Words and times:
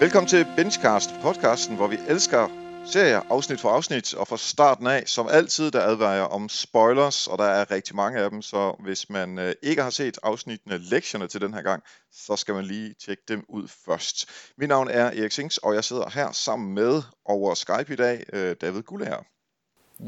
Velkommen 0.00 0.28
til 0.28 0.46
Benchcast, 0.56 1.10
podcasten, 1.22 1.76
hvor 1.76 1.86
vi 1.86 1.96
elsker 2.08 2.48
serier, 2.86 3.20
afsnit 3.30 3.60
for 3.60 3.68
afsnit, 3.68 4.14
og 4.14 4.28
fra 4.28 4.36
starten 4.36 4.86
af, 4.86 5.02
som 5.06 5.28
altid, 5.30 5.70
der 5.70 5.80
advarer 5.80 6.22
om 6.22 6.48
spoilers, 6.48 7.26
og 7.26 7.38
der 7.38 7.44
er 7.44 7.70
rigtig 7.70 7.96
mange 7.96 8.20
af 8.20 8.30
dem, 8.30 8.42
så 8.42 8.76
hvis 8.84 9.10
man 9.10 9.38
øh, 9.38 9.54
ikke 9.62 9.82
har 9.82 9.90
set 9.90 10.18
afsnittene, 10.22 10.78
lektionerne 10.78 11.28
til 11.28 11.40
den 11.40 11.54
her 11.54 11.62
gang, 11.62 11.82
så 12.12 12.36
skal 12.36 12.54
man 12.54 12.64
lige 12.64 12.94
tjekke 13.04 13.22
dem 13.28 13.44
ud 13.48 13.68
først. 13.86 14.28
Mit 14.58 14.68
navn 14.68 14.88
er 14.90 15.04
Erik 15.04 15.32
Sings, 15.32 15.58
og 15.58 15.74
jeg 15.74 15.84
sidder 15.84 16.10
her 16.14 16.32
sammen 16.32 16.74
med 16.74 17.02
over 17.24 17.54
Skype 17.54 17.92
i 17.92 17.96
dag, 17.96 18.24
øh, 18.32 18.56
David 18.60 18.82
Gullager. 18.82 19.22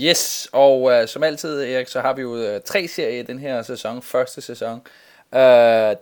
Yes, 0.03 0.49
og 0.53 0.83
uh, 0.83 1.07
som 1.07 1.23
altid, 1.23 1.63
Erik, 1.63 1.89
så 1.89 2.01
har 2.01 2.13
vi 2.13 2.23
jo 2.23 2.55
uh, 2.55 2.61
tre 2.65 2.89
serier 2.89 3.21
i 3.21 3.23
den 3.23 3.39
her 3.39 3.63
sæson, 3.63 4.03
første 4.03 4.41
sæson. 4.41 4.81
Uh, 5.33 5.39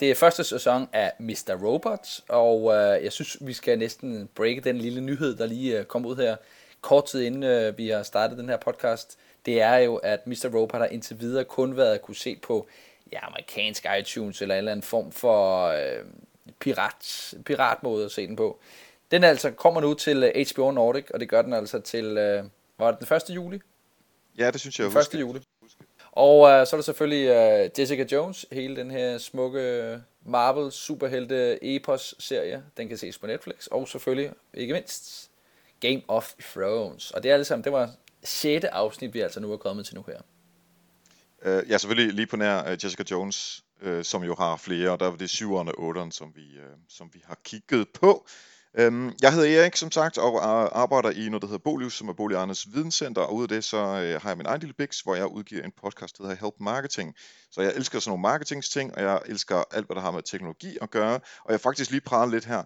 det 0.00 0.02
er 0.02 0.14
første 0.14 0.44
sæson 0.44 0.88
af 0.92 1.12
Mr. 1.18 1.58
Robot, 1.62 2.20
og 2.28 2.62
uh, 2.62 3.04
jeg 3.04 3.12
synes, 3.12 3.36
vi 3.40 3.52
skal 3.52 3.78
næsten 3.78 4.28
breake 4.34 4.60
den 4.60 4.78
lille 4.78 5.00
nyhed, 5.00 5.36
der 5.36 5.46
lige 5.46 5.80
uh, 5.80 5.84
kom 5.84 6.06
ud 6.06 6.16
her 6.16 6.36
kort 6.80 7.06
tid 7.06 7.22
inden 7.22 7.68
uh, 7.68 7.78
vi 7.78 7.88
har 7.88 8.02
startet 8.02 8.38
den 8.38 8.48
her 8.48 8.56
podcast. 8.56 9.18
Det 9.46 9.60
er 9.60 9.76
jo, 9.76 9.96
at 9.96 10.26
Mr. 10.26 10.50
Robot 10.54 10.80
har 10.80 10.86
indtil 10.86 11.20
videre 11.20 11.44
kun 11.44 11.76
været 11.76 11.94
at 11.94 12.02
kunne 12.02 12.14
se 12.14 12.36
på 12.42 12.68
ja, 13.12 13.26
amerikansk 13.26 13.86
iTunes 14.00 14.42
eller 14.42 14.54
en 14.54 14.58
eller 14.58 14.72
anden 14.72 14.82
form 14.82 15.12
for 15.12 15.68
uh, 15.68 16.06
pirat, 16.60 17.34
piratmåde 17.44 18.04
at 18.04 18.10
se 18.10 18.26
den 18.26 18.36
på. 18.36 18.58
Den 19.10 19.24
altså 19.24 19.50
kommer 19.50 19.80
nu 19.80 19.94
til 19.94 20.32
HBO 20.52 20.70
Nordic, 20.70 21.04
og 21.14 21.20
det 21.20 21.28
gør 21.28 21.42
den 21.42 21.52
altså 21.52 21.80
til, 21.80 22.06
uh, 22.10 22.48
var 22.78 22.90
det 22.90 23.08
den 23.08 23.16
1. 23.16 23.22
juli? 23.30 23.60
Ja, 24.38 24.50
det 24.50 24.60
synes 24.60 24.78
jeg, 24.78 24.90
jeg 24.94 25.00
1. 25.00 25.20
juli. 25.20 25.40
Og 26.16 26.50
øh, 26.50 26.66
så 26.66 26.76
er 26.76 26.78
der 26.78 26.82
selvfølgelig 26.82 27.28
øh, 27.28 27.70
Jessica 27.78 28.06
Jones, 28.12 28.46
hele 28.52 28.76
den 28.76 28.90
her 28.90 29.18
smukke 29.18 30.00
Marvel 30.24 30.72
superhelte 30.72 31.58
epos 31.64 32.14
serie. 32.18 32.62
Den 32.76 32.88
kan 32.88 32.98
ses 32.98 33.18
på 33.18 33.26
Netflix. 33.26 33.66
Og 33.66 33.88
selvfølgelig, 33.88 34.32
ikke 34.54 34.74
mindst, 34.74 35.30
Game 35.80 36.02
of 36.08 36.32
Thrones. 36.52 37.10
Og 37.10 37.22
det 37.22 37.28
er 37.28 37.32
alle 37.32 37.44
sammen, 37.44 37.64
det 37.64 37.72
var 37.72 37.90
6. 38.22 38.64
afsnit, 38.64 39.14
vi 39.14 39.20
altså 39.20 39.40
nu 39.40 39.52
er 39.52 39.56
kommet 39.56 39.86
til 39.86 39.94
nu 39.94 40.04
her. 40.06 40.20
Uh, 41.46 41.70
ja, 41.70 41.78
selvfølgelig 41.78 42.14
lige 42.14 42.26
på 42.26 42.36
nær 42.36 42.62
uh, 42.62 42.84
Jessica 42.84 43.04
Jones, 43.10 43.64
uh, 43.86 44.02
som 44.02 44.24
jo 44.24 44.34
har 44.34 44.56
flere, 44.56 44.90
og 44.90 45.00
der 45.00 45.06
var 45.06 45.16
det 45.16 45.30
7'eren 45.30 45.70
og 45.78 45.96
8'eren, 45.96 46.10
som 46.10 46.32
vi, 46.34 46.58
uh, 46.58 46.78
som 46.88 47.10
vi 47.12 47.22
har 47.24 47.38
kigget 47.44 47.88
på. 47.88 48.26
Øhm, 48.78 49.12
jeg 49.22 49.32
hedder 49.32 49.60
Erik, 49.60 49.76
som 49.76 49.90
sagt, 49.90 50.18
og 50.18 50.34
øh, 50.34 50.68
arbejder 50.82 51.10
i 51.10 51.28
noget, 51.28 51.42
der 51.42 51.48
hedder 51.48 51.62
Bolius, 51.64 51.94
som 51.94 52.08
er 52.08 52.12
Boligernes 52.12 52.66
videnscenter, 52.74 53.22
og 53.22 53.34
ud 53.34 53.42
af 53.42 53.48
det, 53.48 53.64
så 53.64 53.76
øh, 53.76 54.22
har 54.22 54.28
jeg 54.30 54.36
min 54.36 54.46
egen 54.46 54.60
lille 54.60 54.74
biks, 54.74 55.00
hvor 55.00 55.14
jeg 55.14 55.26
udgiver 55.26 55.62
en 55.62 55.72
podcast, 55.82 56.18
der 56.18 56.24
hedder 56.24 56.36
Help 56.36 56.54
Marketing. 56.60 57.14
Så 57.50 57.62
jeg 57.62 57.72
elsker 57.76 57.98
sådan 57.98 58.10
nogle 58.10 58.22
marketingsting, 58.22 58.94
og 58.94 59.02
jeg 59.02 59.20
elsker 59.26 59.62
alt, 59.70 59.86
hvad 59.86 59.96
der 59.96 60.00
har 60.02 60.10
med 60.10 60.22
teknologi 60.22 60.78
at 60.82 60.90
gøre, 60.90 61.20
og 61.44 61.52
jeg 61.52 61.60
faktisk 61.60 61.90
lige 61.90 62.00
prale 62.00 62.30
lidt 62.30 62.44
her. 62.44 62.62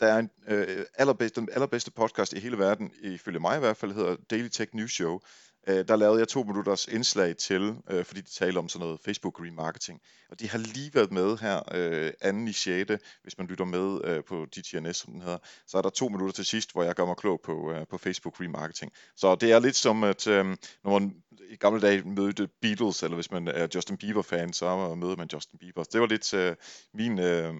Der 0.00 0.06
er 0.06 0.18
en, 0.18 0.30
øh, 0.48 0.84
allerbedste, 0.94 1.40
den 1.40 1.48
allerbedste 1.52 1.90
podcast 1.90 2.32
i 2.32 2.40
hele 2.40 2.58
verden, 2.58 2.90
ifølge 3.02 3.40
mig 3.40 3.56
i 3.56 3.60
hvert 3.60 3.76
fald, 3.76 3.92
hedder 3.92 4.16
Daily 4.30 4.48
Tech 4.48 4.74
News 4.74 4.92
Show, 4.92 5.20
øh, 5.66 5.88
der 5.88 5.96
lavede 5.96 6.18
jeg 6.18 6.28
to 6.28 6.42
minutters 6.42 6.86
indslag 6.86 7.36
til, 7.36 7.76
øh, 7.90 8.04
fordi 8.04 8.20
de 8.20 8.30
taler 8.30 8.58
om 8.58 8.68
sådan 8.68 8.84
noget 8.86 9.00
Facebook 9.04 9.40
remarketing. 9.40 10.00
Og 10.30 10.40
de 10.40 10.48
har 10.48 10.58
lige 10.58 10.94
været 10.94 11.12
med 11.12 11.38
her 11.38 11.62
øh, 11.74 12.12
anden 12.20 12.48
i 12.48 12.52
6. 12.52 12.92
Hvis 13.22 13.38
man 13.38 13.46
lytter 13.46 13.64
med 13.64 14.00
øh, 14.04 14.24
på 14.24 14.46
DTNS, 14.46 14.96
som 14.96 15.12
den 15.12 15.22
hedder, 15.22 15.38
så 15.66 15.78
er 15.78 15.82
der 15.82 15.90
to 15.90 16.08
minutter 16.08 16.32
til 16.32 16.44
sidst, 16.44 16.72
hvor 16.72 16.82
jeg 16.82 16.94
gør 16.94 17.06
mig 17.06 17.16
klog 17.16 17.40
på, 17.44 17.72
øh, 17.72 17.86
på 17.90 17.98
Facebook 17.98 18.40
remarketing. 18.40 18.92
Så 19.16 19.34
det 19.34 19.52
er 19.52 19.58
lidt 19.58 19.76
som, 19.76 20.04
at 20.04 20.26
øh, 20.26 20.44
når 20.84 20.98
man 20.98 21.14
i 21.50 21.56
gamle 21.56 21.80
dage 21.80 22.02
mødte 22.02 22.48
Beatles, 22.62 23.02
eller 23.02 23.14
hvis 23.14 23.30
man 23.30 23.48
er 23.48 23.68
Justin 23.74 23.96
Bieber-fan, 23.96 24.52
så 24.52 24.94
møder 24.94 25.16
man 25.16 25.28
Justin 25.32 25.58
Bieber. 25.58 25.82
Så 25.82 25.90
det 25.92 26.00
var 26.00 26.06
lidt 26.06 26.34
øh, 26.34 26.56
min 26.94 27.18
øh, 27.18 27.54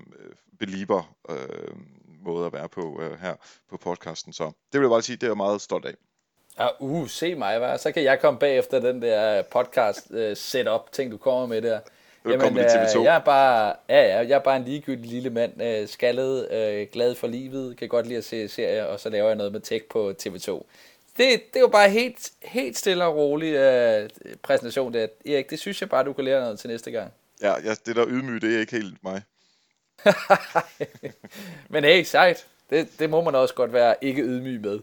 belieber 0.58 1.16
øh, 1.30 1.76
måde 2.24 2.46
at 2.46 2.52
være 2.52 2.68
på 2.68 3.02
øh, 3.02 3.20
her 3.20 3.34
på 3.70 3.76
podcasten. 3.76 4.32
Så 4.32 4.44
det 4.44 4.80
vil 4.80 4.86
jeg 4.86 4.90
bare 4.90 5.02
sige, 5.02 5.16
det 5.16 5.22
er 5.22 5.30
jeg 5.30 5.36
meget 5.36 5.60
stolt 5.60 5.84
af. 5.84 5.94
Ja, 6.58 6.68
uh, 6.80 7.08
se 7.08 7.34
mig, 7.34 7.58
hva? 7.58 7.76
så 7.78 7.92
kan 7.92 8.02
jeg 8.02 8.20
komme 8.20 8.40
bagefter 8.40 8.80
den 8.80 9.02
der 9.02 9.42
podcast 9.42 10.10
uh, 10.10 10.34
setup 10.34 10.92
ting, 10.92 11.10
du 11.12 11.16
kommer 11.16 11.46
med 11.46 11.62
der. 11.62 11.80
Jamen, 12.24 12.52
uh, 12.52 13.04
jeg 13.04 13.16
er 13.16 13.20
bare, 13.20 13.74
ja, 13.88 14.02
ja, 14.02 14.18
jeg 14.18 14.30
er 14.30 14.38
bare 14.38 14.56
en 14.56 14.64
ligegyldig 14.64 15.10
lille 15.10 15.30
mand, 15.30 15.62
uh, 15.62 15.88
skaldet, 15.88 16.48
uh, 16.50 16.92
glad 16.92 17.14
for 17.14 17.26
livet, 17.26 17.76
kan 17.76 17.88
godt 17.88 18.06
lide 18.06 18.18
at 18.18 18.24
se 18.24 18.48
serier, 18.48 18.84
og 18.84 19.00
så 19.00 19.08
laver 19.08 19.26
jeg 19.26 19.36
noget 19.36 19.52
med 19.52 19.60
tech 19.60 19.84
på 19.84 20.12
TV2. 20.22 20.50
Det, 21.16 21.42
det 21.52 21.56
er 21.56 21.60
jo 21.60 21.68
bare 21.68 21.90
helt, 21.90 22.30
helt 22.42 22.76
stille 22.76 23.04
og 23.04 23.16
rolig 23.16 23.54
uh, 23.54 24.08
præsentation 24.42 24.94
der. 24.94 25.06
Erik, 25.26 25.50
det 25.50 25.58
synes 25.58 25.80
jeg 25.80 25.88
bare, 25.88 26.04
du 26.04 26.12
kan 26.12 26.24
lære 26.24 26.40
noget 26.40 26.58
til 26.58 26.70
næste 26.70 26.90
gang. 26.90 27.12
Ja, 27.42 27.54
ja 27.64 27.74
det 27.86 27.96
der 27.96 28.06
ydmyge, 28.08 28.40
det 28.40 28.56
er 28.56 28.60
ikke 28.60 28.76
helt 28.76 29.04
mig. 29.04 29.22
Men 31.72 31.84
hey, 31.84 32.02
sejt. 32.02 32.46
Det, 32.70 32.88
det 32.98 33.10
må 33.10 33.20
man 33.20 33.34
også 33.34 33.54
godt 33.54 33.72
være 33.72 33.94
ikke 34.00 34.22
ydmyg 34.22 34.60
med. 34.60 34.80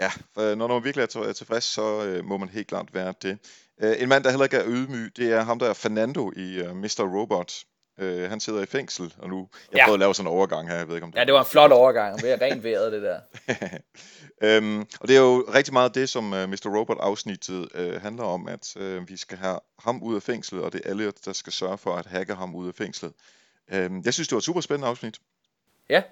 Ja, 0.00 0.10
for 0.34 0.54
når 0.54 0.66
man 0.66 0.84
virkelig 0.84 1.02
er 1.02 1.32
tilfreds, 1.32 1.64
så 1.64 2.04
øh, 2.04 2.24
må 2.24 2.36
man 2.36 2.48
helt 2.48 2.66
klart 2.66 2.94
være 2.94 3.14
det. 3.22 3.38
Øh, 3.82 4.02
en 4.02 4.08
mand, 4.08 4.24
der 4.24 4.30
heller 4.30 4.44
ikke 4.44 4.56
er 4.56 4.64
ydmyg, 4.66 5.16
det 5.16 5.32
er 5.32 5.40
ham, 5.40 5.58
der 5.58 5.68
er 5.68 5.72
Fernando 5.72 6.32
i 6.36 6.58
øh, 6.58 6.76
Mr. 6.76 7.18
Robot. 7.18 7.52
Øh, 7.98 8.30
han 8.30 8.40
sidder 8.40 8.62
i 8.62 8.66
fængsel, 8.66 9.14
og 9.18 9.28
nu... 9.28 9.48
Jeg 9.72 9.78
ja. 9.78 9.84
prøvede 9.84 9.96
at 9.96 10.00
lave 10.00 10.14
sådan 10.14 10.30
en 10.30 10.36
overgang 10.36 10.68
her, 10.68 10.76
jeg 10.76 10.88
ved 10.88 10.94
ikke 10.94 11.04
om 11.04 11.12
det... 11.12 11.18
Ja, 11.18 11.24
det 11.24 11.34
var 11.34 11.40
en 11.40 11.46
flot 11.46 11.72
overgang, 11.72 12.22
ved 12.22 12.40
rent 12.40 12.64
vejret, 12.64 12.92
det 12.92 13.02
der. 13.02 13.20
øhm, 14.56 14.80
og 15.00 15.08
det 15.08 15.16
er 15.16 15.20
jo 15.20 15.44
rigtig 15.54 15.72
meget 15.72 15.94
det, 15.94 16.08
som 16.08 16.24
Mr. 16.24 16.78
Robot-afsnittet 16.78 17.68
uh, 17.78 18.02
handler 18.02 18.24
om, 18.24 18.48
at 18.48 18.76
uh, 18.76 19.08
vi 19.08 19.16
skal 19.16 19.38
have 19.38 19.58
ham 19.78 20.02
ud 20.02 20.16
af 20.16 20.22
fængslet, 20.22 20.62
og 20.62 20.72
det 20.72 20.80
er 20.84 20.90
Elliot, 20.90 21.14
der 21.24 21.32
skal 21.32 21.52
sørge 21.52 21.78
for 21.78 21.96
at 21.96 22.06
hacke 22.06 22.34
ham 22.34 22.54
ud 22.54 22.68
af 22.68 22.74
fængslet. 22.74 23.12
Øhm, 23.72 24.02
jeg 24.04 24.14
synes, 24.14 24.28
det 24.28 24.34
var 24.34 24.38
et 24.38 24.44
super 24.44 24.60
spændende 24.60 24.88
afsnit. 24.88 25.18
Ja, 25.90 26.02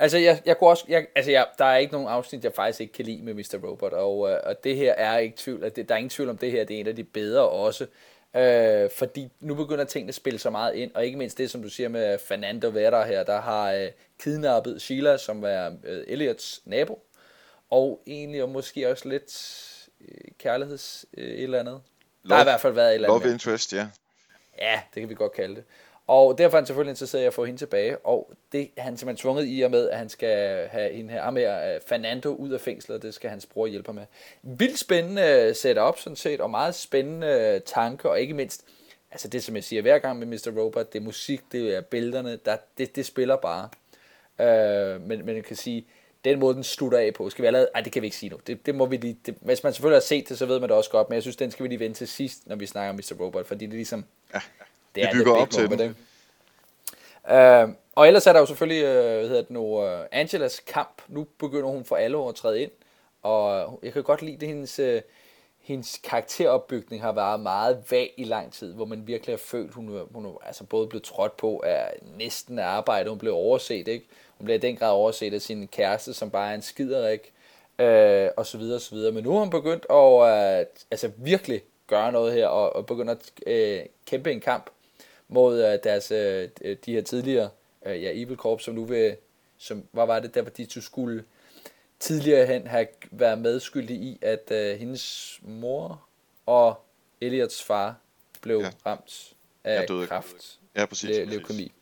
Altså, 0.00 0.18
jeg, 0.18 0.42
jeg 0.44 0.58
kunne 0.58 0.70
også, 0.70 0.84
jeg, 0.88 1.06
altså 1.14 1.30
jeg, 1.30 1.46
der 1.58 1.64
er 1.64 1.76
ikke 1.76 1.92
nogen 1.92 2.08
afsnit, 2.08 2.44
jeg 2.44 2.52
faktisk 2.54 2.80
ikke 2.80 2.92
kan 2.92 3.04
lide 3.04 3.22
med 3.22 3.34
Mr. 3.34 3.68
Robot, 3.68 3.92
og, 3.92 4.30
øh, 4.30 4.38
og 4.44 4.64
det 4.64 4.76
her 4.76 4.92
er 4.92 5.18
ikke 5.18 5.36
tvivl, 5.36 5.64
at 5.64 5.76
det, 5.76 5.88
der 5.88 5.94
er 5.94 5.98
ingen 5.98 6.10
tvivl 6.10 6.28
om, 6.28 6.38
det 6.38 6.50
her 6.50 6.64
det 6.64 6.76
er 6.76 6.80
en 6.80 6.86
af 6.86 6.96
de 6.96 7.04
bedre 7.04 7.48
også, 7.48 7.86
øh, 8.36 8.90
fordi 8.90 9.30
nu 9.40 9.54
begynder 9.54 9.84
tingene 9.84 10.08
at 10.08 10.14
spille 10.14 10.38
så 10.38 10.50
meget 10.50 10.74
ind, 10.74 10.90
og 10.94 11.06
ikke 11.06 11.18
mindst 11.18 11.38
det, 11.38 11.50
som 11.50 11.62
du 11.62 11.68
siger 11.68 11.88
med 11.88 12.18
Fernando 12.18 12.68
Vera 12.68 13.06
her, 13.06 13.22
der 13.22 13.40
har 13.40 13.72
øh, 13.72 13.88
kidnappet 14.20 14.82
Sheila, 14.82 15.16
som 15.16 15.44
er 15.44 15.70
øh, 15.84 16.04
Elliots 16.06 16.62
nabo, 16.64 17.02
og 17.70 18.02
egentlig 18.06 18.42
og 18.42 18.48
måske 18.48 18.90
også 18.90 19.08
lidt 19.08 19.58
øh, 20.00 20.30
kærligheds 20.38 21.06
øh, 21.16 21.24
et 21.24 21.42
eller 21.42 21.60
andet. 21.60 21.80
Love, 22.22 22.28
der 22.28 22.34
har 22.34 22.42
i 22.42 22.44
hvert 22.44 22.60
fald 22.60 22.72
været 22.72 22.88
et 22.88 22.94
eller 22.94 23.08
andet. 23.08 23.24
Love 23.24 23.32
interest, 23.32 23.72
ja. 23.72 23.88
Ja, 24.58 24.80
det 24.94 25.00
kan 25.00 25.08
vi 25.08 25.14
godt 25.14 25.32
kalde 25.32 25.54
det. 25.54 25.64
Og 26.10 26.38
derfor 26.38 26.56
er 26.56 26.60
han 26.60 26.66
selvfølgelig 26.66 26.90
interesseret 26.90 27.22
i 27.22 27.26
at 27.26 27.34
få 27.34 27.44
hende 27.44 27.60
tilbage, 27.60 27.98
og 27.98 28.32
det 28.52 28.70
er 28.76 28.82
han 28.82 28.96
simpelthen 28.96 29.22
tvunget 29.22 29.44
i 29.48 29.60
og 29.60 29.70
med, 29.70 29.88
at 29.90 29.98
han 29.98 30.08
skal 30.08 30.68
have 30.68 30.92
hende 30.92 31.12
her 31.12 31.30
med 31.30 31.42
øh, 31.42 31.80
Fernando 31.86 32.34
ud 32.34 32.50
af 32.50 32.60
fængslet, 32.60 32.96
og 32.96 33.02
det 33.02 33.14
skal 33.14 33.30
hans 33.30 33.46
bror 33.46 33.66
hjælpe 33.66 33.92
med. 33.92 34.02
Vildt 34.42 34.78
spændende 34.78 35.22
øh, 35.22 35.54
setup 35.54 35.98
sådan 35.98 36.16
set, 36.16 36.40
og 36.40 36.50
meget 36.50 36.74
spændende 36.74 37.26
øh, 37.26 37.60
tanke, 37.60 38.10
og 38.10 38.20
ikke 38.20 38.34
mindst, 38.34 38.64
altså 39.10 39.28
det 39.28 39.44
som 39.44 39.56
jeg 39.56 39.64
siger 39.64 39.82
hver 39.82 39.98
gang 39.98 40.18
med 40.18 40.26
Mr. 40.26 40.60
Robot, 40.60 40.92
det 40.92 40.98
er 40.98 41.02
musik, 41.02 41.40
det 41.52 41.76
er 41.76 41.80
billederne, 41.80 42.38
der, 42.44 42.56
det, 42.78 42.96
det 42.96 43.06
spiller 43.06 43.36
bare. 43.36 43.68
Øh, 44.40 45.00
men, 45.00 45.26
men 45.26 45.36
jeg 45.36 45.44
kan 45.44 45.56
sige, 45.56 45.86
den 46.24 46.38
måde, 46.38 46.54
den 46.54 46.64
slutter 46.64 46.98
af 46.98 47.14
på, 47.14 47.30
skal 47.30 47.42
vi 47.42 47.46
allerede... 47.46 47.68
Ej, 47.74 47.80
det 47.80 47.92
kan 47.92 48.02
vi 48.02 48.06
ikke 48.06 48.16
sige 48.16 48.30
nu. 48.30 48.40
Det, 48.46 48.66
det 48.66 48.74
må 48.74 48.86
vi 48.86 48.96
lige... 48.96 49.16
Det, 49.26 49.34
hvis 49.40 49.62
man 49.62 49.72
selvfølgelig 49.72 49.96
har 49.96 50.00
set 50.00 50.28
det, 50.28 50.38
så 50.38 50.46
ved 50.46 50.60
man 50.60 50.68
det 50.68 50.76
også 50.76 50.90
godt, 50.90 51.08
men 51.08 51.14
jeg 51.14 51.22
synes, 51.22 51.36
den 51.36 51.50
skal 51.50 51.62
vi 51.62 51.68
lige 51.68 51.80
vente 51.80 51.98
til 51.98 52.08
sidst, 52.08 52.46
når 52.46 52.56
vi 52.56 52.66
snakker 52.66 52.90
om 52.90 52.96
Mr. 52.96 53.24
Robot, 53.24 53.46
fordi 53.46 53.66
det 53.66 53.72
er 53.72 53.76
ligesom... 53.76 54.04
Ja, 54.34 54.40
det 54.94 55.02
er 55.02 55.12
bygger 55.12 55.32
op 55.32 55.50
til 55.50 55.70
den. 55.70 55.96
Uh, 57.30 57.74
og 57.94 58.06
ellers 58.06 58.26
er 58.26 58.32
der 58.32 58.40
jo 58.40 58.46
selvfølgelig, 58.46 58.84
uh, 58.84 58.92
hvad 58.92 59.28
hedder 59.28 59.42
det 59.42 59.50
nu, 59.50 59.60
uh, 59.60 60.00
Angelas 60.12 60.60
kamp. 60.66 61.02
Nu 61.08 61.26
begynder 61.38 61.68
hun 61.68 61.84
for 61.84 61.96
alle 61.96 62.28
at 62.28 62.34
træde 62.34 62.62
ind, 62.62 62.70
og 63.22 63.78
jeg 63.82 63.92
kan 63.92 64.02
godt 64.02 64.22
lide 64.22 64.36
det, 64.36 64.48
hendes, 64.48 64.80
uh, 64.80 65.00
hendes 65.60 66.00
karakteropbygning 66.04 67.02
har 67.02 67.12
været 67.12 67.40
meget 67.40 67.84
vag 67.90 68.14
i 68.16 68.24
lang 68.24 68.52
tid, 68.52 68.74
hvor 68.74 68.84
man 68.84 69.06
virkelig 69.06 69.32
har 69.32 69.38
følt, 69.38 69.74
hun, 69.74 70.00
hun 70.12 70.26
er 70.26 70.38
altså 70.46 70.64
både 70.64 70.86
blevet 70.86 71.04
trådt 71.04 71.36
på 71.36 71.62
af 71.66 71.94
næsten 72.16 72.58
arbejde, 72.58 73.10
hun 73.10 73.18
blev 73.18 73.34
overset, 73.34 73.88
ikke? 73.88 74.06
Hun 74.38 74.44
blev 74.44 74.56
i 74.56 74.60
den 74.60 74.76
grad 74.76 74.90
overset 74.90 75.34
af 75.34 75.40
sin 75.40 75.68
kæreste, 75.68 76.14
som 76.14 76.30
bare 76.30 76.50
er 76.50 76.54
en 76.54 76.62
skiderik, 76.62 77.32
øh, 77.78 78.28
og 78.36 78.46
så 78.46 78.58
videre, 78.58 78.76
og 78.76 78.80
så 78.80 78.94
videre. 78.94 79.12
Men 79.12 79.24
nu 79.24 79.32
har 79.32 79.38
hun 79.38 79.50
begyndt 79.50 79.86
at 79.90 80.60
øh, 80.60 80.66
altså 80.90 81.10
virkelig 81.16 81.62
gøre 81.86 82.12
noget 82.12 82.32
her, 82.32 82.46
og, 82.46 82.76
og 82.76 82.86
begynde 82.86 83.12
at 83.12 83.30
øh, 83.46 83.80
kæmpe 84.06 84.32
en 84.32 84.40
kamp 84.40 84.70
mod 85.30 85.64
øh, 85.64 85.78
deres, 85.84 86.10
øh, 86.10 86.48
de 86.86 86.92
her 86.92 87.02
tidligere 87.02 87.50
øh, 87.86 88.02
ja, 88.02 88.10
Evil 88.14 88.36
Corps, 88.36 88.64
som 88.64 88.74
nu 88.74 88.84
vil, 88.84 89.16
som, 89.58 89.84
hvad 89.92 90.06
var 90.06 90.20
det 90.20 90.34
der, 90.34 90.42
de 90.42 90.66
to 90.66 90.80
skulle 90.80 91.24
tidligere 92.00 92.46
hen 92.46 92.66
have 92.66 92.86
været 93.10 93.38
medskyldige 93.38 94.00
i, 94.00 94.18
at 94.22 94.50
øh, 94.50 94.78
hendes 94.78 95.38
mor 95.42 96.02
og 96.46 96.84
Elliots 97.20 97.62
far 97.62 97.96
blev 98.42 98.58
ja. 98.60 98.70
ramt 98.86 99.32
af 99.64 99.86
ja, 99.90 100.06
kræft, 100.06 100.58
ja, 100.76 100.86
præcis, 100.86 101.10
le- 101.10 101.24
leukemi. 101.24 101.72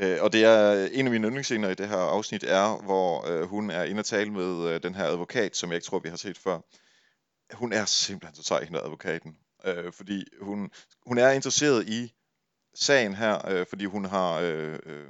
Øh, 0.00 0.18
og 0.20 0.32
det 0.32 0.44
er 0.44 0.88
en 0.92 1.06
af 1.06 1.12
mine 1.12 1.26
yndlingsscener 1.26 1.68
i 1.68 1.74
det 1.74 1.88
her 1.88 1.96
afsnit 1.96 2.44
er, 2.44 2.82
hvor 2.82 3.28
øh, 3.28 3.42
hun 3.42 3.70
er 3.70 3.82
inde 3.84 4.00
og 4.00 4.04
tale 4.04 4.30
med 4.30 4.68
øh, 4.68 4.82
den 4.82 4.94
her 4.94 5.04
advokat, 5.04 5.56
som 5.56 5.70
jeg 5.70 5.76
ikke 5.76 5.84
tror, 5.84 5.98
vi 5.98 6.08
har 6.08 6.16
set 6.16 6.38
før. 6.38 6.60
Hun 7.52 7.72
er 7.72 7.84
simpelthen 7.84 8.36
så 8.36 8.42
sej, 8.42 8.64
hende 8.64 8.80
advokaten. 8.80 9.36
Øh, 9.64 9.92
fordi 9.92 10.24
hun, 10.40 10.70
hun 11.06 11.18
er 11.18 11.30
interesseret 11.30 11.88
i 11.88 12.12
sagen 12.74 13.14
her, 13.14 13.48
øh, 13.48 13.66
fordi 13.68 13.84
hun 13.84 14.04
har 14.04 14.40
øh, 14.40 14.78
øh, 14.86 15.06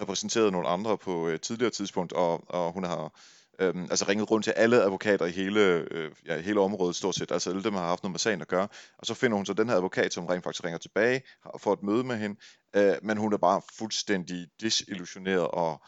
repræsenteret 0.00 0.52
nogle 0.52 0.68
andre 0.68 0.98
på 0.98 1.26
et 1.26 1.40
tidligere 1.40 1.70
tidspunkt, 1.70 2.12
og, 2.12 2.44
og 2.50 2.72
hun 2.72 2.84
har 2.84 3.20
øhm, 3.58 3.82
altså 3.82 4.04
ringet 4.08 4.30
rundt 4.30 4.44
til 4.44 4.50
alle 4.50 4.82
advokater 4.82 5.26
i 5.26 5.30
hele, 5.30 5.60
øh, 5.90 6.10
ja, 6.26 6.40
hele 6.40 6.60
området 6.60 6.96
stort 6.96 7.14
set, 7.14 7.32
altså 7.32 7.50
alle 7.50 7.64
dem 7.64 7.74
har 7.74 7.86
haft 7.86 8.02
noget 8.02 8.12
med 8.12 8.18
sagen 8.18 8.40
at 8.40 8.48
gøre, 8.48 8.68
og 8.98 9.06
så 9.06 9.14
finder 9.14 9.36
hun 9.36 9.46
så 9.46 9.52
den 9.52 9.68
her 9.68 9.76
advokat, 9.76 10.12
som 10.12 10.26
rent 10.26 10.44
faktisk 10.44 10.64
ringer 10.64 10.78
tilbage, 10.78 11.22
får 11.58 11.72
et 11.72 11.82
møde 11.82 12.04
med 12.04 12.16
hende, 12.16 12.40
øh, 12.76 12.94
men 13.02 13.16
hun 13.16 13.32
er 13.32 13.38
bare 13.38 13.62
fuldstændig 13.78 14.46
desillusioneret 14.60 15.48
og 15.48 15.82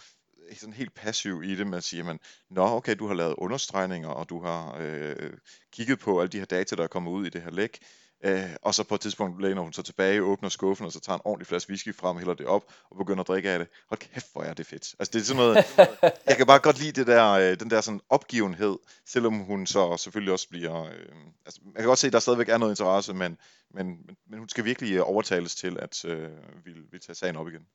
sådan 0.53 0.73
helt 0.73 0.95
passiv 0.95 1.43
i 1.43 1.55
det, 1.55 1.67
man 1.67 1.83
siger, 1.83 2.05
man, 2.05 2.19
nå 2.51 2.63
okay, 2.63 2.97
du 2.99 3.07
har 3.07 3.15
lavet 3.15 3.35
understregninger, 3.39 4.09
og 4.09 4.29
du 4.29 4.45
har 4.45 4.77
øh, 4.81 5.33
kigget 5.73 5.99
på 5.99 6.21
alle 6.21 6.29
de 6.29 6.39
her 6.39 6.45
data, 6.45 6.77
der 6.77 6.83
er 6.83 6.89
kommet 6.89 7.11
ud 7.11 7.27
i 7.27 7.31
det 7.31 7.43
her 7.43 7.51
læk, 7.51 7.79
Øh, 8.25 8.51
og 8.63 8.75
så 8.75 8.85
på 8.85 8.95
et 8.95 9.01
tidspunkt 9.01 9.43
læner 9.43 9.63
hun 9.63 9.73
sig 9.73 9.85
tilbage, 9.85 10.23
åbner 10.23 10.49
skuffen, 10.49 10.87
og 10.87 10.93
så 10.93 11.01
tager 11.01 11.17
en 11.17 11.23
ordentlig 11.25 11.47
flaske 11.47 11.71
whisky 11.71 11.95
frem, 11.95 12.17
hælder 12.17 12.35
det 12.35 12.47
op, 12.47 12.65
og 12.91 12.97
begynder 12.97 13.21
at 13.21 13.29
drikke 13.29 13.51
af 13.51 13.59
det. 13.59 13.69
Hold 13.89 13.99
kæft, 13.99 14.33
hvor 14.33 14.43
er 14.43 14.55
det 14.55 14.67
fedt. 14.67 14.95
Altså 14.99 15.13
det 15.13 15.21
er 15.21 15.25
sådan 15.25 15.43
noget, 15.43 15.57
jeg 16.29 16.37
kan 16.37 16.47
bare 16.47 16.59
godt 16.59 16.81
lide 16.81 16.93
det 16.93 17.07
der, 17.07 17.31
øh, 17.31 17.61
den 17.61 17.71
der 17.71 17.81
sådan 17.81 18.01
opgivenhed, 18.11 18.79
selvom 19.07 19.39
hun 19.39 19.67
så 19.67 19.97
selvfølgelig 19.97 20.33
også 20.33 20.49
bliver, 20.49 20.85
øh, 20.85 21.17
altså 21.47 21.61
man 21.65 21.75
kan 21.75 21.85
godt 21.85 21.99
se, 21.99 22.07
at 22.07 22.13
der 22.13 22.19
stadigvæk 22.19 22.49
er 22.49 22.59
noget 22.59 22.73
interesse, 22.73 23.15
men, 23.15 23.39
men, 23.71 23.87
men, 23.87 24.17
men 24.31 24.39
hun 24.39 24.49
skal 24.49 24.65
virkelig 24.65 24.93
øh, 24.93 25.11
overtales 25.11 25.55
til, 25.55 25.79
at 25.79 26.05
øh, 26.05 26.31
vi 26.65 26.71
vil 26.91 27.01
tage 27.01 27.17
sagen 27.17 27.37
op 27.37 27.49
igen. 27.49 27.67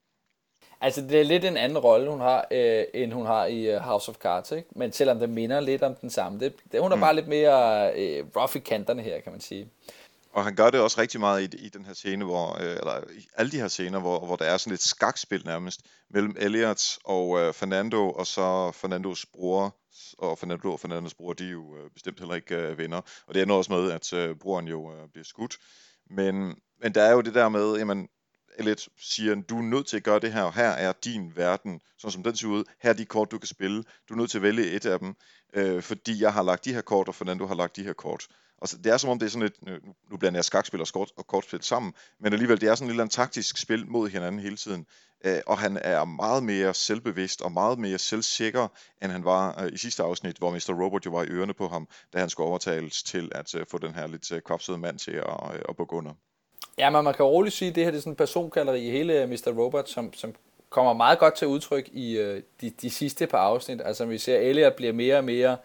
Altså, 0.83 1.01
det 1.01 1.19
er 1.19 1.23
lidt 1.23 1.45
en 1.45 1.57
anden 1.57 1.77
rolle, 1.77 2.09
hun 2.09 2.19
har, 2.19 2.47
øh, 2.51 2.83
end 2.93 3.13
hun 3.13 3.25
har 3.25 3.45
i 3.45 3.75
uh, 3.75 3.81
House 3.81 4.09
of 4.09 4.15
Cards, 4.15 4.51
ikke? 4.51 4.69
Men 4.75 4.91
selvom 4.91 5.19
det 5.19 5.29
minder 5.29 5.59
lidt 5.59 5.83
om 5.83 5.95
den 5.95 6.09
samme. 6.09 6.39
Det, 6.39 6.53
det, 6.71 6.81
hun 6.81 6.91
er 6.91 6.95
mm. 6.95 7.01
bare 7.01 7.15
lidt 7.15 7.27
mere 7.27 7.91
øh, 7.95 8.25
rough 8.35 8.55
i 8.55 8.59
kanterne 8.59 9.01
her, 9.01 9.19
kan 9.19 9.31
man 9.31 9.41
sige. 9.41 9.69
Og 10.33 10.43
han 10.43 10.55
gør 10.55 10.69
det 10.69 10.79
også 10.79 11.01
rigtig 11.01 11.19
meget 11.19 11.53
i, 11.53 11.65
i 11.65 11.69
den 11.69 11.85
her 11.85 11.93
scene, 11.93 12.25
hvor, 12.25 12.57
øh, 12.61 12.71
eller 12.71 13.11
i 13.11 13.27
alle 13.33 13.51
de 13.51 13.57
her 13.57 13.67
scener, 13.67 13.99
hvor, 13.99 14.25
hvor 14.25 14.35
der 14.35 14.45
er 14.45 14.57
sådan 14.57 14.73
et 14.73 14.81
skakspil 14.81 15.41
nærmest, 15.45 15.81
mellem 16.09 16.35
Elliot 16.39 16.97
og 17.03 17.39
øh, 17.39 17.53
Fernando, 17.53 18.11
og 18.11 18.27
så 18.27 18.71
Fernandos 18.71 19.25
bror, 19.25 19.75
og 20.17 20.37
Fernando 20.37 20.71
og 20.71 20.79
Fernandos 20.79 21.13
bror, 21.13 21.33
de 21.33 21.45
er 21.45 21.51
jo 21.51 21.77
øh, 21.77 21.89
bestemt 21.93 22.19
heller 22.19 22.35
ikke 22.35 22.55
øh, 22.55 22.77
venner. 22.77 23.01
Og 23.27 23.33
det 23.33 23.41
ender 23.41 23.55
også 23.55 23.73
med, 23.73 23.91
at 23.91 24.13
øh, 24.13 24.35
broren 24.35 24.67
jo 24.67 24.93
øh, 24.93 25.09
bliver 25.11 25.25
skudt. 25.25 25.57
Men, 26.09 26.55
men 26.81 26.95
der 26.95 27.01
er 27.01 27.11
jo 27.11 27.21
det 27.21 27.33
der 27.33 27.49
med, 27.49 27.77
jamen, 27.77 28.07
Elliot 28.57 28.87
siger, 28.99 29.35
du 29.35 29.57
er 29.57 29.61
nødt 29.61 29.87
til 29.87 29.97
at 29.97 30.03
gøre 30.03 30.19
det 30.19 30.33
her, 30.33 30.43
og 30.43 30.53
her 30.53 30.69
er 30.69 30.93
din 31.03 31.35
verden, 31.35 31.81
sådan 31.97 32.11
som 32.11 32.23
den 32.23 32.35
ser 32.35 32.47
ud. 32.47 32.63
Her 32.81 32.89
er 32.89 32.93
de 32.93 33.05
kort, 33.05 33.31
du 33.31 33.37
kan 33.37 33.47
spille. 33.47 33.83
Du 34.09 34.13
er 34.13 34.17
nødt 34.17 34.31
til 34.31 34.37
at 34.37 34.41
vælge 34.41 34.71
et 34.71 34.85
af 34.85 34.99
dem, 34.99 35.15
øh, 35.53 35.81
fordi 35.81 36.21
jeg 36.21 36.33
har 36.33 36.43
lagt 36.43 36.65
de 36.65 36.73
her 36.73 36.81
kort, 36.81 37.07
og 37.07 37.15
Fernando 37.15 37.45
har 37.45 37.55
lagt 37.55 37.75
de 37.75 37.83
her 37.83 37.93
kort. 37.93 38.27
Og 38.61 38.67
så, 38.67 38.77
det 38.77 38.91
er 38.91 38.97
som 38.97 39.09
om, 39.09 39.19
det 39.19 39.25
er 39.25 39.29
sådan 39.29 39.47
et, 39.47 39.53
nu, 39.61 39.71
nu 40.11 40.17
blander 40.17 40.37
jeg 40.37 40.45
skakspil 40.45 40.81
og, 40.81 40.87
skort, 40.87 41.11
og 41.17 41.27
kortspil 41.27 41.61
sammen, 41.61 41.93
men 42.19 42.33
alligevel, 42.33 42.61
det 42.61 42.69
er 42.69 42.75
sådan 42.75 42.89
et 42.89 42.95
lille 42.95 43.09
taktisk 43.09 43.57
spil 43.57 43.87
mod 43.87 44.09
hinanden 44.09 44.41
hele 44.41 44.57
tiden. 44.57 44.85
Øh, 45.25 45.41
og 45.47 45.57
han 45.57 45.77
er 45.81 46.05
meget 46.05 46.43
mere 46.43 46.73
selvbevidst 46.73 47.41
og 47.41 47.51
meget 47.51 47.79
mere 47.79 47.97
selvsikker, 47.97 48.67
end 49.03 49.11
han 49.11 49.25
var 49.25 49.63
øh, 49.63 49.71
i 49.73 49.77
sidste 49.77 50.03
afsnit, 50.03 50.37
hvor 50.37 50.51
Mr. 50.51 50.83
Robot 50.83 51.05
jo 51.05 51.11
var 51.11 51.23
i 51.23 51.27
ørerne 51.27 51.53
på 51.53 51.67
ham, 51.67 51.87
da 52.13 52.19
han 52.19 52.29
skulle 52.29 52.49
overtales 52.49 53.03
til 53.03 53.31
at 53.35 53.55
øh, 53.55 53.65
få 53.71 53.77
den 53.77 53.95
her 53.95 54.07
lidt 54.07 54.31
øh, 54.31 54.41
kopsede 54.41 54.77
mand 54.77 54.99
til 54.99 55.11
at, 55.11 55.53
øh, 55.53 55.61
at 55.69 55.75
bukke 55.75 55.95
under. 55.95 56.11
Ja, 56.77 56.89
men 56.89 57.03
man 57.03 57.13
kan 57.13 57.25
roligt 57.25 57.55
sige, 57.55 57.69
at 57.69 57.75
det 57.75 57.83
her 57.83 57.91
det 57.91 57.97
er 57.97 58.01
sådan 58.01 58.11
en 58.11 58.17
personkalleri 58.17 58.87
i 58.87 58.91
hele 58.91 59.21
øh, 59.21 59.29
Mr. 59.29 59.53
Robot, 59.57 59.89
som, 59.89 60.13
som 60.13 60.35
kommer 60.69 60.93
meget 60.93 61.19
godt 61.19 61.35
til 61.35 61.47
udtryk 61.47 61.89
i 61.93 62.17
øh, 62.17 62.43
de, 62.61 62.69
de 62.69 62.89
sidste 62.89 63.27
par 63.27 63.37
afsnit. 63.37 63.81
Altså 63.85 64.05
vi 64.05 64.17
ser, 64.17 64.37
at 64.37 64.43
Elliot 64.43 64.73
bliver 64.73 64.93
mere 64.93 65.17
og 65.17 65.23
mere 65.23 65.57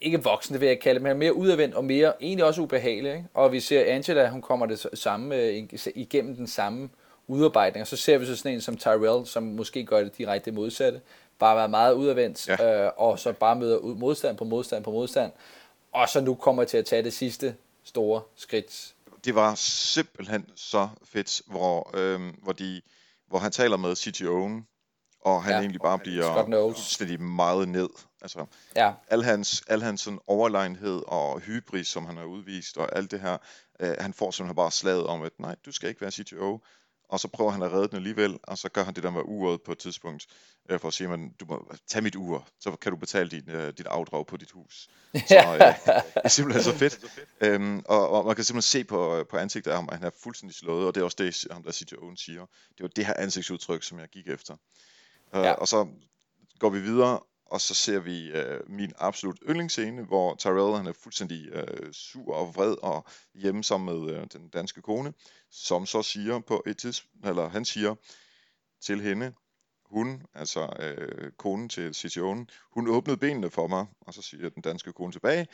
ikke 0.00 0.22
voksen, 0.22 0.52
det 0.52 0.60
vil 0.60 0.66
jeg 0.66 0.80
kalde 0.80 0.94
det, 0.94 1.02
men 1.02 1.18
mere 1.18 1.34
udadvendt 1.34 1.74
og 1.74 1.84
mere 1.84 2.12
egentlig 2.20 2.44
også 2.44 2.62
ubehagelig. 2.62 3.12
Ikke? 3.12 3.28
Og 3.34 3.52
vi 3.52 3.60
ser 3.60 3.84
Angela, 3.84 4.28
hun 4.28 4.42
kommer 4.42 4.66
det 4.66 4.86
samme, 4.94 5.36
øh, 5.36 5.68
igennem 5.94 6.36
den 6.36 6.46
samme 6.46 6.88
udarbejdning, 7.26 7.82
og 7.82 7.86
så 7.86 7.96
ser 7.96 8.18
vi 8.18 8.26
så 8.26 8.36
sådan 8.36 8.52
en 8.52 8.60
som 8.60 8.76
Tyrell, 8.76 9.26
som 9.26 9.42
måske 9.42 9.84
gør 9.84 10.02
det 10.02 10.18
direkte 10.18 10.52
modsatte, 10.52 11.00
bare 11.38 11.56
være 11.56 11.68
meget 11.68 11.94
udadvendt, 11.94 12.48
ja. 12.48 12.84
øh, 12.84 12.92
og 12.96 13.18
så 13.18 13.32
bare 13.32 13.56
møder 13.56 13.76
ud 13.76 13.94
modstand 13.94 14.36
på 14.36 14.44
modstand 14.44 14.84
på 14.84 14.90
modstand, 14.90 15.32
og 15.92 16.08
så 16.08 16.20
nu 16.20 16.34
kommer 16.34 16.64
til 16.64 16.76
at 16.76 16.84
tage 16.84 17.02
det 17.02 17.12
sidste 17.12 17.54
store 17.84 18.22
skridt. 18.36 18.94
Det 19.24 19.34
var 19.34 19.54
simpelthen 19.54 20.46
så 20.56 20.88
fedt, 21.04 21.42
hvor, 21.46 21.90
øh, 21.94 22.20
hvor, 22.42 22.52
de, 22.52 22.80
hvor 23.28 23.38
han 23.38 23.52
taler 23.52 23.76
med 23.76 23.92
CTO'en, 23.92 24.64
og 25.20 25.42
han 25.42 25.52
ja. 25.52 25.58
egentlig 25.58 25.80
bare 25.80 25.98
bliver 25.98 26.44
fuldstændig 26.74 27.20
meget 27.20 27.68
ned. 27.68 27.88
Altså, 28.22 28.46
ja. 28.76 28.92
al 29.08 29.24
hans, 29.24 29.62
al 29.68 29.82
hans 29.82 30.00
sådan 30.00 30.18
overlegenhed 30.26 31.02
og 31.06 31.40
hybris, 31.40 31.88
som 31.88 32.06
han 32.06 32.16
har 32.16 32.24
udvist, 32.24 32.78
og 32.78 32.96
alt 32.96 33.10
det 33.10 33.20
her, 33.20 33.38
øh, 33.80 33.96
han 34.00 34.14
får 34.14 34.30
simpelthen 34.30 34.56
bare 34.56 34.70
slaget 34.70 35.06
om, 35.06 35.22
at 35.22 35.32
nej, 35.38 35.56
du 35.66 35.72
skal 35.72 35.88
ikke 35.88 36.00
være 36.00 36.10
CTO. 36.10 36.60
Og 37.08 37.20
så 37.20 37.28
prøver 37.28 37.50
han 37.50 37.62
at 37.62 37.72
redde 37.72 37.88
den 37.88 37.96
alligevel, 37.96 38.38
og 38.42 38.58
så 38.58 38.68
gør 38.68 38.84
han 38.84 38.94
det 38.94 39.02
der 39.02 39.10
med 39.10 39.22
uret 39.24 39.62
på 39.62 39.72
et 39.72 39.78
tidspunkt, 39.78 40.26
øh, 40.68 40.80
for 40.80 40.88
at 40.88 40.94
sige, 40.94 41.12
at 41.12 41.20
du 41.40 41.44
må 41.48 41.72
tage 41.86 42.02
mit 42.02 42.16
ur, 42.16 42.48
så 42.60 42.70
kan 42.70 42.92
du 42.92 42.98
betale 42.98 43.30
din, 43.30 43.50
øh, 43.50 43.72
dit 43.78 43.86
afdrag 43.86 44.26
på 44.26 44.36
dit 44.36 44.50
hus. 44.50 44.88
Så 45.14 45.36
øh, 45.54 45.60
det 45.60 46.22
er 46.24 46.28
simpelthen 46.28 46.64
så 46.64 46.72
fedt. 46.72 46.98
Øhm, 47.40 47.82
og, 47.84 48.10
og 48.10 48.26
man 48.26 48.34
kan 48.34 48.44
simpelthen 48.44 48.80
se 48.80 48.84
på, 48.84 49.26
på 49.30 49.36
ansigtet 49.36 49.70
af 49.70 49.76
ham, 49.76 49.88
at 49.92 49.98
han 49.98 50.06
er 50.06 50.10
fuldstændig 50.22 50.56
slået, 50.56 50.86
og 50.86 50.94
det 50.94 51.00
er 51.00 51.04
også 51.04 51.16
det, 51.20 51.46
ham 51.50 51.62
der 51.62 51.72
CTO'en 51.72 52.16
siger. 52.16 52.46
Det 52.70 52.82
var 52.82 52.88
det 52.88 53.06
her 53.06 53.14
ansigtsudtryk, 53.14 53.82
som 53.82 53.98
jeg 53.98 54.08
gik 54.08 54.28
efter. 54.28 54.54
Uh, 55.34 55.40
ja. 55.40 55.52
Og 55.52 55.68
så 55.68 55.88
går 56.58 56.70
vi 56.70 56.80
videre, 56.80 57.20
og 57.48 57.60
så 57.60 57.74
ser 57.74 57.98
vi 57.98 58.32
uh, 58.32 58.70
min 58.70 58.92
absolut 58.98 59.38
yndlingsscene, 59.48 60.02
hvor 60.02 60.34
Tyrell 60.34 60.76
han 60.76 60.86
er 60.86 60.92
fuldstændig 60.92 61.54
uh, 61.54 61.92
sur 61.92 62.34
og 62.34 62.54
vred 62.54 62.74
og 62.82 63.04
hjemme 63.34 63.64
sammen 63.64 63.94
med 63.94 64.16
uh, 64.16 64.24
den 64.32 64.48
danske 64.48 64.82
kone, 64.82 65.12
som 65.50 65.86
så 65.86 66.02
siger 66.02 66.38
på 66.38 66.62
et 66.66 66.78
tidspunkt, 66.78 67.26
eller 67.26 67.48
han 67.48 67.64
siger 67.64 67.94
til 68.80 69.00
hende, 69.00 69.32
hun, 69.86 70.22
altså 70.34 70.60
uh, 70.60 71.28
konen 71.36 71.68
til 71.68 71.90
CTO'en, 71.90 72.46
hun 72.74 72.88
åbnede 72.88 73.16
benene 73.16 73.50
for 73.50 73.66
mig, 73.66 73.86
og 74.00 74.14
så 74.14 74.22
siger 74.22 74.48
den 74.48 74.62
danske 74.62 74.92
kone 74.92 75.12
tilbage, 75.12 75.46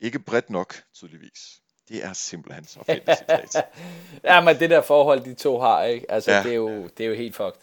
ikke 0.00 0.18
bredt 0.18 0.50
nok, 0.50 0.74
tydeligvis. 0.94 1.60
Det 1.88 2.04
er 2.04 2.12
simpelthen 2.12 2.64
så 2.64 2.84
fedt 2.86 3.18
citat. 3.18 3.64
ja, 4.24 4.40
men 4.40 4.58
det 4.58 4.70
der 4.70 4.82
forhold, 4.82 5.20
de 5.20 5.34
to 5.34 5.58
har, 5.58 5.84
ikke? 5.84 6.10
Altså, 6.10 6.32
ja. 6.32 6.42
det, 6.42 6.50
er 6.50 6.54
jo, 6.54 6.88
det 6.88 7.04
er 7.04 7.08
jo 7.08 7.14
helt 7.14 7.36
fucked 7.36 7.60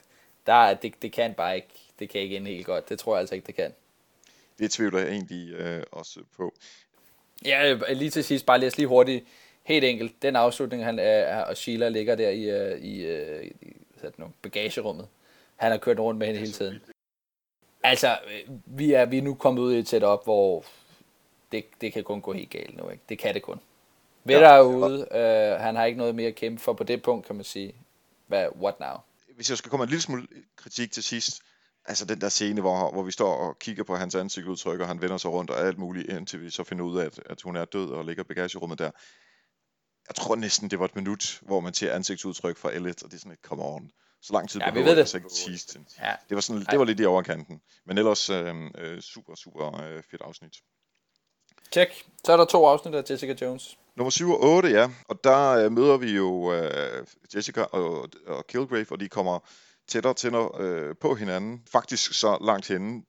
der, 0.47 0.73
det, 0.73 1.01
det 1.01 1.11
kan 1.13 1.33
bare 1.33 1.55
ikke, 1.55 1.86
det 1.99 2.09
kan 2.09 2.21
ikke 2.21 2.37
ende 2.37 2.51
helt 2.51 2.65
godt. 2.65 2.89
Det 2.89 2.99
tror 2.99 3.15
jeg 3.15 3.19
altså 3.19 3.35
ikke, 3.35 3.47
det 3.47 3.55
kan. 3.55 3.73
Det 4.59 4.71
tvivler 4.71 4.99
jeg 4.99 5.09
egentlig 5.09 5.53
øh, 5.53 5.83
også 5.91 6.19
på. 6.37 6.53
Ja, 7.45 7.73
lige 7.93 8.09
til 8.09 8.23
sidst, 8.23 8.45
bare 8.45 8.59
læs 8.59 8.77
lige 8.77 8.87
hurtigt, 8.87 9.25
helt 9.63 9.85
enkelt, 9.85 10.21
den 10.21 10.35
afslutning, 10.35 10.85
han 10.85 10.99
er, 10.99 11.43
og 11.43 11.57
Sheila 11.57 11.89
ligger 11.89 12.15
der 12.15 12.29
i, 12.29 12.43
øh, 12.43 12.79
i, 12.81 13.05
øh, 13.05 13.45
i 13.45 13.51
hvad 13.99 14.11
det 14.11 14.19
nu, 14.19 14.31
bagagerummet. 14.41 15.07
Han 15.55 15.71
har 15.71 15.77
kørt 15.77 15.99
rundt 15.99 16.17
med 16.17 16.27
hende 16.27 16.39
hele 16.39 16.51
tiden. 16.51 16.81
Altså, 17.83 18.17
vi 18.65 18.93
er, 18.93 19.05
vi 19.05 19.17
er 19.17 19.21
nu 19.21 19.33
kommet 19.33 19.61
ud 19.61 19.73
i 19.73 19.79
et 19.79 19.89
setup, 19.89 20.23
hvor 20.23 20.65
det, 21.51 21.65
det 21.81 21.93
kan 21.93 22.03
kun 22.03 22.21
gå 22.21 22.33
helt 22.33 22.49
galt 22.49 22.77
nu. 22.77 22.89
Ikke? 22.89 23.03
Det 23.09 23.19
kan 23.19 23.33
det 23.33 23.41
kun. 23.41 23.59
Vedder 24.23 24.47
er 24.47 24.61
ude, 24.61 25.07
øh, 25.11 25.59
han 25.59 25.75
har 25.75 25.85
ikke 25.85 25.97
noget 25.97 26.15
mere 26.15 26.27
at 26.27 26.35
kæmpe 26.35 26.61
for 26.61 26.73
på 26.73 26.83
det 26.83 27.03
punkt, 27.03 27.25
kan 27.25 27.35
man 27.35 27.45
sige. 27.45 27.75
Hvad, 28.27 28.47
what 28.61 28.79
now? 28.79 28.97
hvis 29.37 29.49
jeg 29.49 29.57
skal 29.57 29.69
komme 29.69 29.83
en 29.83 29.89
lille 29.89 30.01
smule 30.01 30.27
kritik 30.55 30.91
til 30.91 31.03
sidst, 31.03 31.41
altså 31.87 32.05
den 32.05 32.21
der 32.21 32.29
scene, 32.29 32.61
hvor, 32.61 32.91
hvor 32.91 33.03
vi 33.03 33.11
står 33.11 33.35
og 33.35 33.59
kigger 33.59 33.83
på 33.83 33.95
hans 33.95 34.15
ansigtsudtryk, 34.15 34.79
og 34.79 34.87
han 34.87 35.01
vender 35.01 35.17
sig 35.17 35.31
rundt 35.31 35.51
og 35.51 35.59
alt 35.59 35.77
muligt, 35.77 36.09
indtil 36.09 36.41
vi 36.41 36.49
så 36.49 36.63
finder 36.63 36.85
ud 36.85 36.99
af, 36.99 37.05
at, 37.05 37.19
at 37.25 37.41
hun 37.41 37.55
er 37.55 37.65
død 37.65 37.91
og 37.91 38.05
ligger 38.05 38.23
i 38.23 38.27
bagagerummet 38.27 38.79
der. 38.79 38.91
Jeg 40.07 40.15
tror 40.15 40.35
næsten, 40.35 40.69
det 40.69 40.79
var 40.79 40.85
et 40.85 40.95
minut, 40.95 41.39
hvor 41.41 41.59
man 41.59 41.73
ser 41.73 41.93
ansigtsudtryk 41.93 42.57
fra 42.57 42.71
Elliot, 42.71 43.03
og 43.03 43.11
det 43.11 43.15
er 43.15 43.19
sådan 43.19 43.31
et, 43.31 43.39
come 43.43 43.63
on. 43.63 43.91
Så 44.21 44.33
lang 44.33 44.49
tid 44.49 44.61
ja, 44.61 44.71
vi 44.71 44.79
ved 44.79 44.91
det. 44.91 44.97
Altså 44.97 45.17
ikke 45.17 45.29
tease 45.29 45.79
ja. 45.99 46.13
Det 46.29 46.35
var, 46.35 46.41
sådan, 46.41 46.65
det 46.71 46.79
var 46.79 46.85
lidt 46.85 46.99
i 46.99 47.05
overkanten. 47.05 47.61
Men 47.85 47.97
ellers 47.97 48.29
øh, 48.29 48.55
øh, 48.77 49.01
super, 49.01 49.35
super 49.35 49.81
øh, 49.81 50.03
fedt 50.11 50.21
afsnit. 50.21 50.53
Check. 51.71 52.05
Så 52.25 52.31
er 52.33 52.37
der 52.37 52.45
to 52.45 52.65
afsnit 52.65 52.95
af 52.95 53.03
Jessica 53.09 53.35
Jones. 53.41 53.77
Nummer 53.95 54.09
7 54.09 54.31
og 54.31 54.43
8, 54.43 54.69
ja. 54.69 54.89
Og 55.07 55.23
der 55.23 55.49
øh, 55.49 55.71
møder 55.71 55.97
vi 55.97 56.11
jo 56.11 56.53
øh, 56.53 57.05
Jessica 57.35 57.61
og, 57.61 58.09
og 58.27 58.47
Kilgrave, 58.47 58.85
og 58.91 58.99
de 58.99 59.09
kommer 59.09 59.39
tættere 59.87 60.13
og 60.13 60.17
tættere 60.17 60.49
øh, 60.59 60.95
på 61.01 61.15
hinanden. 61.15 61.63
Faktisk 61.71 62.13
så 62.13 62.37
langt 62.41 62.67
henne, 62.67 63.03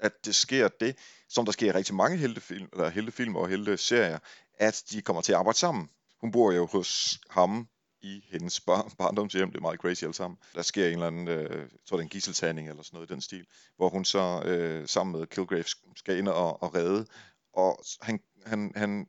at 0.00 0.12
det 0.24 0.34
sker 0.34 0.68
det, 0.68 0.96
som 1.28 1.44
der 1.44 1.52
sker 1.52 1.66
i 1.66 1.72
rigtig 1.72 1.94
mange 1.94 2.16
heltefilm, 2.16 2.68
eller 2.72 2.88
heltefilm 2.88 3.36
og 3.36 3.48
helte-serier, 3.48 4.18
at 4.58 4.82
de 4.90 5.02
kommer 5.02 5.22
til 5.22 5.32
at 5.32 5.38
arbejde 5.38 5.58
sammen. 5.58 5.88
Hun 6.20 6.32
bor 6.32 6.52
jo 6.52 6.66
hos 6.66 7.20
ham 7.30 7.68
i 8.02 8.24
hendes 8.30 8.60
bar- 8.60 8.92
barndomshjem. 8.98 9.50
Det 9.50 9.56
er 9.56 9.62
meget 9.62 9.80
crazy 9.80 10.04
alt 10.04 10.16
sammen. 10.16 10.38
Der 10.54 10.62
sker 10.62 10.86
en 10.86 10.92
eller 10.92 11.06
anden, 11.06 11.28
øh, 11.28 11.60
jeg 11.60 11.68
tror 11.88 11.96
det 11.96 12.02
er 12.02 12.06
en 12.06 12.08
gisseltagning 12.08 12.68
eller 12.68 12.82
sådan 12.82 12.96
noget 12.96 13.10
i 13.10 13.12
den 13.12 13.20
stil, 13.20 13.46
hvor 13.76 13.88
hun 13.88 14.04
så 14.04 14.42
øh, 14.44 14.88
sammen 14.88 15.18
med 15.18 15.26
Kilgrave 15.26 15.64
skal 15.96 16.18
ind 16.18 16.28
og, 16.28 16.62
og 16.62 16.74
redde. 16.74 17.06
Og 17.52 17.84
han, 18.00 18.20
han, 18.46 18.72
han 18.76 19.06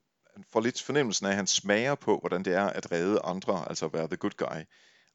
får 0.54 0.62
lidt 0.62 0.82
fornemmelsen 0.82 1.26
af, 1.26 1.30
at 1.30 1.36
han 1.36 1.48
smager 1.48 1.96
på, 1.96 2.20
hvordan 2.20 2.46
det 2.46 2.54
er 2.54 2.66
at 2.66 2.92
redde 2.92 3.20
andre, 3.24 3.70
altså 3.70 3.86
at 3.86 3.94
være 3.94 4.08
the 4.08 4.18
good 4.18 4.32
guy. 4.38 4.62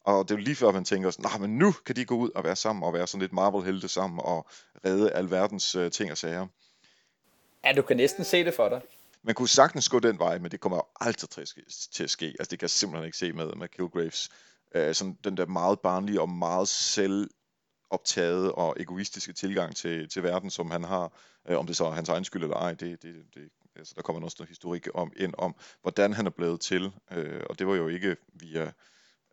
Og 0.07 0.29
det 0.29 0.35
er 0.35 0.39
jo 0.39 0.45
lige 0.45 0.57
før, 0.57 0.73
man 0.73 0.85
tænker 0.85 1.11
sådan, 1.11 1.31
nah, 1.31 1.41
men 1.41 1.59
nu 1.59 1.73
kan 1.87 1.97
de 1.97 2.05
gå 2.05 2.17
ud 2.17 2.31
og 2.35 2.45
være 2.45 2.57
sammen, 2.57 2.83
og 2.83 2.93
være 2.93 3.07
sådan 3.07 3.21
lidt 3.21 3.33
Marvel-helte 3.33 3.89
sammen, 3.89 4.21
og 4.25 4.47
redde 4.85 5.13
alverdens 5.13 5.77
uh, 5.77 5.91
ting 5.91 6.11
og 6.11 6.19
sager. 6.19 6.47
Ja, 7.65 7.73
du 7.73 7.83
kan 7.83 7.97
næsten 7.97 8.25
se 8.25 8.45
det 8.45 8.55
for 8.55 8.69
dig. 8.69 8.81
man 9.23 9.35
kunne 9.35 9.49
sagtens 9.49 9.89
gå 9.89 9.99
den 9.99 10.19
vej, 10.19 10.39
men 10.39 10.51
det 10.51 10.61
kommer 10.61 10.77
jo 10.77 10.83
aldrig 11.01 11.31
til 11.93 12.05
at 12.05 12.11
ske. 12.11 12.27
Altså 12.27 12.51
det 12.51 12.59
kan 12.59 12.63
jeg 12.63 12.71
simpelthen 12.71 13.07
ikke 13.07 13.19
se 13.19 13.33
med, 13.33 13.55
med 13.55 13.69
Kilgraves. 13.69 14.31
Øh, 14.75 14.95
sådan 14.95 15.19
den 15.25 15.37
der 15.37 15.47
meget 15.47 15.81
barnlige 15.81 16.21
og 16.21 16.29
meget 16.29 16.69
selvoptaget 16.69 18.53
og 18.53 18.77
egoistiske 18.81 19.33
tilgang 19.33 19.77
til, 19.77 20.09
til 20.09 20.23
verden, 20.23 20.51
som 20.51 20.71
han 20.71 20.85
har. 20.85 21.13
Øh, 21.49 21.59
om 21.59 21.67
det 21.67 21.77
så 21.77 21.85
er 21.85 21.91
hans 21.91 22.09
egen 22.09 22.25
skyld 22.25 22.43
eller 22.43 22.57
ej, 22.57 22.75
det, 22.75 23.03
det, 23.03 23.15
det, 23.35 23.49
altså 23.77 23.93
der 23.97 24.03
kommer 24.03 24.23
også 24.23 24.37
noget 24.39 24.49
historik 24.49 24.89
om, 24.95 25.13
ind 25.17 25.35
om, 25.39 25.55
hvordan 25.83 26.13
han 26.13 26.27
er 26.27 26.31
blevet 26.31 26.61
til. 26.61 26.93
Øh, 27.13 27.43
og 27.51 27.59
det 27.59 27.67
var 27.67 27.75
jo 27.75 27.89
ikke 27.89 28.17
via 28.35 28.63
øh, 28.63 28.73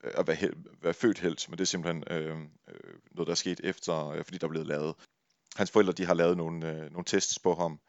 Øh, 0.04 0.12
at 0.18 0.28
være, 0.28 0.36
hel, 0.36 0.54
være 0.82 0.94
født 0.94 1.20
helt, 1.20 1.50
men 1.50 1.58
det 1.58 1.62
er 1.62 1.68
simpelthen 1.68 2.04
øh, 2.12 2.38
øh, 2.68 2.94
noget, 3.12 3.28
der 3.28 3.32
er 3.32 3.36
sket 3.36 3.62
efter, 3.64 4.10
øh, 4.10 4.24
fordi 4.24 4.38
der 4.38 4.48
er 4.48 4.50
blevet 4.50 4.68
lavet. 4.68 4.96
Hans 5.56 5.72
forældre 5.72 5.94
de 5.94 6.06
har 6.06 6.14
lavet 6.14 6.38
nogle, 6.38 6.72
øh, 6.72 6.92
nogle 6.92 7.06
tests 7.06 7.40
på 7.40 7.54
ham, 7.54 7.80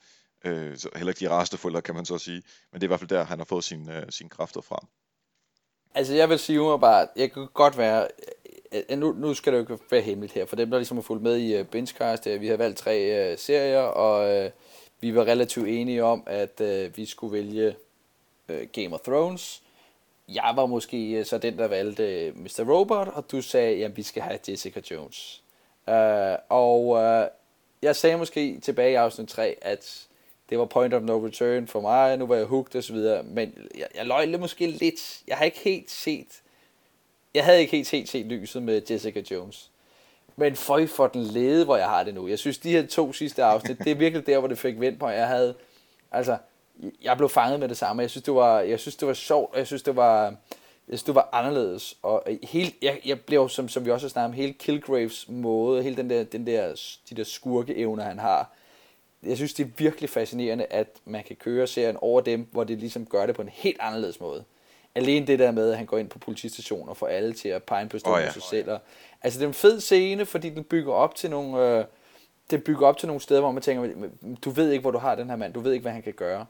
øh, 0.44 0.76
så 0.76 0.88
heller 0.96 1.10
ikke 1.10 1.20
de 1.20 1.30
rareste 1.30 1.56
forældre, 1.56 1.82
kan 1.82 1.94
man 1.94 2.04
så 2.04 2.18
sige, 2.18 2.42
men 2.72 2.80
det 2.80 2.82
er 2.82 2.86
i 2.86 2.92
hvert 2.92 3.00
fald 3.00 3.08
der, 3.08 3.24
han 3.24 3.38
har 3.38 3.44
fået 3.44 3.64
sin, 3.64 3.90
øh, 3.90 4.06
sine 4.10 4.30
kræfter 4.30 4.60
fra. 4.60 4.86
Altså 5.94 6.14
jeg 6.14 6.28
vil 6.28 6.38
sige 6.38 6.58
mig 6.58 6.80
bare, 6.80 7.08
jeg 7.16 7.32
kan 7.32 7.48
godt 7.54 7.78
være, 7.78 8.08
øh, 8.72 8.98
nu, 8.98 9.12
nu 9.12 9.34
skal 9.34 9.52
det 9.52 9.58
jo 9.58 9.62
ikke 9.62 9.84
være 9.90 10.00
hemmeligt 10.00 10.32
her, 10.32 10.46
for 10.46 10.56
dem 10.56 10.70
der 10.70 10.78
ligesom 10.78 10.96
har 10.96 11.02
fulgt 11.02 11.22
med 11.22 11.36
i 11.36 11.60
uh, 11.60 11.66
Benchcast, 11.66 12.26
vi 12.26 12.48
har 12.48 12.56
valgt 12.56 12.78
tre 12.78 13.32
uh, 13.32 13.38
serier, 13.38 13.80
og 13.80 14.44
uh, 14.44 14.50
vi 15.00 15.14
var 15.14 15.24
relativt 15.24 15.68
enige 15.68 16.04
om, 16.04 16.22
at 16.26 16.60
uh, 16.60 16.96
vi 16.96 17.06
skulle 17.06 17.32
vælge 17.32 17.76
uh, 18.48 18.56
Game 18.72 18.94
of 18.94 19.00
Thrones. 19.00 19.63
Jeg 20.28 20.52
var 20.56 20.66
måske 20.66 21.10
øh, 21.10 21.24
så 21.24 21.38
den, 21.38 21.58
der 21.58 21.68
valgte 21.68 22.26
øh, 22.26 22.38
Mr. 22.38 22.64
Robot, 22.68 23.08
og 23.08 23.30
du 23.30 23.40
sagde, 23.40 23.84
at 23.84 23.96
vi 23.96 24.02
skal 24.02 24.22
have 24.22 24.38
Jessica 24.48 24.80
Jones. 24.90 25.42
Uh, 25.86 26.34
og 26.48 26.86
uh, 26.86 27.28
jeg 27.82 27.96
sagde 27.96 28.16
måske 28.16 28.60
tilbage 28.60 28.92
i 28.92 28.94
afsnit 28.94 29.28
3, 29.28 29.56
at 29.62 30.06
det 30.50 30.58
var 30.58 30.64
point 30.64 30.94
of 30.94 31.02
no 31.02 31.26
return 31.26 31.66
for 31.66 31.80
mig, 31.80 32.16
nu 32.16 32.26
var 32.26 32.36
jeg 32.36 32.44
hooked 32.44 32.76
osv., 32.76 32.96
men 33.24 33.54
jeg, 33.78 33.86
jeg 33.94 34.06
løg 34.06 34.40
måske 34.40 34.66
lidt. 34.66 35.22
Jeg 35.28 35.36
har 35.36 35.44
ikke 35.44 35.58
helt 35.58 35.90
set, 35.90 36.42
jeg 37.34 37.44
havde 37.44 37.60
ikke 37.60 37.70
helt 37.70 37.86
set, 37.86 38.08
set 38.08 38.26
lyset 38.26 38.62
med 38.62 38.82
Jessica 38.90 39.22
Jones. 39.30 39.70
Men 40.36 40.56
for 40.56 40.86
for 40.86 41.06
den 41.06 41.22
lede, 41.22 41.64
hvor 41.64 41.76
jeg 41.76 41.88
har 41.88 42.04
det 42.04 42.14
nu. 42.14 42.28
Jeg 42.28 42.38
synes, 42.38 42.58
de 42.58 42.70
her 42.70 42.86
to 42.86 43.12
sidste 43.12 43.44
afsnit, 43.44 43.78
det 43.78 43.90
er 43.90 43.94
virkelig 43.94 44.26
der, 44.26 44.38
hvor 44.38 44.48
det 44.48 44.58
fik 44.58 44.80
vendt 44.80 45.00
på. 45.00 45.08
Jeg 45.08 45.28
havde, 45.28 45.54
altså, 46.12 46.36
jeg 47.02 47.16
blev 47.16 47.28
fanget 47.28 47.60
med 47.60 47.68
det 47.68 47.76
samme. 47.76 48.02
Jeg 48.02 48.10
synes, 48.10 48.24
det 48.24 48.34
var, 48.34 48.60
jeg 48.60 48.80
synes, 48.80 48.96
det 48.96 49.08
var 49.08 49.14
sjovt, 49.14 49.52
og 49.52 49.58
jeg 49.58 49.66
synes, 49.66 49.82
det 49.82 49.96
var, 49.96 50.24
jeg 50.88 50.98
synes, 50.98 51.02
det 51.02 51.14
var 51.14 51.28
anderledes. 51.32 51.96
Og 52.02 52.22
hele, 52.42 52.72
jeg, 52.82 53.00
jeg 53.04 53.20
blev, 53.20 53.48
som, 53.48 53.68
som 53.68 53.84
vi 53.84 53.90
også 53.90 54.06
har 54.06 54.10
snakket 54.10 54.28
om, 54.28 54.32
hele 54.32 54.52
Kilgraves 54.52 55.28
måde, 55.28 55.82
hele 55.82 55.96
den 55.96 56.10
der, 56.10 56.24
den 56.24 56.46
der, 56.46 56.74
de 57.10 57.14
der 57.14 57.24
skurkeevner, 57.24 58.04
han 58.04 58.18
har, 58.18 58.50
jeg 59.22 59.36
synes, 59.36 59.54
det 59.54 59.66
er 59.66 59.70
virkelig 59.76 60.10
fascinerende, 60.10 60.64
at 60.64 60.88
man 61.04 61.24
kan 61.24 61.36
køre 61.36 61.66
serien 61.66 61.96
over 62.00 62.20
dem, 62.20 62.48
hvor 62.50 62.64
det 62.64 62.78
ligesom 62.78 63.06
gør 63.06 63.26
det 63.26 63.34
på 63.34 63.42
en 63.42 63.48
helt 63.48 63.80
anderledes 63.80 64.20
måde. 64.20 64.44
Alene 64.94 65.26
det 65.26 65.38
der 65.38 65.50
med, 65.50 65.70
at 65.70 65.76
han 65.76 65.86
går 65.86 65.98
ind 65.98 66.08
på 66.08 66.18
politistationen 66.18 66.88
og 66.88 66.96
får 66.96 67.06
alle 67.06 67.32
til 67.32 67.48
at 67.48 67.62
pege 67.62 67.88
på 67.88 67.96
oh, 68.04 68.20
ja. 68.20 68.32
sig 68.32 68.42
selv. 68.42 68.70
Og, 68.70 68.78
altså, 69.22 69.38
det 69.38 69.44
er 69.44 69.48
en 69.48 69.54
fed 69.54 69.80
scene, 69.80 70.26
fordi 70.26 70.50
den 70.50 70.64
bygger 70.64 70.92
op 70.92 71.14
til 71.14 71.30
nogle... 71.30 71.78
Øh, 71.78 71.84
det 72.50 72.64
bygger 72.64 72.86
op 72.86 72.98
til 72.98 73.06
nogle 73.06 73.20
steder, 73.20 73.40
hvor 73.40 73.52
man 73.52 73.62
tænker, 73.62 74.08
du 74.44 74.50
ved 74.50 74.70
ikke, 74.70 74.82
hvor 74.82 74.90
du 74.90 74.98
har 74.98 75.14
den 75.14 75.30
her 75.30 75.36
mand, 75.36 75.52
du 75.52 75.60
ved 75.60 75.72
ikke, 75.72 75.82
hvad 75.82 75.92
han 75.92 76.02
kan 76.02 76.12
gøre. 76.12 76.46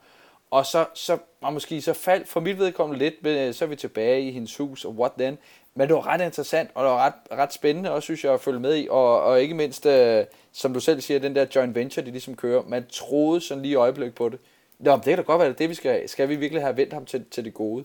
Og 0.51 0.67
så, 0.67 0.87
så 0.95 1.19
og 1.41 1.53
måske 1.53 1.83
så 1.83 1.93
faldt 1.93 2.29
for 2.29 2.41
mit 2.41 2.59
vedkommende 2.59 2.99
lidt, 2.99 3.15
men 3.23 3.37
øh, 3.37 3.55
så 3.55 3.65
er 3.65 3.69
vi 3.69 3.77
tilbage 3.77 4.29
i 4.29 4.31
hendes 4.31 4.57
hus, 4.57 4.85
og 4.85 4.93
what 4.93 5.13
then? 5.19 5.39
Men 5.75 5.89
det 5.89 5.97
var 5.97 6.07
ret 6.07 6.21
interessant, 6.21 6.71
og 6.75 6.85
det 6.85 6.91
var 6.93 6.99
ret, 6.99 7.39
ret 7.39 7.53
spændende 7.53 7.91
også, 7.91 8.05
synes 8.05 8.25
jeg, 8.25 8.35
at 8.35 8.41
følge 8.41 8.61
med 8.61 8.77
i. 8.77 8.89
Og, 8.91 9.23
og 9.23 9.43
ikke 9.43 9.55
mindst, 9.55 9.87
øh, 9.87 10.25
som 10.53 10.75
du 10.75 10.81
selv 10.81 11.01
siger, 11.01 11.21
den 11.21 11.37
der 11.37 11.47
joint 11.55 11.75
venture, 11.75 12.07
de 12.07 12.11
ligesom 12.11 12.37
kører. 12.37 12.63
Man 12.63 12.87
troede 12.87 13.41
sådan 13.41 13.63
lige 13.63 13.73
i 13.73 13.75
øjeblik 13.75 14.15
på 14.15 14.29
det. 14.29 14.39
Nå, 14.79 14.97
det 14.97 15.05
kan 15.05 15.17
da 15.17 15.23
godt 15.23 15.39
være, 15.41 15.49
det, 15.49 15.59
det 15.59 15.69
vi 15.69 15.75
skal 15.75 16.09
Skal 16.09 16.29
vi 16.29 16.37
virkelig 16.37 16.63
have 16.63 16.77
vendt 16.77 16.93
ham 16.93 17.07
til, 17.07 17.25
til 17.31 17.45
det 17.45 17.55
gode? 17.55 17.85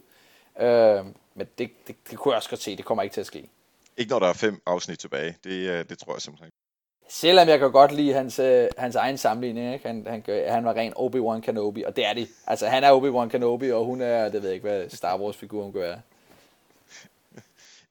Øh, 0.60 1.06
men 1.36 1.48
det, 1.58 1.70
det, 1.88 1.96
det 2.10 2.18
kunne 2.18 2.32
jeg 2.32 2.38
også 2.38 2.50
godt 2.50 2.62
se, 2.62 2.78
det 2.78 2.86
kommer 2.86 3.04
ikke 3.04 3.14
til 3.14 3.22
at 3.22 3.28
ske. 3.28 3.50
Ikke 3.98 4.12
når 4.12 4.20
der 4.20 4.28
er 4.28 4.34
fem 4.34 4.62
afsnit 4.66 5.00
tilbage. 5.00 5.38
Det, 5.44 5.70
øh, 5.70 5.86
det 5.90 6.00
tror 6.00 6.14
jeg 6.14 6.22
simpelthen. 6.22 6.52
Selvom 7.12 7.48
jeg 7.48 7.60
kan 7.60 7.72
godt 7.72 7.92
lide 7.92 8.14
hans, 8.14 8.40
øh, 8.40 8.68
hans 8.78 8.96
egen 8.96 9.18
sammenligning, 9.18 9.74
ikke? 9.74 9.88
Han, 9.88 10.08
han, 10.08 10.24
han 10.48 10.66
var 10.66 10.74
ren 10.74 10.94
Obi-Wan 10.94 11.42
Kenobi, 11.42 11.84
og 11.84 11.96
det 11.96 12.06
er 12.06 12.14
de. 12.14 12.28
Altså, 12.48 12.68
han 12.68 12.84
er 12.84 12.92
Obi-Wan 12.92 13.30
Kenobi, 13.30 13.72
og 13.72 13.86
hun 13.86 14.02
er, 14.02 14.30
det 14.30 14.34
ved 14.34 14.50
jeg 14.50 14.54
ikke, 14.54 14.68
hvad 14.68 14.90
Star 14.90 15.18
Wars-figuren 15.18 15.74
gør. 15.74 15.96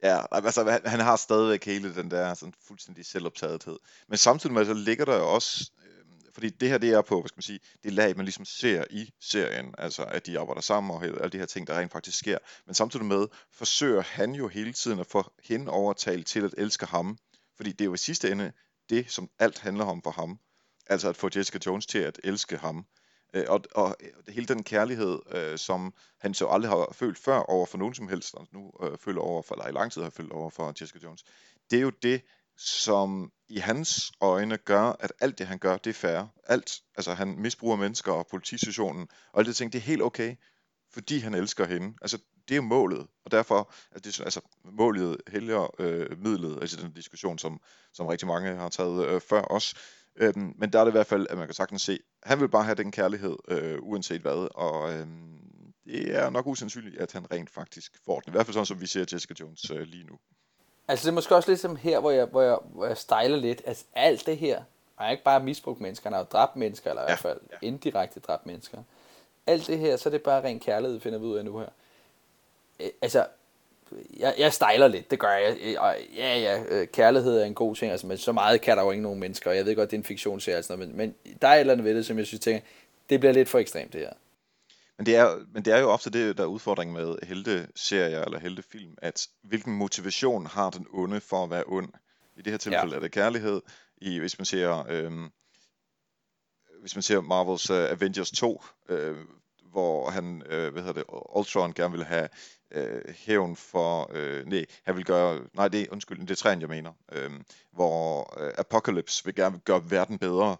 Ja, 0.03 0.21
altså 0.33 0.71
han, 0.71 0.81
han 0.85 1.01
har 1.01 1.17
stadigvæk 1.17 1.65
hele 1.65 1.95
den 1.95 2.11
der 2.11 2.35
sådan 2.35 2.55
fuldstændig 2.67 3.07
selvoptagethed. 3.07 3.79
Men 4.09 4.19
samtidig 4.19 4.55
med 4.55 4.65
så 4.65 4.75
ligger 4.75 5.05
der 5.05 5.17
jo 5.17 5.35
også, 5.35 5.71
øh, 5.85 6.05
fordi 6.35 6.49
det 6.49 6.69
her 6.69 6.79
det 6.79 6.93
er 6.93 7.03
på, 7.03 7.21
hvad 7.21 7.29
skal 7.29 7.37
man 7.37 7.43
sige, 7.43 7.61
det 7.85 7.93
lag, 7.93 8.17
man 8.17 8.25
ligesom 8.25 8.45
ser 8.45 8.85
i 8.91 9.11
serien, 9.21 9.75
altså 9.79 10.03
at 10.03 10.27
de 10.27 10.39
arbejder 10.39 10.61
sammen 10.61 10.97
og 10.97 11.05
alle 11.05 11.31
de 11.31 11.39
her 11.39 11.47
ting, 11.47 11.67
der 11.67 11.79
rent 11.79 11.93
faktisk 11.93 12.19
sker. 12.19 12.39
Men 12.67 12.75
samtidig 12.75 13.07
med, 13.07 13.27
forsøger 13.53 14.03
han 14.03 14.33
jo 14.33 14.49
hele 14.49 14.73
tiden 14.73 15.01
at 15.01 15.07
få 15.07 15.33
hende 15.45 15.73
overtalt 15.73 16.27
til 16.27 16.45
at 16.45 16.55
elske 16.59 16.87
ham. 16.87 17.19
Fordi 17.57 17.73
det 17.73 17.81
er 17.81 17.85
jo 17.85 17.95
i 17.95 17.99
sidste 17.99 18.31
ende 18.31 18.53
det, 18.91 19.11
som 19.11 19.31
alt 19.39 19.59
handler 19.59 19.85
om 19.85 20.03
for 20.03 20.11
ham. 20.11 20.39
Altså 20.87 21.09
at 21.09 21.17
få 21.17 21.31
Jessica 21.37 21.59
Jones 21.67 21.87
til 21.87 21.99
at 21.99 22.21
elske 22.25 22.57
ham. 22.57 22.87
Øh, 23.35 23.45
og, 23.49 23.61
og 23.75 23.97
hele 24.29 24.47
den 24.47 24.65
kærlighed, 24.65 25.19
øh, 25.31 25.59
som 25.59 25.95
han 26.21 26.35
så 26.35 26.47
aldrig 26.49 26.71
har 26.71 26.89
følt 26.93 27.19
før 27.19 27.39
over 27.39 27.67
for 27.67 27.79
nogen 27.79 27.95
som 27.95 28.09
helst, 28.09 28.35
og 28.35 28.49
nu 28.53 28.73
øh, 28.83 28.99
føler 28.99 29.21
over 29.21 29.43
for, 29.43 29.55
eller 29.55 29.69
i 29.69 29.73
lang 29.73 29.93
tid 29.93 30.03
har 30.03 30.11
følt 30.11 30.33
over 30.33 30.51
for 30.51 30.75
Jessica 30.81 30.99
Jones, 31.03 31.25
det 31.71 31.77
er 31.77 31.83
jo 31.83 31.91
det, 31.91 32.23
som 32.57 33.33
i 33.49 33.59
hans 33.59 34.13
øjne 34.21 34.57
gør, 34.57 34.97
at 35.01 35.13
alt 35.21 35.39
det, 35.39 35.47
han 35.47 35.59
gør, 35.59 35.77
det 35.77 35.91
er 35.91 35.95
fair. 35.95 36.27
Alt, 36.45 36.81
altså 36.97 37.15
han 37.15 37.39
misbruger 37.39 37.77
mennesker 37.77 38.13
og 38.13 38.27
politistationen, 38.27 39.09
og 39.33 39.39
alt 39.39 39.47
det 39.47 39.57
ting, 39.57 39.73
det 39.73 39.79
er 39.79 39.83
helt 39.83 40.03
okay, 40.03 40.37
fordi 40.93 41.19
han 41.19 41.35
elsker 41.35 41.67
hende. 41.67 41.97
Altså, 42.03 42.19
det 42.49 42.55
er 42.55 42.57
jo 42.57 42.63
målet, 42.63 43.07
og 43.25 43.31
derfor, 43.31 43.71
at 43.93 44.05
det, 44.05 44.21
altså, 44.21 44.41
målet 44.65 45.17
helger 45.29 45.75
øh, 45.79 46.23
midlet, 46.25 46.59
altså 46.61 46.77
den 46.77 46.93
diskussion, 46.93 47.39
som, 47.39 47.61
som 47.93 48.07
rigtig 48.07 48.29
mange 48.29 48.57
har 48.57 48.69
taget 48.69 49.07
øh, 49.07 49.21
før 49.21 49.43
os. 49.43 49.75
Øhm, 50.17 50.55
men 50.59 50.73
der 50.73 50.81
er 50.81 50.85
det 50.85 50.91
i 50.91 50.93
hvert 50.93 51.07
fald, 51.07 51.27
at 51.31 51.39
man 51.39 51.47
kan 51.47 51.55
sagtens 51.55 51.83
se, 51.83 51.99
han 52.23 52.41
vil 52.41 52.49
bare 52.49 52.65
have 52.65 52.75
den 52.75 52.93
kærlighed, 52.93 53.37
øh, 53.49 53.79
uanset 53.83 54.21
hvad, 54.21 54.49
og 54.55 54.93
øhm, 54.93 55.39
det 55.85 56.17
er 56.17 56.31
nok 56.31 56.47
usandsynligt, 56.47 56.97
at 56.97 57.13
han 57.13 57.33
rent 57.33 57.51
faktisk 57.51 57.93
får 58.05 58.21
den. 58.21 58.31
I 58.31 58.33
hvert 58.33 58.47
fald 58.47 58.55
sådan, 58.55 58.67
som 58.67 58.81
vi 58.81 58.87
ser 58.87 59.05
Jessica 59.13 59.35
Jones 59.41 59.71
øh, 59.71 59.81
lige 59.81 60.05
nu. 60.05 60.19
Altså 60.89 61.05
det 61.05 61.11
er 61.11 61.15
måske 61.15 61.37
også 61.37 61.51
lidt 61.51 61.61
som 61.61 61.77
her, 61.77 62.01
hvor 62.01 62.11
jeg, 62.11 62.27
hvor 62.27 62.43
jeg, 62.43 62.59
hvor 62.73 62.87
jeg 62.87 62.97
stejler 62.97 63.37
lidt, 63.37 63.63
at 63.65 63.85
alt 63.93 64.27
det 64.27 64.39
her, 64.39 64.63
er 65.01 65.11
ikke 65.11 65.25
bare 65.25 65.41
misbrugt 65.41 65.81
mennesker, 65.81 66.09
han 66.09 66.13
har 66.13 66.21
jo 66.21 66.27
dræbt 66.33 66.57
mennesker, 66.57 66.91
eller 66.91 67.03
i 67.03 67.05
ja, 67.05 67.09
hvert 67.09 67.19
fald 67.19 67.41
ja. 67.51 67.57
indirekte 67.67 68.21
dræbt 68.21 68.47
mennesker. 68.47 68.83
Alt 69.47 69.67
det 69.67 69.79
her, 69.79 69.97
så 69.97 70.09
er 70.09 70.11
det 70.11 70.23
bare 70.23 70.43
ren 70.43 70.61
kærlighed, 70.61 71.01
finder 71.01 71.19
vi 71.19 71.25
ud 71.25 71.37
af 71.37 71.45
nu 71.45 71.59
her. 71.59 71.69
Altså, 73.03 73.27
jeg, 74.19 74.35
jeg 74.39 74.53
stejler 74.53 74.89
lidt, 74.89 75.11
det 75.11 75.19
gør 75.19 75.33
jeg. 75.33 75.79
Og 75.79 75.97
ja, 76.17 76.39
ja, 76.39 76.63
øh, 76.69 76.87
kærlighed 76.87 77.41
er 77.41 77.45
en 77.45 77.55
god 77.55 77.77
ting, 77.77 77.93
altså, 77.93 78.07
men 78.07 78.19
så 78.19 78.33
meget 78.33 78.61
kan 78.61 78.77
der 78.77 78.83
jo 78.83 78.91
ikke 78.91 79.03
nogen 79.03 79.21
mennesker, 79.21 79.51
og 79.51 79.57
jeg 79.57 79.67
ved 79.67 79.77
godt, 79.77 79.91
det 79.91 79.97
er 79.97 80.01
en 80.01 80.05
fiktionsserie, 80.05 80.57
altså, 80.57 80.77
men, 80.77 80.97
men 80.97 81.15
der 81.43 81.49
er 81.49 81.55
et 81.55 81.61
eller 81.61 81.73
andet 81.73 81.85
ved 81.85 81.95
det, 81.95 82.07
som 82.07 82.19
jeg 82.19 82.27
synes, 82.27 82.41
tænker, 82.41 82.61
det 83.11 83.21
bliver 83.21 83.33
lidt 83.33 83.49
for 83.49 83.59
ekstremt, 83.59 83.93
det 83.93 84.01
her. 84.01 84.13
Men 84.99 85.07
det, 85.07 85.17
er, 85.17 85.39
men 85.53 85.65
det 85.65 85.73
er 85.73 85.79
jo 85.79 85.91
ofte 85.91 86.11
det, 86.11 86.37
der 86.37 86.43
er 86.43 86.47
udfordringen 86.47 86.97
med 86.97 87.17
helte-serier 87.23 88.25
eller 88.25 88.39
helte-film, 88.39 88.95
at 89.03 89.27
hvilken 89.43 89.73
motivation 89.73 90.47
har 90.47 90.71
den 90.71 90.87
onde 90.93 91.21
for 91.21 91.45
at 91.45 91.51
være 91.51 91.65
ond? 91.67 91.89
I 92.37 92.43
det 92.43 92.53
her 92.53 92.59
tilfælde 92.59 92.91
ja. 92.91 92.97
er 92.97 93.01
det 93.01 93.13
kærlighed. 93.13 93.63
I, 93.97 94.19
hvis 94.19 94.39
man 94.39 94.45
ser, 94.45 94.87
øhm, 94.89 95.31
hvis 96.81 96.97
man 96.97 97.03
ser 97.03 97.21
Marvels 97.21 97.71
uh, 97.71 97.77
Avengers 97.77 98.31
2, 98.31 98.63
øh, 98.89 99.17
hvor 99.71 100.11
han, 100.11 100.43
øh, 100.47 100.73
hvad 100.73 100.83
hedder 100.83 101.03
det, 101.03 101.05
Ultron 101.37 101.73
gerne 101.73 101.93
vil 101.93 102.05
have 102.05 102.29
øh, 102.71 103.15
hævn 103.17 103.57
for, 103.57 104.11
øh, 104.15 104.47
nej, 104.47 104.65
han 104.85 104.97
vil 104.97 105.05
gøre, 105.05 105.41
nej, 105.55 105.69
det, 105.69 105.89
undskyld, 105.89 106.21
det 106.21 106.31
er 106.31 106.35
træen, 106.35 106.61
jeg 106.61 106.69
mener, 106.69 106.93
øh, 107.13 107.31
hvor 107.73 108.35
øh, 108.41 108.53
Apocalypse 108.59 109.25
vil 109.25 109.35
gerne 109.35 109.59
gøre 109.59 109.91
verden 109.91 110.19
bedre, 110.19 110.57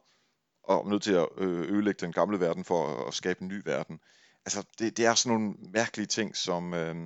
og 0.63 0.85
er 0.87 0.89
nødt 0.89 1.03
til 1.03 1.13
at 1.13 1.27
øh, 1.39 1.73
ødelægge 1.73 2.01
den 2.01 2.13
gamle 2.13 2.41
verden 2.41 2.65
for 2.65 2.87
at, 2.87 3.09
at 3.09 3.15
skabe 3.15 3.43
en 3.43 3.49
ny 3.49 3.63
verden. 3.65 4.01
Altså, 4.45 4.65
det, 4.79 4.97
det 4.97 5.07
er 5.07 5.15
sådan 5.15 5.39
nogle 5.39 5.55
mærkelige 5.73 6.07
ting, 6.07 6.37
som, 6.37 6.75
øh, 6.75 6.97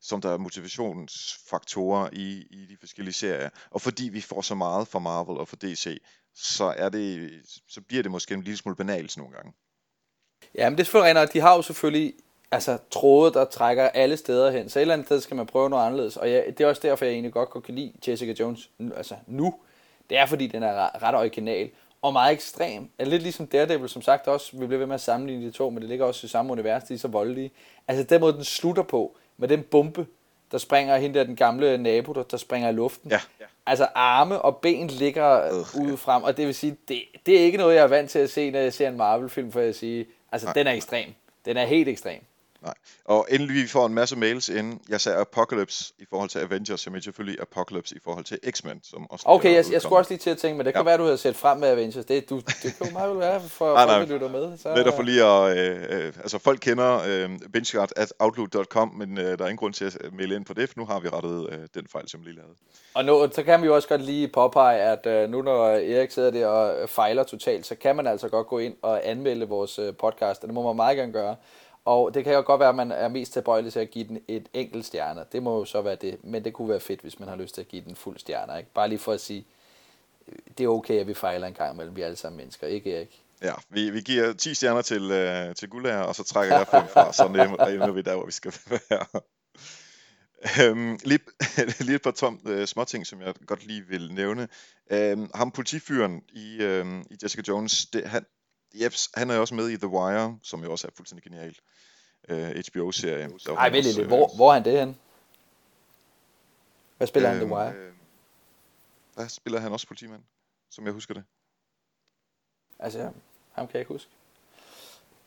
som 0.00 0.20
der 0.20 0.30
er 0.30 0.38
motivationsfaktorer 0.38 2.08
i, 2.12 2.46
i 2.50 2.66
de 2.66 2.76
forskellige 2.80 3.14
serier. 3.14 3.50
Og 3.70 3.80
fordi 3.80 4.08
vi 4.08 4.20
får 4.20 4.42
så 4.42 4.54
meget 4.54 4.88
fra 4.88 4.98
Marvel 4.98 5.38
og 5.38 5.48
fra 5.48 5.56
DC, 5.60 6.02
så, 6.34 6.74
er 6.76 6.88
det, 6.88 7.30
så 7.68 7.80
bliver 7.80 8.02
det 8.02 8.12
måske 8.12 8.34
en 8.34 8.42
lille 8.42 8.56
smule 8.56 8.76
banalt 8.76 9.16
nogle 9.16 9.32
gange. 9.32 9.52
Ja, 10.54 10.70
men 10.70 10.78
det 10.78 10.80
er 10.80 10.84
selvfølgelig 10.84 11.22
at 11.22 11.32
de 11.32 11.40
har 11.40 11.54
jo 11.54 11.62
selvfølgelig 11.62 12.14
altså, 12.52 12.78
tråde, 12.90 13.32
der 13.32 13.44
trækker 13.44 13.88
alle 13.88 14.16
steder 14.16 14.50
hen. 14.50 14.68
Så 14.68 14.78
et 14.78 14.80
eller 14.80 14.94
andet 14.94 15.06
sted 15.06 15.20
skal 15.20 15.36
man 15.36 15.46
prøve 15.46 15.70
noget 15.70 15.86
anderledes. 15.86 16.16
Og 16.16 16.30
ja, 16.30 16.42
det 16.46 16.60
er 16.60 16.66
også 16.66 16.82
derfor, 16.84 17.04
jeg 17.04 17.12
egentlig 17.12 17.32
godt 17.32 17.64
kan 17.64 17.74
lide 17.74 17.92
Jessica 18.08 18.34
Jones 18.40 18.70
altså 18.96 19.14
nu. 19.26 19.54
Det 20.10 20.18
er 20.18 20.26
fordi, 20.26 20.46
den 20.46 20.62
er 20.62 21.02
ret 21.02 21.14
original 21.14 21.70
og 22.02 22.12
meget 22.12 22.32
ekstrem. 22.32 22.88
Er 22.98 23.04
lidt 23.04 23.22
ligesom 23.22 23.46
Daredevil, 23.46 23.88
som 23.88 24.02
sagt 24.02 24.28
også, 24.28 24.56
vi 24.56 24.66
bliver 24.66 24.78
ved 24.78 24.86
med 24.86 24.94
at 24.94 25.00
sammenligne 25.00 25.46
de 25.46 25.50
to, 25.50 25.70
men 25.70 25.80
det 25.80 25.88
ligger 25.88 26.04
også 26.04 26.26
i 26.26 26.28
samme 26.28 26.52
univers, 26.52 26.84
de 26.84 26.94
er 26.94 26.98
så 26.98 27.08
voldelige. 27.08 27.50
Altså 27.88 28.04
den 28.04 28.20
måde, 28.20 28.32
den 28.32 28.44
slutter 28.44 28.82
på, 28.82 29.16
med 29.36 29.48
den 29.48 29.62
bombe, 29.62 30.06
der 30.52 30.58
springer 30.58 30.96
hende 30.96 31.18
der, 31.18 31.24
den 31.24 31.36
gamle 31.36 31.78
nabo, 31.78 32.12
der, 32.12 32.22
der 32.22 32.36
springer 32.36 32.68
i 32.68 32.72
luften. 32.72 33.10
Ja. 33.10 33.20
ja. 33.40 33.44
Altså 33.66 33.88
arme 33.94 34.42
og 34.42 34.56
ben 34.56 34.86
ligger 34.86 35.50
uh, 35.52 35.82
ude 35.82 35.96
frem, 35.96 36.22
og 36.22 36.36
det 36.36 36.46
vil 36.46 36.54
sige, 36.54 36.76
det, 36.88 37.02
det 37.26 37.40
er 37.40 37.44
ikke 37.44 37.58
noget, 37.58 37.74
jeg 37.74 37.82
er 37.82 37.88
vant 37.88 38.10
til 38.10 38.18
at 38.18 38.30
se, 38.30 38.50
når 38.50 38.58
jeg 38.58 38.72
ser 38.72 38.88
en 38.88 38.96
Marvel-film, 38.96 39.52
for 39.52 39.60
at 39.60 39.76
sige, 39.76 40.06
altså 40.32 40.46
Nej. 40.46 40.52
den 40.52 40.66
er 40.66 40.72
ekstrem. 40.72 41.14
Den 41.44 41.56
er 41.56 41.64
helt 41.64 41.88
ekstrem. 41.88 42.20
Nej. 42.62 42.74
Og 43.04 43.26
endelig 43.30 43.62
vi 43.62 43.66
får 43.68 43.86
en 43.86 43.94
masse 43.94 44.16
mails 44.16 44.48
ind. 44.48 44.80
Jeg 44.88 45.00
sagde 45.00 45.18
Apocalypse 45.18 45.94
i 45.98 46.04
forhold 46.10 46.28
til 46.28 46.38
Avengers, 46.38 46.86
jeg 46.86 46.92
mener 46.92 47.02
selvfølgelig 47.02 47.40
Apocalypse 47.40 47.96
i 47.96 47.98
forhold 48.04 48.24
til 48.24 48.38
X-Men, 48.50 48.80
som 48.84 49.10
også 49.10 49.24
Okay, 49.28 49.50
er 49.50 49.54
jeg, 49.54 49.64
jeg 49.72 49.82
skulle 49.82 49.98
også 49.98 50.10
lige 50.10 50.18
til 50.18 50.30
at 50.30 50.38
tænke, 50.38 50.56
men 50.56 50.66
det 50.66 50.74
kan 50.74 50.80
Ja. 50.80 50.84
være, 50.84 50.98
du 50.98 51.02
havde 51.04 51.18
set 51.18 51.36
frem 51.36 51.58
med 51.58 51.68
Avengers. 51.68 52.04
Det, 52.04 52.30
du, 52.30 52.36
det 52.36 52.74
kan 52.78 52.86
jo 52.86 52.92
meget 52.92 53.10
vel 53.10 53.18
være, 53.18 53.40
for 53.40 53.74
Nej, 53.74 53.86
nej. 53.86 53.98
der 53.98 54.06
lytter 54.06 54.28
med. 54.28 54.58
Så, 54.58 54.74
Netop 54.74 54.94
for 54.96 55.02
lige 55.02 55.24
at, 55.24 55.58
øh, 55.58 56.06
øh, 56.06 56.12
altså 56.20 56.38
folk 56.38 56.60
kender 56.60 57.00
øh, 57.08 57.30
benchguard 57.52 57.90
at 57.96 58.12
outlook.com, 58.18 58.88
men 58.98 59.18
øh, 59.18 59.24
der 59.24 59.44
er 59.44 59.48
ingen 59.48 59.56
grund 59.56 59.74
til 59.74 59.84
at 59.84 59.98
øh, 60.00 60.16
maile 60.16 60.34
ind 60.34 60.44
på 60.44 60.54
det, 60.54 60.68
for 60.68 60.74
nu 60.78 60.84
har 60.86 61.00
vi 61.00 61.08
rettet 61.08 61.48
øh, 61.52 61.58
den 61.74 61.86
fejl, 61.92 62.08
som 62.08 62.20
vi 62.20 62.24
lige 62.26 62.36
lavede. 62.36 62.54
Og 62.94 63.04
nu, 63.04 63.28
så 63.32 63.42
kan 63.42 63.62
vi 63.62 63.66
jo 63.66 63.74
også 63.74 63.88
godt 63.88 64.02
lige 64.02 64.28
påpege, 64.28 64.78
at 64.80 65.06
øh, 65.06 65.30
nu 65.30 65.42
når 65.42 65.66
Erik 65.66 66.10
sidder 66.10 66.30
der 66.30 66.46
og 66.46 66.88
fejler 66.88 67.22
totalt, 67.22 67.66
så 67.66 67.74
kan 67.74 67.96
man 67.96 68.06
altså 68.06 68.28
godt 68.28 68.46
gå 68.46 68.58
ind 68.58 68.74
og 68.82 69.08
anmelde 69.08 69.48
vores 69.48 69.78
øh, 69.78 69.94
podcast, 70.00 70.42
og 70.42 70.46
det 70.48 70.54
må 70.54 70.62
man 70.66 70.76
meget 70.76 70.96
gerne 70.96 71.12
gøre. 71.12 71.36
Og 71.84 72.14
det 72.14 72.24
kan 72.24 72.32
jo 72.32 72.42
godt 72.46 72.60
være, 72.60 72.68
at 72.68 72.74
man 72.74 72.92
er 72.92 73.08
mest 73.08 73.32
tilbøjelig 73.32 73.72
til 73.72 73.80
at 73.80 73.90
give 73.90 74.08
den 74.08 74.20
et 74.28 74.48
enkelt 74.52 74.86
stjerne. 74.86 75.24
Det 75.32 75.42
må 75.42 75.58
jo 75.58 75.64
så 75.64 75.82
være 75.82 75.96
det, 75.96 76.24
men 76.24 76.44
det 76.44 76.52
kunne 76.52 76.68
være 76.68 76.80
fedt, 76.80 77.00
hvis 77.00 77.20
man 77.20 77.28
har 77.28 77.36
lyst 77.36 77.54
til 77.54 77.60
at 77.60 77.68
give 77.68 77.84
den 77.84 77.96
fuld 77.96 78.18
stjerne. 78.18 78.58
Ikke? 78.58 78.70
Bare 78.74 78.88
lige 78.88 78.98
for 78.98 79.12
at 79.12 79.20
sige, 79.20 79.46
det 80.58 80.64
er 80.64 80.68
okay, 80.68 81.00
at 81.00 81.06
vi 81.06 81.14
fejler 81.14 81.46
en 81.46 81.54
gang 81.54 81.74
imellem. 81.74 81.96
Vi 81.96 82.02
er 82.02 82.06
alle 82.06 82.16
sammen 82.16 82.36
mennesker, 82.36 82.66
ikke 82.66 82.96
Erik? 82.96 83.22
Ja, 83.42 83.52
vi, 83.68 83.90
vi 83.90 84.00
giver 84.00 84.32
10 84.32 84.54
stjerner 84.54 84.82
til, 84.82 85.10
øh, 85.10 85.54
til 85.54 85.68
Gulager, 85.68 86.00
og 86.02 86.14
så 86.14 86.24
trækker 86.24 86.56
jeg 86.56 86.66
5 86.66 86.88
fra, 86.88 87.12
så 87.12 87.26
ender 87.26 87.66
ender 87.66 87.92
vi 87.92 88.02
der, 88.02 88.14
hvor 88.14 88.26
vi 88.26 88.32
skal 88.32 88.52
være. 88.70 89.06
Øhm, 90.60 90.98
lige, 91.04 91.18
lige 91.86 91.96
et 91.96 92.02
par 92.02 92.10
tom 92.10 92.40
øh, 92.46 92.66
småting, 92.66 93.06
som 93.06 93.20
jeg 93.20 93.34
godt 93.46 93.66
lige 93.66 93.86
vil 93.88 94.12
nævne. 94.12 94.48
Øhm, 94.90 95.30
ham 95.34 95.50
politifyren 95.50 96.22
i, 96.32 96.56
øhm, 96.62 97.00
i 97.10 97.16
Jessica 97.22 97.42
Jones, 97.48 97.86
det, 97.86 98.04
han, 98.04 98.24
jeps, 98.74 99.10
han 99.14 99.30
er 99.30 99.34
jo 99.34 99.40
også 99.40 99.54
med 99.54 99.68
i 99.68 99.76
The 99.76 99.88
Wire, 99.88 100.38
som 100.42 100.64
jo 100.64 100.70
også 100.72 100.86
er 100.86 100.90
fuldstændig 100.96 101.24
genial. 101.24 101.56
Øh, 102.28 102.62
HBO-serie. 102.72 103.28
Der 103.28 103.50
var 103.52 103.56
Ej, 103.58 103.62
han 103.64 103.72
vent 103.72 103.86
også, 103.86 103.98
lidt. 104.00 104.04
øh, 104.04 104.08
Hvor, 104.08 104.30
hvor 104.36 104.48
er 104.50 104.54
han 104.54 104.64
det 104.64 104.78
hen? 104.78 104.96
Hvad 106.96 107.06
spiller 107.06 107.28
han 107.28 107.38
øhm, 107.40 107.46
The 107.48 107.56
Wire? 107.56 107.72
øh, 107.74 107.92
Der 109.16 109.28
spiller 109.28 109.60
han 109.60 109.72
også 109.72 109.86
politimand, 109.86 110.22
som 110.70 110.84
jeg 110.84 110.92
husker 110.92 111.14
det. 111.14 111.22
Altså, 112.78 112.98
ham 113.52 113.66
kan 113.66 113.68
jeg 113.72 113.80
ikke 113.80 113.92
huske. 113.92 114.10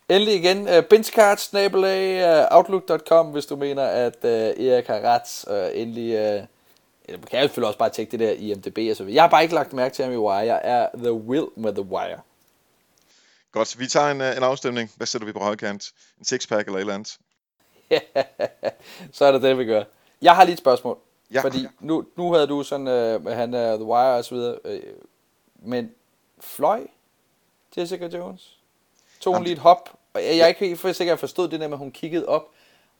Endelig 0.10 0.36
igen, 0.36 0.62
uh, 0.78 0.84
benchcards, 0.90 1.54
uh, 1.54 2.58
outlook.com, 2.58 3.32
hvis 3.32 3.46
du 3.46 3.56
mener, 3.56 3.84
at 3.84 4.16
uh, 4.24 4.30
Erik 4.66 4.88
har 4.88 5.00
ret. 5.02 5.46
Og 5.48 5.78
endelig, 5.78 6.10
uh, 6.14 6.46
eller 7.06 7.26
kan 7.28 7.40
jo 7.40 7.48
selvfølgelig 7.48 7.68
også 7.68 7.80
bare 7.80 7.90
tjekke 7.90 8.12
det 8.12 8.20
der 8.20 8.32
IMDb 8.32 8.78
og 8.92 8.96
så 8.98 9.04
videre. 9.04 9.16
Jeg 9.16 9.24
har 9.24 9.30
bare 9.30 9.44
ikke 9.44 9.56
lagt 9.56 9.74
mærke 9.74 9.96
til 9.96 10.06
ham 10.06 10.14
i 10.14 10.18
Wire. 10.18 10.38
Jeg 10.38 10.62
er 10.64 10.90
The 10.96 11.14
Will 11.14 11.48
med 11.56 11.74
The 11.74 11.82
Wire. 11.84 12.22
Godt, 13.54 13.80
vi 13.80 13.88
tager 13.88 14.12
en, 14.12 14.22
øh, 14.22 14.38
en 14.38 14.44
afstemning. 14.44 14.92
Hvad 14.98 15.08
sætter 15.08 15.26
vi 15.26 15.32
på 15.32 15.40
højkant? 15.40 15.92
En 16.20 16.26
sixpack 16.26 16.68
eller 16.68 16.78
et 16.78 16.82
eller 16.82 16.94
andet? 16.94 17.18
så 19.18 19.26
er 19.26 19.32
det 19.32 19.42
det, 19.42 19.58
vi 19.58 19.66
gør. 19.66 19.84
Jeg 20.22 20.36
har 20.36 20.44
lige 20.44 20.54
et 20.54 20.60
spørgsmål. 20.60 20.98
Ja. 21.34 21.42
Fordi 21.42 21.68
nu, 21.80 22.06
nu 22.16 22.34
havde 22.34 22.48
du 22.48 22.64
sådan, 22.64 22.88
øh, 22.88 23.26
han 23.26 23.54
er 23.54 23.76
The 23.76 23.86
Wire 23.86 24.18
og 24.18 24.26
så 24.26 24.36
videre. 24.36 24.60
Øh, 24.66 24.82
men 25.56 25.92
fløj 26.40 26.88
Jessica 27.78 28.08
Jones? 28.08 28.58
Tog 29.20 29.36
hun 29.36 29.44
lige 29.44 29.54
et 29.54 29.60
hop? 29.60 29.90
Og 30.14 30.24
jeg, 30.24 30.38
jeg 30.38 30.44
er 30.44 30.48
ikke 30.48 30.60
helt 30.60 30.80
sikker, 30.80 30.94
at 31.00 31.06
jeg 31.08 31.20
forstod 31.20 31.48
det 31.48 31.60
der 31.60 31.68
med, 31.68 31.76
at 31.76 31.80
hun 31.80 31.92
kiggede 31.92 32.26
op, 32.26 32.50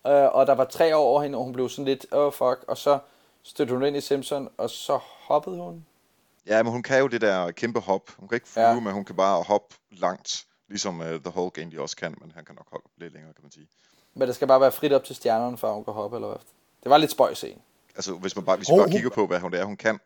øh, 0.08 0.36
og 0.36 0.48
der 0.48 0.54
var 0.54 0.66
tre 0.66 0.96
år 0.96 1.04
over 1.04 1.22
hende, 1.22 1.38
og 1.38 1.44
hun 1.44 1.54
blev 1.54 1.70
sådan 1.70 1.86
lidt, 1.86 2.06
oh 2.12 2.34
fuck, 2.34 2.66
og 2.68 2.78
så 2.78 3.00
stødte 3.44 3.74
hun 3.74 3.86
ind 3.86 3.98
i 3.98 4.02
Simpson, 4.02 4.50
og 4.58 4.70
så 4.70 5.00
hoppede 5.04 5.58
hun. 5.58 5.86
Ja, 6.48 6.64
men 6.64 6.72
hun 6.72 6.84
kan 6.84 7.00
jo 7.00 7.08
det 7.08 7.22
der 7.22 7.52
kæmpe 7.52 7.80
hop. 7.80 8.02
Hun 8.18 8.28
kan 8.28 8.36
ikke 8.36 8.48
flyve, 8.48 8.66
Ja. 8.66 8.80
men 8.80 8.94
hun 8.94 9.06
kan 9.06 9.16
bare 9.16 9.44
hoppe 9.44 9.76
langt. 9.92 10.46
Ligesom 10.70 11.00
uh, 11.00 11.06
The 11.06 11.30
Hulk 11.30 11.58
egentlig 11.58 11.80
også 11.80 11.96
kan, 11.98 12.16
men 12.22 12.32
han 12.36 12.46
kan 12.46 12.56
nok 12.56 12.68
hoppe 12.72 12.90
lidt 12.98 13.14
længere, 13.14 13.34
kan 13.34 13.44
man 13.44 13.52
sige. 13.52 13.68
Men 14.14 14.28
det 14.28 14.36
skal 14.36 14.48
bare 14.48 14.62
være 14.62 14.72
frit 14.72 14.94
op 14.94 15.04
til 15.04 15.16
stjernerne, 15.16 15.58
for 15.58 15.68
at 15.68 15.74
hun 15.74 15.84
kan 15.84 15.94
hoppe, 15.94 16.18
eller 16.18 16.28
hvad? 16.28 16.38
Det 16.84 16.90
var 16.90 16.98
lidt 16.98 17.12
spøjs 17.12 17.38
scene. 17.38 17.62
Altså, 17.96 18.14
hvis 18.14 18.36
man 18.36 18.46
bare, 18.46 18.58
hvis 18.58 18.68
Hov, 18.68 18.78
vi 18.78 18.80
bare 18.80 18.88
hun- 18.88 18.92
kigger 18.92 19.10
på, 19.10 19.28
hvad 19.28 19.40
hun 19.40 19.54
er, 19.54 19.64
hun 19.64 19.78
kan. 19.78 20.00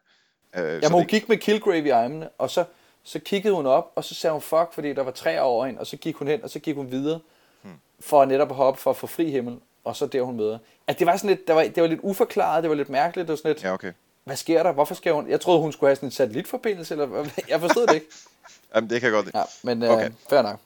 Uh, 0.57 0.61
Jamen, 0.63 0.91
hun 0.91 1.05
gik 1.05 1.29
med 1.29 1.37
Killgrave 1.37 1.85
i 1.85 1.89
armene, 1.89 2.29
og 2.29 2.49
så, 2.49 2.65
så 3.03 3.19
kiggede 3.19 3.55
hun 3.55 3.65
op, 3.65 3.91
og 3.95 4.03
så 4.03 4.15
sagde 4.15 4.31
hun 4.31 4.41
fuck, 4.41 4.73
fordi 4.73 4.93
der 4.93 5.01
var 5.03 5.11
tre 5.11 5.41
over 5.41 5.65
hende, 5.65 5.79
og 5.79 5.87
så 5.87 5.97
gik 5.97 6.15
hun 6.15 6.27
hen, 6.27 6.43
og 6.43 6.49
så 6.49 6.59
gik 6.59 6.75
hun 6.75 6.91
videre, 6.91 7.19
hmm. 7.61 7.73
for 7.99 8.25
netop 8.25 8.49
at 8.49 8.55
hoppe 8.55 8.79
for 8.81 8.89
at 8.89 8.97
få 8.97 9.07
fri 9.07 9.31
himmel, 9.31 9.59
og 9.83 9.95
så 9.95 10.07
der 10.07 10.21
hun 10.21 10.35
møder. 10.37 10.59
At 10.87 10.99
det 10.99 11.07
var 11.07 11.17
sådan 11.17 11.29
lidt, 11.29 11.47
det 11.47 11.55
var, 11.55 11.63
det 11.63 11.81
var 11.83 11.87
lidt 11.89 11.99
uforklaret, 12.03 12.63
det 12.63 12.69
var 12.69 12.75
lidt 12.75 12.89
mærkeligt, 12.89 13.27
det 13.27 13.31
var 13.31 13.37
sådan 13.37 13.51
lidt, 13.51 13.63
Ja, 13.63 13.73
okay. 13.73 13.93
Hvad 14.27 14.35
sker 14.37 14.63
der? 14.63 14.71
Hvorfor 14.71 14.95
skal 14.95 15.13
hun? 15.13 15.29
Jeg 15.29 15.41
troede, 15.41 15.59
hun 15.59 15.71
skulle 15.71 15.87
have 15.89 15.95
sådan 15.95 16.07
en 16.07 16.11
satellitforbindelse, 16.11 16.93
eller 16.93 17.29
jeg 17.49 17.59
forstod 17.59 17.87
det 17.87 17.95
ikke. 17.95 18.07
Jamen, 18.75 18.89
det 18.89 19.01
kan 19.01 19.13
jeg 19.13 19.23
godt. 19.23 19.35
Ja, 19.35 19.43
men 19.63 19.83
øh, 19.83 19.89
Okay. 19.89 20.11
fair 20.29 20.41
nok. 20.41 20.59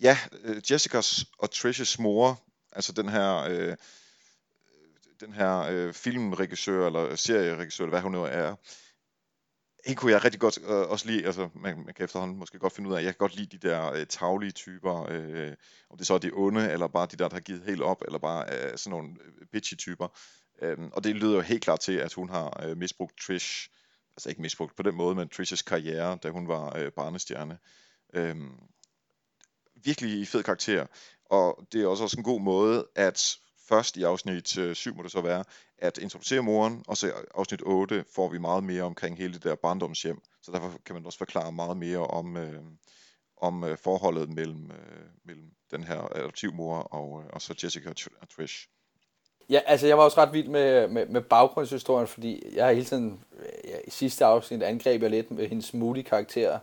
Ja, 0.00 0.18
øh, 0.44 0.56
Jessicas 0.70 1.24
og 1.38 1.48
Trish's 1.54 2.02
mor, 2.02 2.40
altså 2.72 2.92
den 2.92 3.08
her, 3.08 3.36
øh, 3.36 3.76
den 5.20 5.32
her 5.32 5.58
øh, 5.70 5.92
filmregissør, 5.92 6.86
eller 6.86 7.16
serieregissør, 7.16 7.84
eller 7.84 7.90
hvad 7.90 8.02
hun 8.02 8.12
nu 8.12 8.24
er, 8.24 8.54
hende 9.86 10.00
kunne 10.00 10.12
jeg 10.12 10.24
rigtig 10.24 10.40
godt 10.40 10.58
øh, 10.62 10.90
også 10.90 11.06
lide, 11.06 11.26
altså 11.26 11.48
man, 11.54 11.76
man 11.84 11.94
kan 11.94 12.04
efterhånden 12.04 12.38
måske 12.38 12.58
godt 12.58 12.72
finde 12.72 12.90
ud 12.90 12.94
af, 12.94 12.98
jeg 12.98 13.06
kan 13.06 13.18
godt 13.18 13.36
lide 13.36 13.58
de 13.58 13.68
der 13.68 13.92
øh, 13.92 14.06
taglige 14.06 14.52
typer, 14.52 15.06
øh, 15.10 15.52
om 15.90 15.98
det 15.98 16.06
så 16.06 16.14
er 16.14 16.18
de 16.18 16.30
onde, 16.34 16.70
eller 16.72 16.86
bare 16.86 17.08
de 17.10 17.16
der, 17.16 17.28
der 17.28 17.34
har 17.36 17.40
givet 17.40 17.62
helt 17.66 17.82
op, 17.82 18.02
eller 18.06 18.18
bare 18.18 18.44
øh, 18.52 18.78
sådan 18.78 18.90
nogle 18.90 19.08
øh, 19.24 19.46
bitchy 19.52 19.74
typer. 19.76 20.08
Øhm, 20.62 20.90
og 20.92 21.04
det 21.04 21.16
lyder 21.16 21.34
jo 21.34 21.40
helt 21.40 21.62
klart 21.62 21.80
til, 21.80 21.92
at 21.92 22.12
hun 22.12 22.28
har 22.28 22.62
øh, 22.64 22.76
misbrugt 22.76 23.20
Trish, 23.20 23.68
altså 24.16 24.28
ikke 24.28 24.42
misbrugt 24.42 24.76
på 24.76 24.82
den 24.82 24.94
måde, 24.94 25.14
men 25.14 25.30
Trish's 25.34 25.62
karriere, 25.66 26.18
da 26.22 26.30
hun 26.30 26.48
var 26.48 26.76
øh, 26.76 26.92
barnestjerne. 26.92 27.58
Øhm, 28.14 28.58
virkelig 29.84 30.28
fed 30.28 30.42
karakter, 30.42 30.86
og 31.24 31.66
det 31.72 31.82
er 31.82 31.86
også, 31.86 32.04
også 32.04 32.16
en 32.16 32.24
god 32.24 32.40
måde, 32.40 32.88
at 32.94 33.38
først 33.68 33.96
i 33.96 34.02
afsnit 34.02 34.58
øh, 34.58 34.74
7 34.74 34.96
må 34.96 35.02
det 35.02 35.12
så 35.12 35.20
være, 35.20 35.44
at 35.78 35.98
introducere 35.98 36.42
moren, 36.42 36.84
og 36.88 36.96
så 36.96 37.08
i 37.08 37.10
afsnit 37.34 37.62
8 37.62 38.04
får 38.14 38.28
vi 38.28 38.38
meget 38.38 38.64
mere 38.64 38.82
omkring 38.82 39.18
hele 39.18 39.34
det 39.34 39.42
der 39.42 39.54
barndomshjem, 39.54 40.20
så 40.42 40.52
derfor 40.52 40.78
kan 40.84 40.94
man 40.94 41.06
også 41.06 41.18
forklare 41.18 41.52
meget 41.52 41.76
mere 41.76 42.06
om, 42.06 42.36
øh, 42.36 42.62
om 43.36 43.64
øh, 43.64 43.78
forholdet 43.78 44.28
mellem, 44.28 44.70
øh, 44.70 45.06
mellem 45.24 45.50
den 45.70 45.84
her 45.84 46.16
adoptivmor 46.16 46.78
og, 46.78 47.22
øh, 47.22 47.30
og 47.32 47.42
så 47.42 47.54
Jessica 47.62 47.88
og 48.20 48.28
Trish. 48.28 48.68
Ja, 49.50 49.60
altså 49.66 49.86
jeg 49.86 49.98
var 49.98 50.04
også 50.04 50.20
ret 50.20 50.32
vild 50.32 50.48
med, 50.48 50.88
med, 50.88 51.06
med 51.06 51.20
baggrundshistorien, 51.20 52.06
fordi 52.06 52.52
jeg 52.56 52.64
har 52.64 52.72
hele 52.72 52.84
tiden, 52.84 53.20
ja, 53.64 53.76
i 53.86 53.90
sidste 53.90 54.24
afsnit 54.24 54.62
angreb 54.62 55.02
jeg 55.02 55.10
lidt 55.10 55.30
med 55.30 55.48
hendes 55.48 55.74
moody 55.74 56.02
karakter. 56.02 56.58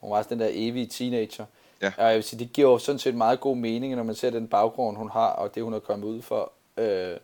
Hun 0.00 0.10
var 0.10 0.22
sådan 0.22 0.38
den 0.38 0.46
der 0.46 0.52
evige 0.52 0.86
teenager. 0.86 1.44
Ja. 1.82 1.92
Og 1.98 2.04
jeg 2.04 2.14
vil 2.14 2.24
sige, 2.24 2.38
det 2.38 2.52
giver 2.52 2.70
jo 2.70 2.78
sådan 2.78 2.98
set 2.98 3.14
meget 3.14 3.40
god 3.40 3.56
mening, 3.56 3.94
når 3.94 4.02
man 4.02 4.14
ser 4.14 4.30
den 4.30 4.48
baggrund, 4.48 4.96
hun 4.96 5.10
har, 5.10 5.28
og 5.28 5.54
det, 5.54 5.62
hun 5.62 5.74
er 5.74 5.78
kommet 5.78 6.06
ud 6.06 6.22
for. 6.22 6.52
Øh, 6.76 7.16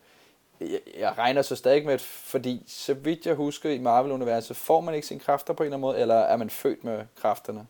jeg, 0.60 0.80
jeg 0.98 1.18
regner 1.18 1.42
så 1.42 1.56
stadig 1.56 1.86
med, 1.86 1.98
fordi 1.98 2.62
så 2.66 2.94
vidt 2.94 3.26
jeg 3.26 3.34
husker 3.34 3.70
i 3.70 3.78
Marvel-universet, 3.78 4.56
får 4.56 4.80
man 4.80 4.94
ikke 4.94 5.06
sine 5.06 5.20
kræfter 5.20 5.54
på 5.54 5.62
en 5.62 5.66
eller 5.66 5.76
anden 5.76 5.80
måde, 5.80 5.98
eller 5.98 6.14
er 6.14 6.36
man 6.36 6.50
født 6.50 6.84
med 6.84 7.04
kræfterne? 7.16 7.66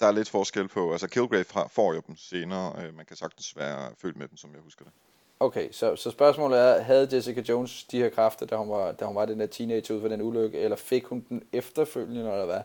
Der 0.00 0.06
er 0.06 0.12
lidt 0.12 0.28
forskel 0.28 0.68
på, 0.68 0.92
altså 0.92 1.08
Kilgrave 1.08 1.44
får 1.68 1.94
jo 1.94 2.02
dem 2.06 2.16
senere, 2.16 2.72
øh, 2.82 2.96
man 2.96 3.06
kan 3.06 3.16
sagtens 3.16 3.56
være 3.56 3.90
født 4.02 4.16
med 4.16 4.28
dem, 4.28 4.36
som 4.36 4.50
jeg 4.52 4.60
husker 4.60 4.84
det. 4.84 4.92
Okay, 5.40 5.68
så, 5.72 5.96
så 5.96 6.10
spørgsmålet 6.10 6.58
er, 6.60 6.82
havde 6.82 7.08
Jessica 7.12 7.40
Jones 7.48 7.84
de 7.84 7.98
her 7.98 8.08
kræfter, 8.08 8.46
da 8.46 8.56
hun 8.56 8.68
var, 8.70 8.92
da 8.92 9.04
hun 9.04 9.16
var 9.16 9.24
den 9.26 9.40
der 9.40 9.46
teenager 9.46 9.94
ud 9.94 10.00
for 10.00 10.08
den 10.08 10.22
ulykke, 10.22 10.58
eller 10.58 10.76
fik 10.76 11.04
hun 11.04 11.24
den 11.28 11.42
efterfølgende, 11.52 12.20
eller 12.32 12.44
hvad? 12.44 12.60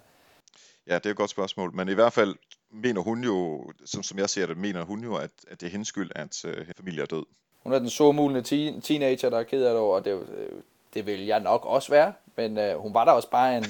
Ja, 0.88 0.95
det 0.95 1.05
er 1.05 1.09
et 1.09 1.15
godt 1.15 1.29
spørgsmål, 1.29 1.73
men 1.73 1.89
i 1.89 1.93
hvert 1.93 2.13
fald 2.13 2.35
mener 2.71 3.01
hun 3.01 3.23
jo, 3.23 3.65
som, 3.85 4.03
som 4.03 4.19
jeg 4.19 4.29
ser 4.29 4.45
det, 4.45 4.57
mener 4.57 4.83
hun 4.83 5.03
jo, 5.03 5.15
at, 5.15 5.31
at 5.47 5.61
det 5.61 5.67
er 5.67 5.71
hendes 5.71 5.88
skyld, 5.88 6.11
at 6.15 6.45
øh, 6.45 6.57
hendes 6.57 6.73
familie 6.77 7.01
er 7.01 7.05
død. 7.05 7.25
Hun 7.63 7.73
er 7.73 7.79
den 7.79 7.89
sårmulende 7.89 8.41
teen- 8.41 8.81
teenager, 8.81 9.29
der 9.29 9.39
er 9.39 9.43
ked 9.43 9.63
af 9.63 9.69
det 9.73 9.79
over, 9.81 9.95
og 9.95 10.05
det, 10.05 10.11
øh, 10.38 10.61
det 10.93 11.05
vil 11.05 11.25
jeg 11.25 11.39
nok 11.39 11.65
også 11.65 11.89
være, 11.91 12.13
men 12.35 12.57
øh, 12.57 12.77
hun 12.77 12.93
var 12.93 13.05
da 13.05 13.11
også 13.11 13.29
bare 13.29 13.57
en, 13.57 13.65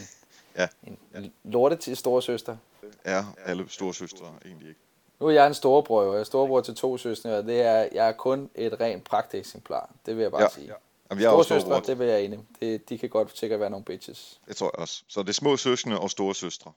Ja, 0.58 0.68
en 1.16 1.34
lorte 1.44 1.76
til 1.76 1.98
storesøster. 1.98 2.58
er 3.04 3.24
alle 3.46 3.66
store 3.70 3.94
søstre 3.94 4.26
egentlig 4.46 4.70
ikke. 4.70 4.80
Nu 5.20 5.28
er 5.28 5.32
jeg 5.32 5.48
en 5.48 5.54
storebror, 5.54 6.12
jeg 6.14 6.20
er 6.20 6.24
storebror 6.24 6.62
til 6.62 6.76
to 6.76 6.98
søstre, 6.98 7.38
og 7.38 7.44
det 7.44 7.62
er, 7.62 7.88
jeg 7.92 8.08
er 8.08 8.12
kun 8.12 8.50
et 8.56 8.80
rent 8.80 9.04
pragteksemplar, 9.04 9.90
det 10.06 10.16
vil 10.16 10.22
jeg 10.22 10.32
bare 10.32 10.42
Ja. 10.42 10.50
sige. 10.50 10.72
Jamen, 11.10 11.22
jeg 11.24 11.30
Storesøstre, 11.30 11.60
storebror. 11.62 11.86
det 11.86 12.00
vil 12.00 12.08
jeg 12.08 12.22
enig. 12.22 12.40
Det, 12.62 12.90
de 12.90 12.98
kan 12.98 13.10
godt 13.10 13.38
sikkert 13.38 13.60
være 13.60 13.70
nogle 13.70 13.86
bitches. 13.86 14.40
Det 14.48 14.56
tror 14.56 14.72
jeg 14.74 14.80
også. 14.82 15.04
Så 15.08 15.22
det 15.22 15.30
er 15.30 15.34
små 15.34 15.58
søskende 15.58 16.00
og 16.00 16.10
store 16.12 16.36
søstre. 16.36 16.72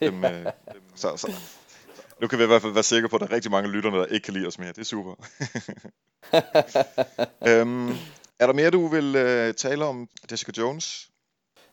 Dem, 0.00 0.24
øh, 0.24 0.44
dem, 0.44 0.52
så, 0.94 1.16
så, 1.16 1.32
nu 2.20 2.28
kan 2.28 2.38
vi 2.38 2.44
i 2.44 2.46
hvert 2.46 2.62
fald 2.62 2.72
være 2.72 2.82
sikre 2.82 3.08
på, 3.08 3.16
at 3.16 3.20
der 3.20 3.26
er 3.26 3.32
rigtig 3.32 3.50
mange 3.50 3.70
lytterne, 3.70 3.98
der 3.98 4.06
ikke 4.06 4.24
kan 4.24 4.34
lide 4.34 4.46
os 4.46 4.58
mere. 4.58 4.68
Det 4.68 4.78
er 4.78 4.84
super. 4.84 5.10
øhm, 7.48 7.88
er 8.38 8.46
der 8.46 8.52
mere, 8.52 8.70
du 8.70 8.86
vil 8.88 9.16
øh, 9.16 9.54
tale 9.54 9.84
om 9.84 10.08
Jessica 10.30 10.52
Jones? 10.58 11.08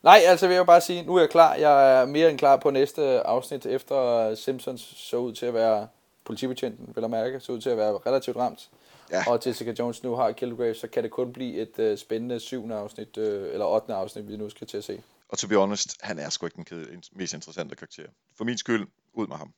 Nej, 0.03 0.21
altså 0.25 0.47
vil 0.47 0.55
jeg 0.55 0.65
bare 0.65 0.81
sige, 0.81 1.03
nu 1.03 1.15
er 1.15 1.19
jeg 1.19 1.29
klar. 1.29 1.55
Jeg 1.55 2.01
er 2.01 2.05
mere 2.05 2.29
end 2.29 2.37
klar 2.39 2.57
på 2.57 2.69
næste 2.71 3.21
afsnit, 3.21 3.65
efter 3.65 4.35
Simpsons 4.35 4.93
så 4.97 5.17
ud 5.17 5.33
til 5.33 5.45
at 5.45 5.53
være 5.53 5.87
politibetjenten, 6.25 6.95
vil 6.95 7.01
jeg 7.01 7.09
mærke, 7.09 7.39
så 7.39 7.51
ud 7.51 7.61
til 7.61 7.69
at 7.69 7.77
være 7.77 7.91
relativt 8.05 8.37
ramt. 8.37 8.69
Ja. 9.11 9.23
Og 9.27 9.39
Jessica 9.45 9.73
Jones 9.79 10.03
nu 10.03 10.15
har 10.15 10.31
Killgrave, 10.31 10.73
så 10.75 10.87
kan 10.87 11.03
det 11.03 11.11
kun 11.11 11.33
blive 11.33 11.61
et 11.61 11.91
uh, 11.91 11.97
spændende 11.97 12.39
syvende 12.39 12.75
afsnit, 12.75 13.17
uh, 13.17 13.23
eller 13.23 13.65
ottende 13.65 13.95
afsnit, 13.97 14.27
vi 14.27 14.37
nu 14.37 14.49
skal 14.49 14.67
til 14.67 14.77
at 14.77 14.83
se. 14.83 15.03
Og 15.29 15.37
to 15.37 15.47
be 15.47 15.55
honest, 15.55 15.97
han 16.01 16.19
er 16.19 16.29
sgu 16.29 16.45
ikke 16.45 16.55
den 16.55 16.65
kede, 16.65 17.01
mest 17.11 17.33
interessante 17.33 17.75
karakter. 17.75 18.03
For 18.37 18.43
min 18.43 18.57
skyld, 18.57 18.87
ud 19.13 19.27
med 19.27 19.35
ham. 19.37 19.53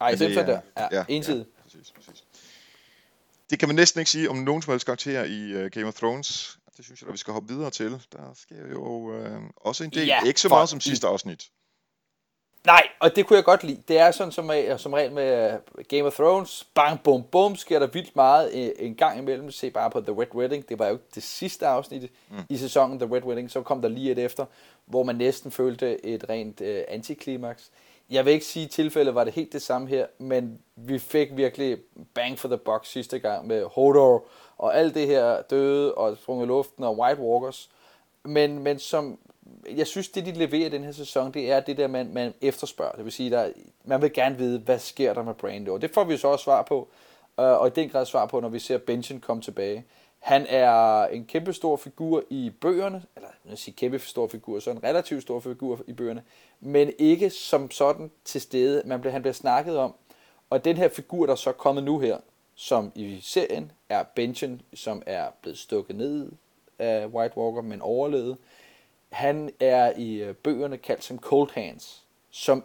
Ej, 0.00 0.10
Men 0.10 0.18
det 0.18 0.26
Simpson 0.26 0.42
er- 0.44 0.46
der. 0.46 0.60
Ja, 0.90 0.98
ja 0.98 1.04
ensidigt. 1.08 1.48
Ja, 1.58 1.62
præcis, 1.62 1.92
præcis. 1.96 2.24
det 3.50 3.58
kan 3.58 3.68
man 3.68 3.76
næsten 3.76 3.98
ikke 4.00 4.10
sige 4.10 4.30
om 4.30 4.36
nogen 4.36 4.62
som 4.62 4.70
helst 4.72 4.86
karakter 4.86 5.24
i 5.24 5.64
uh, 5.64 5.70
Game 5.70 5.86
of 5.88 5.94
Thrones. 5.94 6.58
Det 6.76 6.84
synes 6.84 7.00
jeg, 7.00 7.08
at 7.08 7.12
vi 7.12 7.18
skal 7.18 7.32
hoppe 7.32 7.54
videre 7.54 7.70
til. 7.70 7.90
Der 8.12 8.34
sker 8.34 8.68
jo 8.70 8.84
uh, 8.86 9.42
også 9.56 9.84
en 9.84 9.90
del. 9.90 10.06
Ja, 10.06 10.22
ikke 10.26 10.40
så 10.40 10.48
for- 10.48 10.56
meget 10.56 10.68
som 10.68 10.80
sidste 10.80 11.06
afsnit. 11.06 11.50
Nej, 12.66 12.88
og 13.00 13.16
det 13.16 13.26
kunne 13.26 13.36
jeg 13.36 13.44
godt 13.44 13.64
lide. 13.64 13.82
Det 13.88 13.98
er 13.98 14.10
sådan 14.10 14.32
som, 14.32 14.50
øh, 14.50 14.78
som 14.78 14.92
regel 14.92 15.12
med 15.12 15.52
øh, 15.52 15.84
Game 15.88 16.02
of 16.02 16.14
Thrones. 16.14 16.68
Bang, 16.74 17.02
bum, 17.02 17.22
bum, 17.22 17.56
sker 17.56 17.78
der 17.78 17.86
vildt 17.86 18.16
meget 18.16 18.50
øh, 18.54 18.86
en 18.86 18.94
gang 18.94 19.18
imellem. 19.18 19.50
Se 19.50 19.70
bare 19.70 19.90
på 19.90 20.00
The 20.00 20.12
Red 20.20 20.34
Wedding. 20.34 20.68
Det 20.68 20.78
var 20.78 20.88
jo 20.88 20.98
det 21.14 21.22
sidste 21.22 21.66
afsnit 21.66 22.02
mm. 22.30 22.36
i 22.48 22.56
sæsonen, 22.56 22.98
The 22.98 23.14
Red 23.14 23.22
Wedding. 23.22 23.50
Så 23.50 23.62
kom 23.62 23.82
der 23.82 23.88
lige 23.88 24.10
et 24.10 24.18
efter, 24.18 24.44
hvor 24.84 25.02
man 25.02 25.16
næsten 25.16 25.50
følte 25.50 26.06
et 26.06 26.24
rent 26.28 26.60
øh, 26.60 26.84
antiklimaks. 26.88 27.70
Jeg 28.10 28.24
vil 28.24 28.32
ikke 28.32 28.46
sige, 28.46 28.64
at 28.64 28.70
tilfældet 28.70 29.14
var 29.14 29.24
det 29.24 29.32
helt 29.32 29.52
det 29.52 29.62
samme 29.62 29.88
her, 29.88 30.06
men 30.18 30.58
vi 30.76 30.98
fik 30.98 31.36
virkelig 31.36 31.78
bang 32.14 32.38
for 32.38 32.48
the 32.48 32.58
buck 32.58 32.86
sidste 32.86 33.18
gang 33.18 33.46
med 33.46 33.64
Hodor 33.64 34.24
og 34.58 34.76
alt 34.76 34.94
det 34.94 35.06
her 35.06 35.42
døde 35.42 35.94
og 35.94 36.16
sprunget 36.16 36.46
i 36.46 36.48
luften 36.48 36.84
og 36.84 36.98
White 36.98 37.20
Walkers. 37.20 37.70
Men, 38.24 38.58
men 38.58 38.78
som, 38.78 39.18
jeg 39.76 39.86
synes, 39.86 40.08
det 40.08 40.26
de 40.26 40.32
leverer 40.32 40.70
den 40.70 40.84
her 40.84 40.92
sæson, 40.92 41.34
det 41.34 41.50
er 41.50 41.60
det 41.60 41.76
der, 41.76 41.86
man, 41.86 42.12
man 42.12 42.34
efterspørger. 42.40 42.92
Det 42.92 43.04
vil 43.04 43.12
sige, 43.12 43.30
der, 43.30 43.52
man 43.84 44.02
vil 44.02 44.12
gerne 44.12 44.38
vide, 44.38 44.58
hvad 44.58 44.78
sker 44.78 45.14
der 45.14 45.22
med 45.22 45.34
Brando. 45.34 45.72
Og 45.74 45.82
det 45.82 45.90
får 45.90 46.04
vi 46.04 46.12
jo 46.12 46.18
så 46.18 46.28
også 46.28 46.42
svar 46.42 46.62
på, 46.62 46.88
øh, 47.40 47.46
og 47.46 47.66
i 47.66 47.70
den 47.70 47.88
grad 47.88 48.06
svar 48.06 48.26
på, 48.26 48.40
når 48.40 48.48
vi 48.48 48.58
ser 48.58 48.78
Benjen 48.78 49.20
komme 49.20 49.42
tilbage. 49.42 49.84
Han 50.18 50.46
er 50.48 51.06
en 51.06 51.24
kæmpe 51.24 51.52
stor 51.52 51.76
figur 51.76 52.24
i 52.30 52.52
bøgerne, 52.60 53.02
eller 53.16 53.28
jeg 53.44 53.50
vil 53.50 53.58
sige 53.58 53.74
kæmpe 53.74 53.98
stor 53.98 54.28
figur, 54.28 54.60
så 54.60 54.70
en 54.70 54.84
relativt 54.84 55.22
stor 55.22 55.40
figur 55.40 55.80
i 55.86 55.92
bøgerne, 55.92 56.22
men 56.60 56.92
ikke 56.98 57.30
som 57.30 57.70
sådan 57.70 58.10
til 58.24 58.40
stede. 58.40 58.82
Man 58.84 59.00
bliver, 59.00 59.12
han 59.12 59.22
bliver 59.22 59.32
snakket 59.32 59.78
om, 59.78 59.94
og 60.50 60.64
den 60.64 60.76
her 60.76 60.88
figur, 60.88 61.26
der 61.26 61.32
er 61.32 61.36
så 61.36 61.52
kommet 61.52 61.84
nu 61.84 61.98
her, 61.98 62.18
som 62.54 62.92
i 62.94 63.20
serien 63.22 63.72
er 63.88 64.02
Benjen, 64.02 64.62
som 64.74 65.02
er 65.06 65.26
blevet 65.42 65.58
stukket 65.58 65.96
ned 65.96 66.32
af 66.78 67.06
White 67.06 67.38
Walker, 67.38 67.62
men 67.62 67.80
overlevede. 67.80 68.36
Han 69.12 69.50
er 69.60 69.92
i 69.96 70.14
øh, 70.14 70.34
bøgerne 70.34 70.78
kaldt 70.78 71.04
som 71.04 71.18
Cold 71.18 71.50
Hands, 71.54 72.02
som 72.30 72.64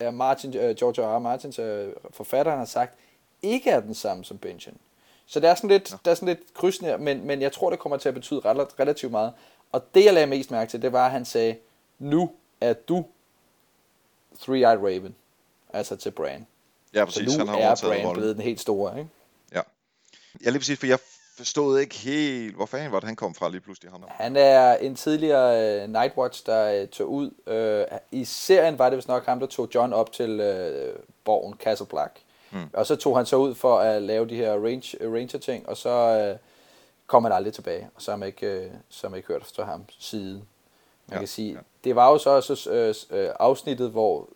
er 0.00 0.10
Martin, 0.10 0.50
uh, 0.50 0.54
George 0.76 1.02
R. 1.02 1.16
R. 1.16 1.18
Martins 1.18 1.58
uh, 1.58 1.88
forfatteren 2.10 2.58
har 2.58 2.64
sagt, 2.64 2.94
ikke 3.42 3.70
er 3.70 3.80
den 3.80 3.94
samme 3.94 4.24
som 4.24 4.38
Benjen. 4.38 4.78
Så 5.26 5.40
der 5.40 5.50
er 5.50 5.54
sådan 5.54 5.70
lidt, 5.70 5.90
ja. 5.90 5.96
der 6.04 6.10
er 6.10 6.14
sådan 6.14 6.28
lidt 6.28 6.54
krydsende 6.54 6.98
men, 6.98 7.26
men 7.26 7.42
jeg 7.42 7.52
tror, 7.52 7.70
det 7.70 7.78
kommer 7.78 7.98
til 7.98 8.08
at 8.08 8.14
betyde 8.14 8.40
rel- 8.40 8.80
relativt 8.80 9.12
meget. 9.12 9.32
Og 9.72 9.94
det, 9.94 10.04
jeg 10.04 10.14
lagde 10.14 10.26
mest 10.26 10.50
mærke 10.50 10.70
til, 10.70 10.82
det 10.82 10.92
var, 10.92 11.04
at 11.06 11.10
han 11.10 11.24
sagde, 11.24 11.56
nu 11.98 12.30
er 12.60 12.72
du 12.72 13.04
Three-Eyed 14.38 14.78
Raven, 14.78 15.14
altså 15.72 15.96
til 15.96 16.10
Bran. 16.10 16.46
Ja, 16.94 16.98
Så 17.00 17.04
præcis. 17.04 17.38
nu 17.38 17.38
han 17.38 17.48
har 17.48 17.70
er 17.70 17.76
Bran 17.82 18.14
blevet 18.14 18.36
den 18.36 18.44
helt 18.44 18.60
store, 18.60 18.98
ikke? 18.98 19.10
Ja. 19.52 19.60
ja, 20.44 20.50
lige 20.50 20.58
præcis, 20.58 20.78
for 20.78 20.86
jeg 20.86 20.98
forstod 21.36 21.78
ikke 21.78 21.94
helt, 21.94 22.56
hvor 22.56 22.66
fanden 22.66 22.92
var 22.92 23.00
det, 23.00 23.06
han 23.06 23.16
kom 23.16 23.34
fra 23.34 23.48
lige 23.48 23.60
pludselig. 23.60 23.90
Ham. 23.90 24.04
Han 24.08 24.36
er 24.36 24.76
en 24.76 24.94
tidligere 24.94 25.84
uh, 25.84 25.90
Nightwatch, 25.90 26.46
der 26.46 26.82
uh, 26.82 26.88
tog 26.88 27.08
ud. 27.08 27.30
Uh, 27.90 27.98
I 28.10 28.24
serien 28.24 28.78
var 28.78 28.88
det 28.90 28.96
vist 28.96 29.08
nok 29.08 29.26
ham, 29.26 29.40
der 29.40 29.46
tog 29.46 29.68
John 29.74 29.92
op 29.92 30.12
til 30.12 30.40
uh, 30.40 31.00
borgen 31.24 31.54
Castle 31.54 31.86
Black. 31.86 32.12
Hmm. 32.50 32.70
Og 32.72 32.86
så 32.86 32.96
tog 32.96 33.16
han 33.16 33.26
så 33.26 33.36
ud 33.36 33.54
for 33.54 33.78
at 33.78 34.02
lave 34.02 34.28
de 34.28 34.36
her 34.36 34.52
range, 34.52 34.98
ranger-ting, 35.02 35.68
og 35.68 35.76
så 35.76 36.30
uh, 36.32 36.38
kom 37.06 37.24
han 37.24 37.32
aldrig 37.32 37.54
tilbage. 37.54 37.88
Og 37.94 38.02
så 38.02 38.10
har 38.10 38.18
man 38.18 38.26
ikke, 38.26 38.66
uh, 38.66 38.72
så 38.88 39.06
har 39.06 39.10
man 39.10 39.16
ikke 39.16 39.28
hørt 39.28 39.52
fra 39.56 39.64
ham 39.64 39.84
siden. 39.98 40.34
Man 40.34 40.42
Ja, 41.12 41.18
kan 41.18 41.28
sige, 41.28 41.52
ja. 41.52 41.58
det 41.84 41.96
var 41.96 42.10
jo 42.10 42.18
så 42.18 42.30
også 42.30 42.94
uh, 43.10 43.18
afsnittet, 43.40 43.90
hvor 43.90 44.28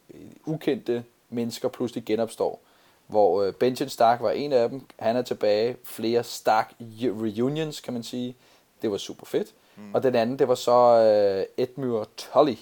ukendte 0.46 1.04
mennesker 1.30 1.68
pludselig 1.68 2.04
genopstår. 2.04 2.60
Hvor 3.06 3.46
uh, 3.46 3.52
Benjen 3.54 3.88
Stark 3.88 4.20
var 4.20 4.30
en 4.30 4.52
af 4.52 4.68
dem. 4.68 4.82
Han 4.98 5.16
er 5.16 5.22
tilbage. 5.22 5.76
Flere 5.84 6.24
Stark 6.24 6.72
reunions, 6.80 7.80
kan 7.80 7.92
man 7.92 8.02
sige. 8.02 8.36
Det 8.82 8.90
var 8.90 8.96
super 8.96 9.26
fedt. 9.26 9.48
Mm. 9.76 9.94
Og 9.94 10.02
den 10.02 10.14
anden, 10.14 10.38
det 10.38 10.48
var 10.48 10.54
så 10.54 11.46
uh, 11.58 11.62
Edmure 11.64 12.06
Tully, 12.16 12.54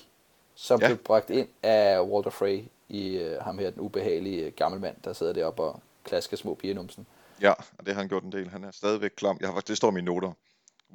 som 0.55 0.81
Ja. 0.81 0.87
blev 0.87 0.99
bragt 0.99 1.31
ind 1.31 1.49
af 1.63 2.01
Walter 2.01 2.31
Frey 2.31 2.63
i 2.89 3.25
uh, 3.25 3.43
ham 3.45 3.59
her, 3.59 3.71
den 3.71 3.81
ubehagelige 3.81 4.51
gammel 4.51 4.81
mand, 4.81 4.97
der 5.05 5.13
sidder 5.13 5.33
deroppe 5.33 5.63
og 5.63 5.81
klasker 6.05 6.37
små 6.37 6.55
piger 6.55 6.73
i 6.73 6.77
numsen. 6.77 7.07
Ja, 7.41 7.51
og 7.53 7.87
det 7.87 7.95
har 7.95 8.01
han 8.01 8.09
gjort 8.09 8.23
en 8.23 8.33
del. 8.33 8.49
Han 8.51 8.65
er 8.65 8.71
stadigvæk 8.71 9.11
klam. 9.17 9.37
Jeg 9.41 9.49
har 9.49 9.55
faktisk, 9.55 9.69
det 9.69 9.77
står 9.77 9.91
i 9.91 9.95
mine 9.95 10.05
noter. 10.05 10.33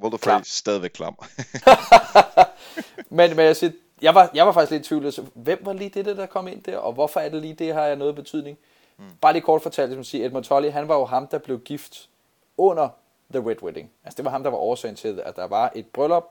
Walter 0.02 0.18
Frey 0.18 0.30
Klam. 0.30 0.44
stadigvæk 0.44 0.90
klam. 0.90 1.16
Men, 3.10 3.36
men 3.36 3.46
jeg, 3.46 3.56
siger, 3.56 3.72
jeg, 4.02 4.14
var, 4.14 4.30
jeg 4.34 4.46
var 4.46 4.52
faktisk 4.52 4.70
lidt 4.70 4.86
i 4.86 4.88
tvivl. 4.88 5.04
Altså, 5.04 5.24
hvem 5.34 5.58
var 5.62 5.72
lige 5.72 5.88
det, 5.90 6.16
der 6.16 6.26
kom 6.26 6.48
ind 6.48 6.62
der, 6.62 6.76
og 6.78 6.92
hvorfor 6.92 7.20
er 7.20 7.28
det 7.28 7.42
lige 7.42 7.54
det, 7.54 7.74
har 7.74 7.84
jeg 7.84 7.96
noget 7.96 8.14
betydning? 8.14 8.58
Mm. 9.00 9.06
Bare 9.20 9.32
lige 9.32 9.42
kort 9.42 9.62
fortalt, 9.62 9.88
ligesom 9.88 10.04
som 10.04 10.10
siger, 10.10 10.26
Edmund 10.26 10.44
Tully, 10.44 10.70
han 10.70 10.88
var 10.88 10.98
jo 10.98 11.04
ham, 11.04 11.26
der 11.26 11.38
blev 11.38 11.60
gift 11.60 12.08
under 12.56 12.88
The 13.30 13.48
Red 13.48 13.62
Wedding. 13.62 13.90
Altså 14.04 14.16
det 14.16 14.24
var 14.24 14.30
ham, 14.30 14.42
der 14.42 14.50
var 14.50 14.58
årsagen 14.58 14.96
til, 14.96 15.22
at 15.24 15.36
der 15.36 15.46
var 15.46 15.72
et 15.74 15.86
bryllup, 15.86 16.24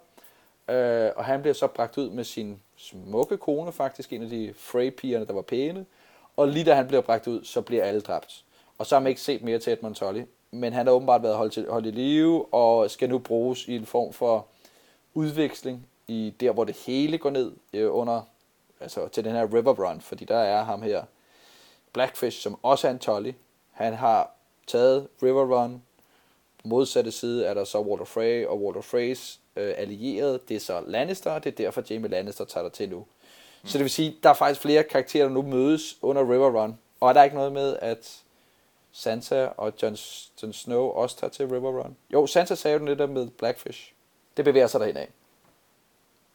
øh, 0.69 1.11
og 1.15 1.25
han 1.25 1.41
blev 1.41 1.53
så 1.53 1.67
bragt 1.67 1.97
ud 1.97 2.09
med 2.09 2.23
sin 2.23 2.61
smukke 2.77 3.37
kone, 3.37 3.71
faktisk 3.71 4.13
en 4.13 4.23
af 4.23 4.29
de 4.29 4.53
Frey-pigerne, 4.57 5.25
der 5.25 5.33
var 5.33 5.41
pæne, 5.41 5.85
og 6.37 6.47
lige 6.47 6.65
da 6.65 6.73
han 6.73 6.87
bliver 6.87 7.01
bragt 7.01 7.27
ud, 7.27 7.43
så 7.43 7.61
bliver 7.61 7.83
alle 7.83 8.01
dræbt. 8.01 8.45
Og 8.77 8.85
så 8.85 8.95
har 8.95 8.99
man 8.99 9.09
ikke 9.09 9.21
set 9.21 9.41
mere 9.41 9.59
til 9.59 9.73
Edmund 9.73 9.95
Tully, 9.95 10.23
men 10.51 10.73
han 10.73 10.85
har 10.87 10.93
åbenbart 10.93 11.23
været 11.23 11.35
holdt, 11.35 11.53
til, 11.53 11.69
holdt 11.69 11.85
i 11.87 11.91
live, 11.91 12.53
og 12.53 12.91
skal 12.91 13.09
nu 13.09 13.17
bruges 13.19 13.67
i 13.67 13.75
en 13.75 13.85
form 13.85 14.13
for 14.13 14.45
udveksling 15.13 15.87
i 16.07 16.33
der, 16.39 16.51
hvor 16.51 16.63
det 16.63 16.75
hele 16.75 17.17
går 17.17 17.29
ned 17.29 17.51
øh, 17.73 17.95
under, 17.95 18.21
altså 18.79 19.07
til 19.07 19.23
den 19.23 19.31
her 19.31 19.53
River 19.53 19.89
Run, 19.89 20.01
fordi 20.01 20.25
der 20.25 20.37
er 20.37 20.63
ham 20.63 20.81
her, 20.81 21.03
Blackfish, 21.93 22.41
som 22.41 22.59
også 22.63 22.87
er 22.87 22.91
en 22.91 22.99
Tully. 22.99 23.31
Han 23.71 23.93
har 23.93 24.31
taget 24.67 25.07
River 25.23 25.57
Run. 25.57 25.83
På 26.61 26.67
modsatte 26.67 27.11
side 27.11 27.45
er 27.45 27.53
der 27.53 27.63
så 27.63 27.79
Walter 27.79 28.05
Frey 28.05 28.45
og 28.45 28.61
Walter 28.61 28.81
Freys 28.81 29.39
øh, 29.55 29.73
allierede. 29.77 30.39
Det 30.47 30.55
er 30.55 30.59
så 30.59 30.83
Lannister, 30.87 31.31
og 31.31 31.43
det 31.43 31.51
er 31.51 31.55
derfor 31.55 31.83
Jamie 31.89 32.09
Lannister 32.09 32.45
tager 32.45 32.63
der 32.63 32.69
til 32.69 32.89
nu. 32.89 32.99
Mm. 32.99 33.67
Så 33.69 33.77
det 33.77 33.83
vil 33.83 33.91
sige, 33.91 34.17
der 34.23 34.29
er 34.29 34.33
faktisk 34.33 34.61
flere 34.61 34.83
karakterer, 34.83 35.25
der 35.25 35.33
nu 35.33 35.41
mødes 35.41 35.97
under 36.01 36.21
River 36.21 36.61
Run. 36.61 36.77
Og 36.99 37.09
er 37.09 37.13
der 37.13 37.23
ikke 37.23 37.35
noget 37.35 37.51
med, 37.51 37.77
at 37.81 38.21
Sansa 38.91 39.45
og 39.45 39.73
Jon, 39.83 39.97
Jon 40.43 40.53
Snow 40.53 40.83
også 40.83 41.17
tager 41.17 41.31
til 41.31 41.47
River 41.47 41.83
Run? 41.83 41.95
Jo, 42.13 42.27
Sansa 42.27 42.55
sagde 42.55 42.77
jo 42.77 42.85
lidt 42.85 42.99
der 42.99 43.07
med 43.07 43.29
Blackfish. 43.29 43.93
Det 44.37 44.45
bevæger 44.45 44.67
sig 44.67 44.79
derhen 44.79 44.97
af. 44.97 45.09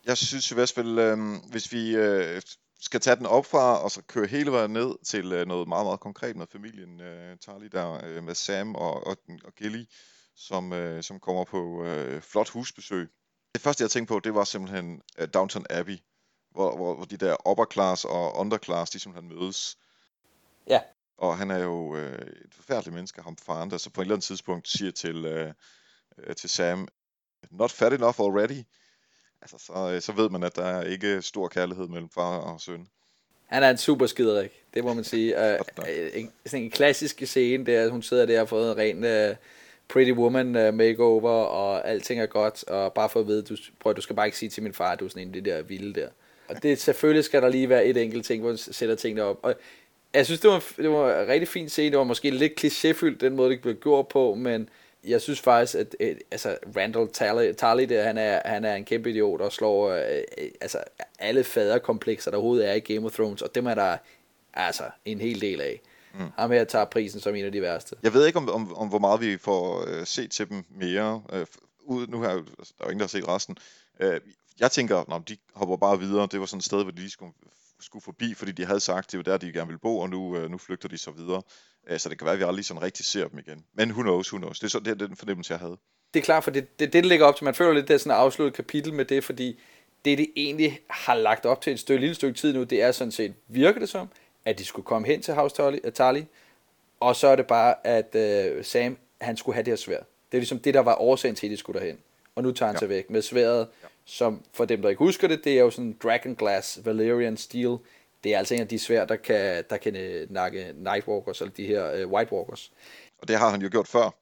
Jeg 0.07 0.17
synes 0.17 0.51
i 0.51 0.55
hvert 0.55 0.73
fald, 0.73 0.99
øh, 0.99 1.19
hvis 1.51 1.73
vi 1.73 1.97
øh, 1.97 2.43
skal 2.85 3.01
tage 3.01 3.17
den 3.17 3.27
op 3.27 3.47
fra, 3.47 3.83
og 3.83 3.91
så 3.91 4.03
køre 4.03 4.27
hele 4.27 4.53
vejen 4.53 4.71
ned 4.71 5.05
til 5.05 5.33
øh, 5.33 5.47
noget 5.47 5.69
meget, 5.69 5.87
meget 5.87 6.01
konkret 6.01 6.37
med 6.37 6.47
familien 6.47 7.01
øh, 7.01 7.39
Tarly 7.39 7.67
der, 7.67 8.01
øh, 8.05 8.25
med 8.25 8.35
Sam 8.35 8.75
og, 8.75 9.07
og, 9.07 9.17
og 9.45 9.55
Gilly, 9.55 9.85
som, 10.37 10.73
øh, 10.73 11.03
som 11.03 11.21
kommer 11.21 11.45
på 11.45 11.85
øh, 11.85 12.23
flot 12.23 12.49
husbesøg. 12.49 13.09
Det 13.55 13.63
første, 13.63 13.83
jeg 13.83 13.91
tænkte 13.91 14.13
på, 14.13 14.21
det 14.21 14.35
var 14.35 14.45
simpelthen 14.45 15.03
øh, 15.19 15.29
Downton 15.35 15.67
Abbey, 15.71 15.99
hvor, 16.51 16.77
hvor, 16.77 16.95
hvor 16.95 17.05
de 17.05 17.17
der 17.17 17.49
upper 17.51 17.65
class 17.73 18.05
og 18.05 18.37
underclass, 18.37 18.91
de 18.91 18.99
simpelthen 18.99 19.39
mødes. 19.39 19.79
Ja. 20.67 20.81
Og 21.19 21.39
han 21.39 21.51
er 21.51 21.59
jo 21.59 21.97
øh, 21.97 22.19
et 22.45 22.55
forfærdeligt 22.55 22.95
menneske, 22.95 23.23
ham 23.23 23.37
faren, 23.37 23.71
der 23.71 23.79
så 23.79 23.91
på 23.91 24.01
et 24.01 24.05
eller 24.05 24.15
andet 24.15 24.25
tidspunkt 24.25 24.69
siger 24.69 24.93
til, 24.93 25.25
øh, 25.25 25.53
øh, 26.19 26.37
til 26.37 26.51
Sam, 26.51 26.89
not 27.51 27.71
fat 27.71 27.93
enough 27.93 28.21
already. 28.21 28.65
Altså, 29.45 29.67
så, 29.67 29.93
øh, 29.95 30.01
så 30.01 30.13
ved 30.13 30.31
man, 30.31 30.43
at 30.43 30.57
der 30.57 30.65
er 30.65 30.85
ikke 30.85 31.23
stor 31.23 31.49
kærlighed 31.49 31.89
mellem 31.89 32.09
far 32.15 32.39
og 32.39 32.61
søn. 32.61 32.87
Han 33.47 33.63
er 33.63 33.71
en 33.71 33.79
super 33.79 34.07
skiderik, 34.07 34.51
det 34.75 34.85
må 34.85 34.95
man 34.95 35.05
sige. 35.05 35.35
Godt 35.35 35.77
nok. 35.77 35.87
en, 36.15 36.33
sådan 36.47 36.65
en 36.65 36.71
klassisk 36.71 37.23
scene, 37.25 37.67
det 37.67 37.77
er, 37.77 37.85
at 37.85 37.91
hun 37.91 38.03
sidder 38.03 38.27
der 38.27 38.35
og 38.35 38.41
har 38.41 38.47
fået 38.47 38.71
en 38.71 38.79
ren 38.79 39.31
uh, 39.31 39.37
Pretty 39.89 40.13
Woman 40.13 40.69
uh, 40.69 40.75
makeover, 40.75 41.31
og 41.31 41.89
alting 41.89 42.21
er 42.21 42.27
godt, 42.27 42.65
og 42.69 42.93
bare 42.93 43.09
for 43.09 43.21
at 43.21 43.27
vide, 43.27 43.43
du, 43.43 43.57
prøv, 43.81 43.95
du 43.95 44.01
skal 44.01 44.17
bare 44.17 44.27
ikke 44.27 44.39
sige 44.39 44.49
til 44.49 44.63
min 44.63 44.73
far, 44.73 44.93
at 44.93 45.01
du 45.01 45.05
er 45.05 45.09
sådan 45.09 45.23
en 45.23 45.35
af 45.35 45.43
de 45.43 45.51
der 45.51 45.63
vilde 45.63 46.01
der. 46.01 46.09
Og 46.49 46.63
det, 46.63 46.81
selvfølgelig 46.81 47.25
skal 47.25 47.43
der 47.43 47.49
lige 47.49 47.69
være 47.69 47.87
et 47.87 47.97
enkelt 47.97 48.27
ting, 48.27 48.43
hvor 48.43 48.51
du 48.51 48.57
sætter 48.57 48.95
tingene 48.95 49.23
op. 49.23 49.39
Og 49.43 49.55
jeg 50.15 50.27
synes, 50.27 50.41
det 50.41 50.51
var, 50.51 50.65
det 50.77 50.91
var 50.91 51.23
en 51.23 51.29
rigtig 51.29 51.49
fin 51.49 51.69
scene. 51.69 51.91
Det 51.91 51.99
var 51.99 52.05
måske 52.05 52.31
lidt 52.31 52.65
klichéfyldt, 52.65 53.19
den 53.19 53.37
måde, 53.37 53.51
det 53.51 53.61
blev 53.61 53.75
gjort 53.75 54.09
på, 54.09 54.35
men 54.35 54.69
jeg 55.05 55.21
synes 55.21 55.41
faktisk, 55.41 55.75
at 55.75 55.97
øh, 56.01 56.17
altså 56.31 56.59
Randall 56.77 57.09
Tarly, 57.09 57.53
Tarly 57.53 57.83
der, 57.83 58.03
han 58.05 58.19
er, 58.19 58.41
han 58.45 58.65
er 58.65 58.75
en 58.75 58.85
kæmpe 58.85 59.11
idiot 59.11 59.41
og 59.41 59.53
slår 59.53 59.91
øh, 59.91 60.23
øh, 60.39 60.49
altså, 60.61 60.79
alle 61.19 61.45
faderkomplekser, 61.45 62.31
der 62.31 62.39
overhovedet 62.39 62.69
er 62.69 62.73
i 62.73 62.81
Game 62.81 63.07
of 63.07 63.13
Thrones, 63.13 63.43
og 63.43 63.55
dem 63.55 63.67
er 63.67 63.75
der 63.75 63.97
altså 64.55 64.85
en 65.05 65.21
hel 65.21 65.41
del 65.41 65.61
af. 65.61 65.81
Mm. 66.15 66.21
Ham 66.37 66.51
her 66.51 66.65
tager 66.65 66.85
prisen 66.85 67.21
som 67.21 67.35
en 67.35 67.45
af 67.45 67.53
de 67.53 67.63
værste. 67.63 67.97
Jeg 68.03 68.15
ved 68.15 68.27
ikke, 68.27 68.39
om, 68.39 68.49
om, 68.49 68.77
om 68.77 68.89
hvor 68.89 68.99
meget 68.99 69.21
vi 69.21 69.39
får 69.39 69.85
øh, 69.89 70.07
set 70.07 70.31
til 70.31 70.49
dem 70.49 70.65
mere. 70.71 71.23
Øh, 71.33 71.47
ud, 71.85 72.07
nu 72.07 72.23
her, 72.23 72.29
altså, 72.29 72.75
der 72.79 72.85
er 72.85 72.89
jo 72.89 72.91
ingen, 72.91 73.01
der 73.01 73.05
har 73.05 73.09
set 73.09 73.29
resten. 73.29 73.57
Øh, 74.01 74.21
jeg 74.61 74.71
tænker, 74.71 75.15
at 75.15 75.29
de 75.29 75.37
hopper 75.55 75.77
bare 75.77 75.99
videre. 75.99 76.29
Det 76.33 76.41
var 76.41 76.47
sådan 76.47 76.59
et 76.59 76.65
sted, 76.65 76.83
hvor 76.83 76.91
de 76.91 76.97
lige 76.97 77.11
skulle, 77.11 77.33
skulle 77.85 78.03
forbi, 78.03 78.35
fordi 78.35 78.53
de 78.53 78.65
havde 78.65 78.81
sagt, 78.81 79.13
det 79.13 79.19
var 79.19 79.23
der, 79.23 79.37
de 79.37 79.53
gerne 79.53 79.67
ville 79.67 79.79
bo, 79.79 79.99
og 79.99 80.11
nu, 80.11 80.37
øh, 80.37 80.51
nu 80.51 80.59
flygter 80.59 80.89
de 80.89 80.99
så 80.99 81.11
videre. 81.11 81.43
Øh, 81.89 81.99
så 81.99 82.09
det 82.09 82.19
kan 82.19 82.25
være, 82.25 82.33
at 82.33 82.39
vi 82.39 82.45
aldrig 82.45 82.65
sådan 82.65 82.83
rigtig 82.83 83.07
ser 83.07 83.29
dem 83.29 83.39
igen. 83.39 83.65
Men 83.75 83.91
who 83.91 84.03
knows, 84.03 84.33
who 84.33 84.39
knows. 84.39 84.59
Det 84.59 84.67
er, 84.67 84.71
så, 84.71 84.79
det 84.79 84.89
er 84.89 85.07
den 85.07 85.17
fornemmelse, 85.17 85.53
jeg 85.53 85.61
havde. 85.61 85.77
Det 86.15 86.21
er 86.21 86.25
klart, 86.25 86.45
for 86.45 86.51
det, 86.51 86.79
det, 86.79 86.93
det 86.93 87.07
ligger 87.07 87.27
op 87.27 87.37
til, 87.37 87.45
man 87.45 87.55
føler 87.55 87.73
lidt, 87.73 87.89
det 87.89 87.95
er 87.95 87.99
sådan 87.99 88.13
et 88.13 88.17
afsluttet 88.17 88.55
kapitel 88.55 88.93
med 88.95 89.05
det, 89.05 89.25
fordi 89.25 89.61
det, 90.05 90.19
det 90.19 90.27
egentlig 90.37 90.81
har 90.91 91.15
lagt 91.15 91.47
op 91.47 91.61
til 91.61 91.73
et 91.73 91.81
stykke, 91.81 92.01
lille 92.01 92.15
stykke 92.15 92.39
tid 92.39 92.53
nu, 92.53 92.63
det 92.63 92.83
er 92.83 92.93
sådan 92.93 93.13
set, 93.13 93.35
virker 93.49 93.81
det 93.81 93.89
som, 93.89 94.09
at 94.45 94.59
de 94.59 94.65
skulle 94.65 94.87
komme 94.87 95.09
hen 95.09 95.23
til 95.23 95.35
House 95.35 95.57
Tarly, 95.57 95.79
Tarly 95.95 96.23
og 97.01 97.17
så 97.17 97.29
er 97.29 97.37
det 97.37 97.47
bare, 97.47 97.75
at 97.87 98.17
uh, 98.59 98.65
Sam, 98.65 98.99
han 99.21 99.37
skulle 99.37 99.55
have 99.55 99.65
det 99.65 99.71
her 99.71 99.77
svær. 99.77 99.99
Det 99.99 100.39
er 100.39 100.39
ligesom 100.39 100.59
det, 100.59 100.75
der 100.75 100.81
var 100.81 100.95
årsagen 100.95 101.37
til, 101.37 101.47
at 101.47 101.51
de 101.51 101.57
skulle 101.57 101.81
derhen. 101.81 101.99
Og 102.35 102.43
nu 102.43 102.53
tager 102.53 102.67
han 102.67 102.75
ja. 102.75 102.79
sig 102.79 102.89
væk 102.89 103.11
med 103.11 103.23
sværet. 103.23 103.69
Som 104.05 104.45
for 104.53 104.65
dem, 104.65 104.83
der 104.83 104.89
ikke 104.89 104.99
husker 104.99 105.29
det, 105.29 105.45
det 105.45 105.53
er 105.53 105.61
jo 105.61 105.71
sådan 105.71 105.97
Dragon 106.03 106.35
Glass 106.35 106.81
Valerian 106.85 107.37
Steel. 107.37 107.77
Det 108.25 108.35
er 108.35 108.39
altså 108.39 108.55
en 108.55 108.61
af 108.61 108.69
de 108.69 108.79
svær, 108.79 109.05
der 109.05 109.17
kan, 109.17 109.65
der 109.71 109.77
kan 109.77 109.97
øh, 109.97 110.31
nakke 110.31 110.75
Nightwalkers, 110.77 111.41
eller 111.41 111.55
de 111.55 111.67
her 111.67 112.05
uh, 112.05 112.13
White 112.13 112.33
Walkers. 112.33 112.73
Og 113.19 113.29
det 113.29 113.39
har 113.39 113.51
han 113.51 113.63
jo 113.63 113.69
gjort 113.71 113.89
før. 113.89 114.15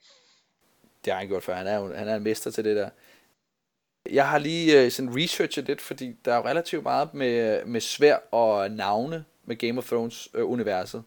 Det 1.04 1.12
har 1.12 1.20
han 1.20 1.28
gjort 1.28 1.42
før. 1.42 1.54
Han 1.54 1.66
er, 1.66 1.76
jo, 1.76 1.94
han 1.94 2.08
er 2.08 2.16
en 2.16 2.22
mester 2.22 2.50
til 2.50 2.64
det 2.64 2.76
der. 2.76 2.88
Jeg 4.10 4.28
har 4.28 4.38
lige 4.38 4.86
uh, 4.86 4.92
sådan 4.92 5.16
researchet 5.16 5.66
lidt, 5.66 5.80
fordi 5.80 6.16
der 6.24 6.32
er 6.32 6.36
jo 6.36 6.44
relativt 6.44 6.82
meget 6.82 7.14
med, 7.14 7.64
med 7.64 7.80
svær 7.80 8.16
og 8.30 8.70
navne 8.70 9.24
med 9.44 9.56
Game 9.56 9.78
of 9.78 9.92
Thrones-universet. 9.92 11.02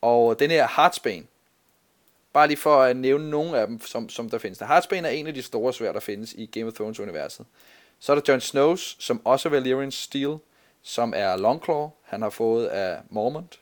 og 0.00 0.38
den 0.38 0.50
her 0.50 0.68
Heartsbane, 0.76 1.24
bare 2.32 2.46
lige 2.46 2.56
for 2.56 2.82
at 2.82 2.96
nævne 2.96 3.30
nogle 3.30 3.58
af 3.58 3.66
dem, 3.66 3.80
som, 3.80 4.08
som 4.08 4.30
der 4.30 4.38
findes. 4.38 4.58
Der 4.58 4.66
Heartsbane 4.66 5.08
er 5.08 5.12
en 5.12 5.26
af 5.26 5.34
de 5.34 5.42
store 5.42 5.72
svær, 5.72 5.92
der 5.92 6.00
findes 6.00 6.32
i 6.32 6.46
Game 6.46 6.66
of 6.66 6.72
Thrones-universet. 6.72 7.46
Så 7.98 8.12
er 8.12 8.20
der 8.20 8.32
Jon 8.32 8.40
Snows, 8.40 8.96
som 8.98 9.26
også 9.26 9.48
er 9.48 9.50
Valyrian 9.50 9.90
Steel, 9.90 10.36
som 10.82 11.12
er 11.16 11.36
Longclaw, 11.36 11.88
han 12.02 12.22
har 12.22 12.30
fået 12.30 12.66
af 12.66 13.00
Mormont. 13.10 13.60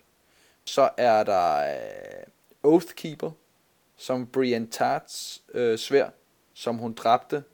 Så 0.65 0.91
er 0.97 1.25
der 1.25 1.77
uh, 2.65 2.73
Oathkeeper, 2.73 3.31
som 3.97 4.27
Brienne 4.27 4.67
Tarts 4.71 5.43
øh, 5.55 5.79
svær, 5.79 6.09
som 6.55 6.77
hun 6.77 6.93
dræbte. 6.93 7.45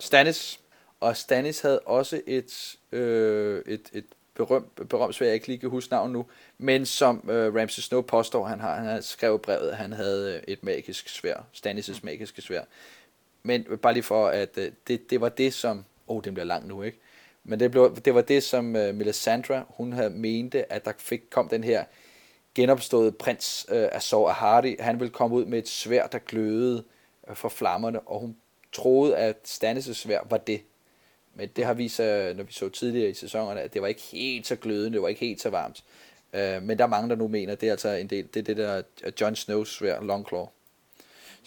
Stannis. 0.00 0.60
Og 1.00 1.16
Stannis 1.16 1.60
havde 1.60 1.80
også 1.80 2.20
et, 2.26 2.76
øh, 2.92 3.62
et, 3.66 3.90
et 3.92 4.04
berømt, 4.34 4.88
berømt 4.88 5.14
svær, 5.14 5.26
jeg 5.26 5.34
ikke 5.34 5.46
lige 5.46 5.58
kan 5.58 5.70
huske 5.70 5.92
navn 5.92 6.12
nu, 6.12 6.26
men 6.58 6.86
som 6.86 7.30
øh, 7.30 7.54
Ramsay 7.54 7.80
Snow 7.80 8.02
påstår, 8.02 8.44
han 8.44 8.60
har, 8.60 8.76
han 8.76 8.86
har 8.86 9.00
skrevet 9.00 9.42
brevet, 9.42 9.70
at 9.70 9.76
han 9.76 9.92
havde 9.92 10.34
øh, 10.34 10.42
et 10.48 10.62
magisk 10.62 11.08
svær, 11.08 11.46
Stannis' 11.54 12.00
magiske 12.02 12.42
svær. 12.42 12.64
Men 13.42 13.64
bare 13.82 13.92
lige 13.92 14.02
for, 14.02 14.28
at 14.28 14.58
øh, 14.58 14.72
det, 14.88 15.10
det 15.10 15.20
var 15.20 15.28
det, 15.28 15.54
som, 15.54 15.84
oh, 16.06 16.24
den 16.24 16.34
bliver 16.34 16.46
lang 16.46 16.66
nu, 16.66 16.82
ikke? 16.82 16.98
Men 17.44 17.60
det, 17.60 17.70
blev, 17.70 17.96
det 18.04 18.14
var 18.14 18.20
det, 18.20 18.42
som 18.42 18.76
øh, 18.76 18.94
Melisandre, 18.94 19.64
hun 19.68 19.92
havde 19.92 20.10
mente, 20.10 20.72
at 20.72 20.84
der 20.84 20.92
fik, 20.98 21.20
kom 21.30 21.48
den 21.48 21.64
her 21.64 21.84
genopståede 22.54 23.12
prins 23.12 23.66
øh, 23.68 23.88
Azor 23.92 24.28
Ahari. 24.28 24.76
Han 24.80 25.00
ville 25.00 25.12
komme 25.12 25.36
ud 25.36 25.44
med 25.44 25.58
et 25.58 25.68
svær, 25.68 26.06
der 26.06 26.18
glødede 26.18 26.84
øh, 27.28 27.36
for 27.36 27.48
flammerne, 27.48 28.00
og 28.00 28.20
hun 28.20 28.36
troede, 28.72 29.16
at 29.16 29.36
Stannis' 29.44 29.92
svær 29.92 30.20
var 30.30 30.36
det. 30.36 30.60
Men 31.34 31.48
det 31.56 31.64
har 31.64 31.74
vist 31.74 31.96
sig, 31.96 32.34
når 32.34 32.44
vi 32.44 32.52
så 32.52 32.68
tidligere 32.68 33.10
i 33.10 33.14
sæsonerne, 33.14 33.60
at 33.60 33.74
det 33.74 33.82
var 33.82 33.88
ikke 33.88 34.02
helt 34.02 34.46
så 34.46 34.56
glødende, 34.56 34.92
det 34.92 35.02
var 35.02 35.08
ikke 35.08 35.26
helt 35.26 35.40
så 35.40 35.50
varmt. 35.50 35.84
Øh, 36.32 36.62
men 36.62 36.78
der 36.78 36.84
er 36.84 36.88
mange, 36.88 37.08
der 37.08 37.16
nu 37.16 37.28
mener, 37.28 37.52
at 37.52 37.60
det 37.60 37.66
er 37.66 37.72
altså 37.72 37.88
en 37.88 38.06
del, 38.06 38.28
det 38.34 38.40
er 38.40 38.44
det 38.44 38.56
der 38.56 38.82
øh, 39.04 39.12
Jon 39.20 39.36
Snows 39.36 39.74
svær, 39.74 40.00
Longclaw. 40.00 40.46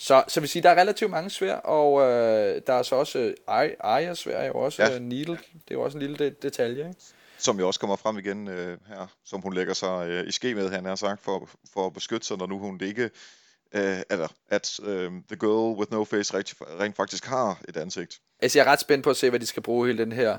Så, 0.02 0.24
så 0.28 0.40
vil 0.40 0.50
sige, 0.50 0.64
der 0.64 0.70
er 0.70 0.82
relativt 0.82 1.12
mange 1.12 1.30
svær, 1.30 1.56
og 1.56 2.02
øh, 2.02 2.62
der 2.68 2.74
er 2.74 2.84
så 2.84 2.96
også 2.96 3.34
Arya 3.48 4.14
svær, 4.14 4.46
jo 4.46 4.54
også 4.54 4.84
ja. 4.84 5.00
Needle, 5.00 5.34
det 5.36 5.72
er 5.72 5.76
jo 5.76 5.82
også 5.82 5.98
en 5.98 6.02
lille 6.02 6.30
detalje, 6.30 6.88
ikke? 6.88 7.00
Som 7.38 7.60
jo 7.60 7.68
også 7.68 7.80
kommer 7.80 7.96
frem 7.96 8.18
igen 8.18 8.48
øh, 8.48 8.78
her, 8.88 9.08
som 9.26 9.42
hun 9.42 9.54
lægger 9.54 9.74
sig 9.74 10.08
øh, 10.08 10.28
i 10.28 10.32
ske 10.32 10.56
med, 10.56 10.70
han 10.70 10.86
har 10.86 10.96
sagt, 10.96 11.22
for, 11.22 11.50
for 11.74 11.86
at 11.86 11.94
beskytte 11.94 12.28
sig, 12.28 12.38
når 12.38 12.46
nu 12.46 12.60
hun 12.60 12.82
ikke, 12.84 13.10
øh, 13.74 14.00
eller 14.10 14.28
at 14.50 14.80
øh, 14.84 15.12
The 15.12 15.38
Girl 15.40 15.80
With 15.80 15.92
No 15.92 16.04
Face 16.04 16.38
rent, 16.38 16.54
rent 16.62 16.96
faktisk 16.96 17.26
har 17.26 17.62
et 17.68 17.78
ansigt. 17.78 18.20
Altså 18.42 18.60
jeg 18.60 18.68
er 18.68 18.72
ret 18.72 18.80
spændt 18.80 19.04
på 19.04 19.10
at 19.10 19.18
se, 19.18 19.30
hvad 19.30 19.40
de 19.40 19.46
skal 19.46 19.64
bruge 19.64 19.88
hele 19.88 20.04
den 20.04 20.12
her 20.12 20.38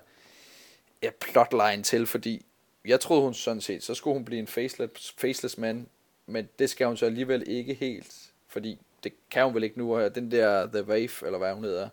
ja, 1.03 1.11
plotline 1.21 1.83
til, 1.83 2.07
fordi 2.07 2.47
jeg 2.85 3.01
troede 3.01 3.23
hun 3.23 3.35
sådan 3.35 3.61
set, 3.61 3.83
så 3.83 3.95
skulle 3.95 4.15
hun 4.15 4.25
blive 4.25 4.39
en 4.39 4.47
faceless, 4.47 5.15
faceless 5.19 5.59
man, 5.59 5.89
men 6.27 6.49
det 6.59 6.71
skal 6.71 6.87
hun 6.87 6.97
så 6.97 7.07
alligevel 7.07 7.45
ikke 7.47 7.75
helt, 7.75 8.15
fordi 8.49 8.79
det 9.05 9.13
kan 9.31 9.45
hun 9.45 9.55
vel 9.55 9.65
ikke 9.65 9.79
nu, 9.79 9.97
og 9.97 10.15
den 10.15 10.31
der 10.31 10.67
The 10.67 10.85
Wave, 10.85 11.27
eller 11.27 11.39
hvad 11.39 11.55
hun 11.55 11.65
hedder, 11.65 11.89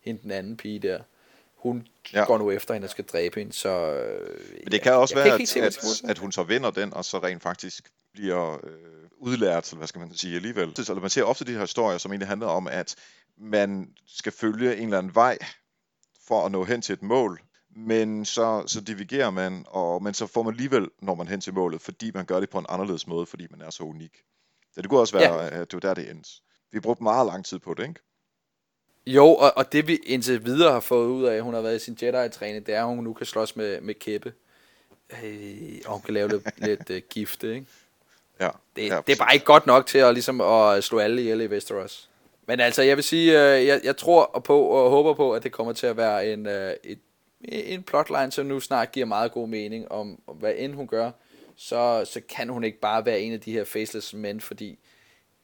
hende 0.00 0.22
den 0.22 0.30
anden 0.30 0.56
pige 0.56 0.78
der, 0.78 1.00
hun 1.56 1.86
ja. 2.12 2.24
går 2.24 2.38
nu 2.38 2.50
efter 2.50 2.74
hende 2.74 2.86
og 2.86 2.90
skal 2.90 3.04
dræbe 3.04 3.40
hende, 3.40 3.52
så... 3.52 3.68
Øh, 3.68 4.38
Men 4.64 4.72
det 4.72 4.82
kan 4.82 4.92
også 4.92 5.14
være, 5.14 5.24
kan 5.24 5.40
at, 5.42 5.48
se, 5.48 5.62
at, 5.62 6.10
at 6.10 6.18
hun 6.18 6.32
så 6.32 6.42
vinder 6.42 6.70
den, 6.70 6.94
og 6.94 7.04
så 7.04 7.18
rent 7.18 7.42
faktisk 7.42 7.90
bliver 8.12 8.52
øh, 8.52 8.70
udlært, 9.18 9.68
eller 9.68 9.78
hvad 9.78 9.88
skal 9.88 9.98
man 9.98 10.14
sige 10.14 10.36
alligevel. 10.36 10.84
Så 10.84 10.94
man 10.94 11.10
ser 11.10 11.22
ofte 11.22 11.44
de 11.44 11.52
her 11.52 11.60
historier, 11.60 11.98
som 11.98 12.12
egentlig 12.12 12.28
handler 12.28 12.46
om, 12.46 12.66
at 12.66 12.96
man 13.36 13.94
skal 14.06 14.32
følge 14.32 14.76
en 14.76 14.84
eller 14.84 14.98
anden 14.98 15.14
vej 15.14 15.38
for 16.26 16.46
at 16.46 16.52
nå 16.52 16.64
hen 16.64 16.82
til 16.82 16.92
et 16.92 17.02
mål, 17.02 17.40
men 17.76 18.24
så, 18.24 18.62
så 18.66 18.80
divigerer 18.80 19.30
man, 19.30 19.64
og, 19.66 20.02
men 20.02 20.14
så 20.14 20.26
får 20.26 20.42
man 20.42 20.52
alligevel, 20.52 20.88
når 21.02 21.14
man 21.14 21.28
hen 21.28 21.40
til 21.40 21.54
målet, 21.54 21.80
fordi 21.80 22.10
man 22.14 22.24
gør 22.24 22.40
det 22.40 22.50
på 22.50 22.58
en 22.58 22.66
anderledes 22.68 23.06
måde, 23.06 23.26
fordi 23.26 23.46
man 23.50 23.60
er 23.60 23.70
så 23.70 23.82
unik. 23.82 24.16
Så 24.74 24.82
det 24.82 24.90
kunne 24.90 25.00
også 25.00 25.18
være, 25.18 25.34
ja. 25.34 25.48
at 25.48 25.70
det 25.70 25.72
var 25.72 25.80
der, 25.80 25.94
det 25.94 26.10
endte. 26.10 26.30
Vi 26.70 26.76
har 26.76 26.80
brugt 26.80 27.00
meget 27.00 27.26
lang 27.26 27.44
tid 27.44 27.58
på 27.58 27.74
det, 27.74 27.82
ikke? 27.82 28.00
Jo, 29.06 29.26
og, 29.26 29.52
og 29.56 29.72
det 29.72 29.88
vi 29.88 29.96
indtil 29.96 30.44
videre 30.44 30.72
har 30.72 30.80
fået 30.80 31.08
ud 31.08 31.24
af, 31.24 31.34
at 31.34 31.42
hun 31.42 31.54
har 31.54 31.60
været 31.60 31.76
i 31.76 31.84
sin 31.84 31.98
Jedi-træning, 32.02 32.66
det 32.66 32.74
er, 32.74 32.80
at 32.80 32.86
hun 32.86 33.04
nu 33.04 33.12
kan 33.12 33.26
slås 33.26 33.56
med, 33.56 33.80
med 33.80 33.94
kæppe. 33.94 34.32
Øh, 35.24 35.80
og 35.86 35.92
hun 35.92 36.02
kan 36.02 36.14
lave 36.14 36.28
lidt, 36.28 36.44
lidt 36.68 36.90
uh, 36.90 36.96
gifte, 37.10 37.54
ikke? 37.54 37.66
Ja, 38.40 38.50
det, 38.76 38.88
ja, 38.88 39.00
det 39.06 39.12
er 39.12 39.24
bare 39.24 39.34
ikke 39.34 39.46
godt 39.46 39.66
nok 39.66 39.86
til 39.86 39.98
at, 39.98 40.14
ligesom, 40.14 40.40
at 40.40 40.84
slå 40.84 40.98
alle 40.98 41.22
ihjel 41.22 41.40
i 41.40 41.46
Westeros. 41.46 42.10
Men 42.46 42.60
altså, 42.60 42.82
jeg 42.82 42.96
vil 42.96 43.04
sige, 43.04 43.30
uh, 43.30 43.66
jeg, 43.66 43.80
jeg 43.84 43.96
tror 43.96 44.42
på 44.44 44.60
og 44.60 44.90
håber 44.90 45.14
på, 45.14 45.32
at 45.32 45.42
det 45.42 45.52
kommer 45.52 45.72
til 45.72 45.86
at 45.86 45.96
være 45.96 46.32
en, 46.32 46.46
et, 46.84 46.98
en 47.44 47.82
plotline, 47.82 48.32
som 48.32 48.46
nu 48.46 48.60
snart 48.60 48.92
giver 48.92 49.06
meget 49.06 49.32
god 49.32 49.48
mening 49.48 49.92
om, 49.92 50.20
hvad 50.34 50.52
end 50.56 50.74
hun 50.74 50.86
gør, 50.86 51.10
så, 51.56 52.04
så 52.04 52.20
kan 52.28 52.48
hun 52.48 52.64
ikke 52.64 52.80
bare 52.80 53.06
være 53.06 53.20
en 53.20 53.32
af 53.32 53.40
de 53.40 53.52
her 53.52 53.64
faceless 53.64 54.14
mænd, 54.14 54.40
fordi 54.40 54.78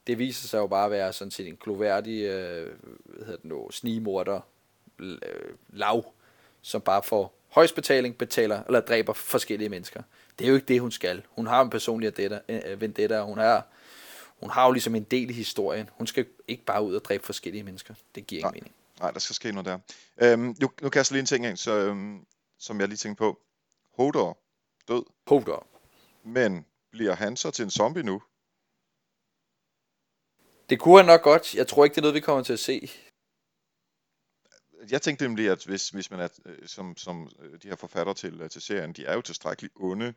det 0.07 0.19
viser 0.19 0.49
sig 0.49 0.59
jo 0.59 0.67
bare 0.67 0.85
at 0.85 0.91
være 0.91 1.12
sådan 1.12 1.31
set 1.31 1.49
en 1.49 1.57
gloværdig 1.57 2.23
øh, 2.23 2.79
hvad 3.05 3.27
hedder 3.27 3.37
det 3.37 3.45
nu, 3.45 3.71
snigmorder 3.71 4.41
øh, 4.99 5.19
lav, 5.69 6.12
som 6.62 6.81
bare 6.81 7.03
får 7.03 7.35
højst 7.49 7.75
betaling, 7.75 8.19
betaler 8.19 8.62
eller 8.62 8.81
dræber 8.81 9.12
forskellige 9.12 9.69
mennesker. 9.69 10.03
Det 10.38 10.45
er 10.45 10.49
jo 10.49 10.55
ikke 10.55 10.67
det, 10.67 10.81
hun 10.81 10.91
skal. 10.91 11.23
Hun 11.29 11.47
har 11.47 11.62
en 11.62 11.71
personlig 11.71 12.12
vendetta, 12.17 12.75
vendetta 12.75 13.21
og 13.21 13.27
hun 13.27 13.38
har, 13.38 13.67
hun 14.41 14.51
har 14.51 14.67
jo 14.67 14.73
ligesom 14.73 14.95
en 14.95 15.03
del 15.03 15.31
i 15.31 15.33
historien. 15.33 15.91
Hun 15.93 16.07
skal 16.07 16.27
ikke 16.49 16.65
bare 16.65 16.83
ud 16.83 16.95
og 16.95 17.05
dræbe 17.05 17.27
forskellige 17.27 17.62
mennesker. 17.62 17.95
Det 18.15 18.27
giver 18.27 18.41
ingen 18.41 18.55
mening. 18.55 18.75
Nej, 19.01 19.11
der 19.11 19.19
skal 19.19 19.35
ske 19.35 19.53
noget 19.53 19.67
der. 19.67 19.79
Øhm, 20.23 20.57
nu, 20.61 20.71
nu 20.83 20.88
kaster 20.88 21.15
jeg 21.15 21.17
lige 21.17 21.21
en 21.21 21.27
ting 21.27 21.47
ind, 21.47 21.57
så, 21.57 21.73
øhm, 21.73 22.27
som 22.59 22.81
jeg 22.81 22.88
lige 22.88 22.97
tænkte 22.97 23.19
på. 23.19 23.38
Hodor, 23.97 24.38
død. 24.88 25.05
Hodor. 25.27 25.67
Men 26.25 26.67
bliver 26.91 27.15
han 27.15 27.37
så 27.37 27.51
til 27.51 27.62
en 27.62 27.71
zombie 27.71 28.03
nu? 28.03 28.23
Det 30.73 30.81
kunne 30.81 30.97
han 30.97 31.07
nok 31.07 31.23
godt. 31.23 31.55
Jeg 31.55 31.69
tror 31.69 31.85
ikke, 31.85 31.95
det 31.95 31.99
er 31.99 32.03
noget, 32.03 32.15
vi 32.15 32.21
kommer 32.21 32.43
til 32.43 32.53
at 32.53 32.59
se. 32.59 32.91
Jeg 34.91 35.03
tænkte 35.03 35.25
nemlig, 35.25 35.49
at 35.49 35.65
hvis, 35.65 35.89
hvis 35.89 36.11
man 36.11 36.21
er, 36.21 36.29
øh, 36.47 36.57
som, 36.67 36.97
som 36.97 37.31
øh, 37.43 37.59
de 37.63 37.69
her 37.69 37.77
forfatter 37.77 38.13
til, 38.13 38.41
øh, 38.41 38.51
til 38.51 38.63
serien, 38.63 38.93
de 38.93 39.05
er 39.05 39.15
jo 39.15 39.21
tilstrækkeligt 39.21 39.73
onde, 39.77 40.15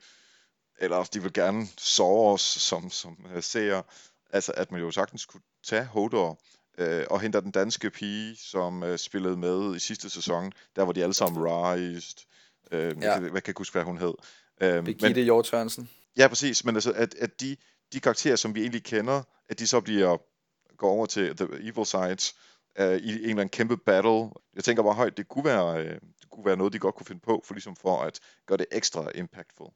eller 0.80 1.04
de 1.04 1.22
vil 1.22 1.34
gerne 1.34 1.68
sove 1.78 2.34
os 2.34 2.42
som, 2.42 2.90
som 2.90 3.18
seere, 3.42 3.84
altså 4.30 4.52
at 4.58 4.72
man 4.72 4.82
jo 4.82 4.92
sagtens 4.92 5.26
kunne 5.26 5.42
tage 5.64 5.86
Hodor 5.86 6.40
øh, 6.78 7.06
og 7.10 7.22
hente 7.22 7.42
den 7.42 7.52
danske 7.52 7.90
pige, 7.90 8.36
som 8.36 8.84
øh, 8.84 8.98
spillede 8.98 9.38
med 9.38 9.76
i 9.76 9.80
sidste 9.80 10.10
sæson, 10.10 10.52
der 10.76 10.84
var 10.84 10.92
de 10.92 11.04
alle 11.04 11.14
sammen 11.14 11.44
Rised, 11.44 12.26
øh, 12.72 12.96
ja. 13.02 13.20
hvad 13.20 13.42
kan 13.42 13.48
jeg 13.48 13.56
huske, 13.58 13.74
hvad 13.74 13.84
hun 13.84 13.98
hed? 13.98 14.14
Øh, 14.62 14.86
Birgitte 14.86 15.22
Hjort 15.22 15.48
Ja, 16.18 16.28
præcis, 16.28 16.66
men 16.66 16.76
altså, 16.76 16.92
at, 16.92 17.16
at 17.16 17.42
de, 17.42 17.58
de 17.94 18.00
karakterer, 18.00 18.36
som 18.36 18.56
vi 18.56 18.62
egentlig 18.62 18.84
kender, 18.84 19.24
at 19.50 19.60
de 19.60 19.68
så 19.68 19.82
bliver 19.82 20.18
går 20.78 20.90
over 20.90 21.06
til 21.06 21.38
The 21.38 21.48
Evil 21.60 21.86
Sides 21.86 22.36
uh, 22.80 22.86
i 22.86 23.14
en 23.14 23.20
eller 23.20 23.30
anden 23.30 23.50
kæmpe 23.50 23.78
battle. 23.78 24.30
Jeg 24.56 24.64
tænker 24.64 24.84
bare 24.84 24.94
højt, 24.94 25.18
det 25.18 25.28
kunne 25.28 25.46
være, 25.46 25.80
uh, 25.80 25.86
det 26.22 26.30
kunne 26.32 26.46
være 26.46 26.58
noget, 26.58 26.74
de 26.74 26.80
godt 26.80 26.96
kunne 26.96 27.06
finde 27.06 27.22
på, 27.22 27.42
for 27.46 27.54
ligesom 27.54 27.76
for 27.76 28.02
at 28.02 28.20
gøre 28.46 28.58
det 28.58 28.66
ekstra 28.72 29.12
impactful. 29.16 29.68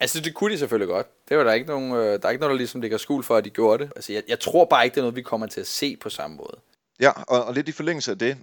Altså, 0.00 0.20
det 0.20 0.34
kunne 0.34 0.52
de 0.52 0.58
selvfølgelig 0.58 0.88
godt. 0.88 1.28
Det 1.28 1.38
var 1.38 1.44
der 1.44 1.52
ikke 1.52 1.66
nogen, 1.66 1.92
øh, 1.92 1.98
der 1.98 2.26
er 2.26 2.30
ikke 2.30 2.40
noget, 2.40 2.52
der 2.52 2.58
ligesom 2.58 2.80
ligger 2.80 2.98
skuld 2.98 3.24
for, 3.24 3.36
at 3.36 3.44
de 3.44 3.50
gjorde 3.50 3.84
det. 3.84 3.92
Altså, 3.96 4.12
jeg, 4.12 4.22
jeg 4.28 4.40
tror 4.40 4.64
bare 4.64 4.84
ikke, 4.84 4.94
det 4.94 5.00
er 5.00 5.02
noget, 5.02 5.16
vi 5.16 5.22
kommer 5.22 5.46
til 5.46 5.60
at 5.60 5.66
se 5.66 5.96
på 5.96 6.10
samme 6.10 6.36
måde. 6.36 6.60
Ja, 7.00 7.10
og, 7.10 7.44
og 7.44 7.54
lidt 7.54 7.68
i 7.68 7.72
forlængelse 7.72 8.10
af 8.10 8.18
det. 8.18 8.38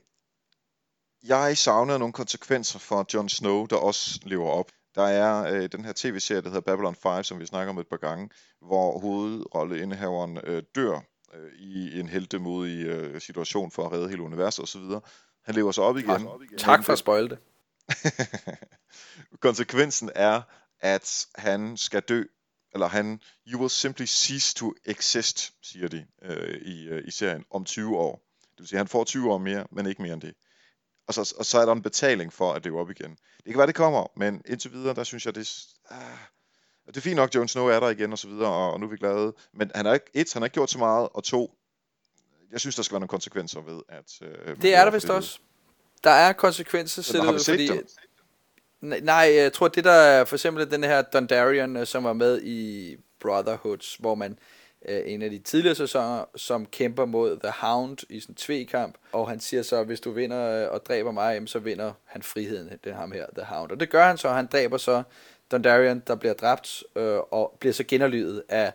Jeg 1.23 1.57
savner 1.57 1.97
nogle 1.97 2.13
konsekvenser 2.13 2.79
for 2.79 3.05
Jon 3.13 3.29
Snow, 3.29 3.65
der 3.65 3.75
også 3.75 4.19
lever 4.23 4.49
op. 4.49 4.71
Der 4.95 5.03
er 5.03 5.53
øh, 5.53 5.69
den 5.71 5.85
her 5.85 5.93
tv-serie, 5.95 6.41
der 6.41 6.49
hedder 6.49 6.61
Babylon 6.61 6.95
5, 6.95 7.23
som 7.23 7.39
vi 7.39 7.45
snakker 7.45 7.69
om 7.73 7.79
et 7.79 7.87
par 7.87 7.97
gange, 7.97 8.29
hvor 8.61 8.99
hovedrolleindehaveren 8.99 10.39
øh, 10.43 10.63
dør 10.75 10.99
øh, 11.33 11.51
i 11.59 11.99
en 11.99 12.07
heltemodig 12.07 12.85
øh, 12.85 13.21
situation 13.21 13.71
for 13.71 13.85
at 13.85 13.91
redde 13.91 14.09
hele 14.09 14.21
universet 14.21 14.63
osv. 14.63 14.81
Han 15.45 15.55
lever 15.55 15.71
så 15.71 15.81
op 15.81 15.97
igen. 15.97 16.07
Tak, 16.09 16.57
tak 16.57 16.83
for 16.83 16.93
at 16.93 16.99
spoil 16.99 17.29
det. 17.29 17.37
Konsekvensen 19.39 20.11
er, 20.15 20.41
at 20.79 21.25
han 21.35 21.77
skal 21.77 22.01
dø, 22.01 22.23
eller 22.73 22.87
han, 22.87 23.21
you 23.47 23.59
will 23.59 23.69
simply 23.69 24.05
cease 24.05 24.55
to 24.55 24.73
exist, 24.85 25.53
siger 25.63 25.87
de 25.87 26.05
øh, 26.21 26.61
i, 26.61 26.87
øh, 26.87 27.07
i 27.07 27.11
serien, 27.11 27.45
om 27.51 27.65
20 27.65 27.97
år. 27.97 28.25
Det 28.41 28.59
vil 28.59 28.67
sige, 28.67 28.77
at 28.77 28.79
han 28.79 28.87
får 28.87 29.03
20 29.03 29.31
år 29.31 29.37
mere, 29.37 29.67
men 29.71 29.85
ikke 29.85 30.01
mere 30.01 30.13
end 30.13 30.21
det 30.21 30.33
og 31.09 31.15
så, 31.15 31.35
og 31.37 31.45
så 31.45 31.59
er 31.59 31.65
der 31.65 31.71
en 31.71 31.81
betaling 31.81 32.33
for 32.33 32.53
at 32.53 32.65
leve 32.65 32.79
op 32.79 32.89
igen. 32.89 33.11
Det 33.11 33.45
kan 33.45 33.57
være, 33.57 33.67
det 33.67 33.75
kommer, 33.75 34.07
men 34.15 34.41
indtil 34.45 34.73
videre, 34.73 34.95
der 34.95 35.03
synes 35.03 35.25
jeg, 35.25 35.35
det, 35.35 35.65
ah, 35.89 35.99
det 36.87 36.97
er 36.97 37.01
fint 37.01 37.15
nok, 37.15 37.35
Jon 37.35 37.47
Snow 37.47 37.67
er 37.67 37.79
der 37.79 37.89
igen, 37.89 38.11
og 38.11 38.17
så 38.17 38.27
videre, 38.27 38.49
og, 38.49 38.73
og 38.73 38.79
nu 38.79 38.85
er 38.85 38.89
vi 38.89 38.97
glade. 38.97 39.33
Men 39.53 39.71
han 39.75 39.85
har 39.85 39.93
ikke, 39.93 40.05
et, 40.13 40.33
han 40.33 40.41
har 40.41 40.45
ikke 40.45 40.53
gjort 40.53 40.69
så 40.69 40.77
meget, 40.77 41.09
og 41.13 41.23
to, 41.23 41.53
jeg 42.51 42.59
synes, 42.59 42.75
der 42.75 42.83
skal 42.83 42.93
være 42.93 42.99
nogle 42.99 43.07
konsekvenser 43.07 43.61
ved, 43.61 43.81
at... 43.89 44.21
Øh, 44.21 44.61
det 44.61 44.75
er 44.75 44.83
der 44.85 44.91
vist 44.91 45.09
også. 45.09 45.39
Der 46.03 46.09
er 46.09 46.33
konsekvenser, 46.33 47.01
så 47.01 47.21
har 47.21 47.31
vi 47.31 47.39
set 47.39 47.53
fordi, 47.53 47.67
dem? 47.67 49.03
Nej, 49.03 49.31
jeg 49.35 49.53
tror, 49.53 49.67
det 49.67 49.83
der 49.83 49.91
er 49.91 50.25
for 50.25 50.35
eksempel 50.35 50.71
den 50.71 50.83
her 50.83 51.01
Dondarian, 51.01 51.77
øh, 51.77 51.87
som 51.87 52.03
var 52.03 52.13
med 52.13 52.41
i 52.41 52.95
Brotherhoods, 53.19 53.95
hvor 53.95 54.15
man 54.15 54.39
øh, 54.87 55.01
en 55.05 55.21
af 55.21 55.29
de 55.29 55.39
tidligere 55.39 55.75
sæsoner, 55.75 56.25
som 56.35 56.65
kæmper 56.65 57.05
mod 57.05 57.39
The 57.43 57.53
Hound 57.57 57.97
i 58.09 58.19
sådan 58.19 58.33
en 58.33 58.35
tvekamp, 58.35 58.95
og 59.11 59.29
han 59.29 59.39
siger 59.39 59.63
så, 59.63 59.83
hvis 59.83 59.99
du 59.99 60.11
vinder 60.11 60.65
øh, 60.65 60.73
og 60.73 60.85
dræber 60.85 61.11
mig, 61.11 61.41
så 61.45 61.59
vinder 61.59 61.93
han 62.05 62.23
friheden, 62.23 62.69
den 62.83 62.93
ham 62.93 63.11
her, 63.11 63.25
The 63.37 63.45
Hound. 63.45 63.71
Og 63.71 63.79
det 63.79 63.89
gør 63.89 64.03
han 64.03 64.17
så, 64.17 64.29
han 64.29 64.47
dræber 64.51 64.77
så 64.77 65.03
Dondarian, 65.51 66.03
der 66.07 66.15
bliver 66.15 66.33
dræbt, 66.33 66.83
øh, 66.95 67.17
og 67.31 67.57
bliver 67.59 67.73
så 67.73 67.83
genderlydet 67.83 68.43
af 68.49 68.73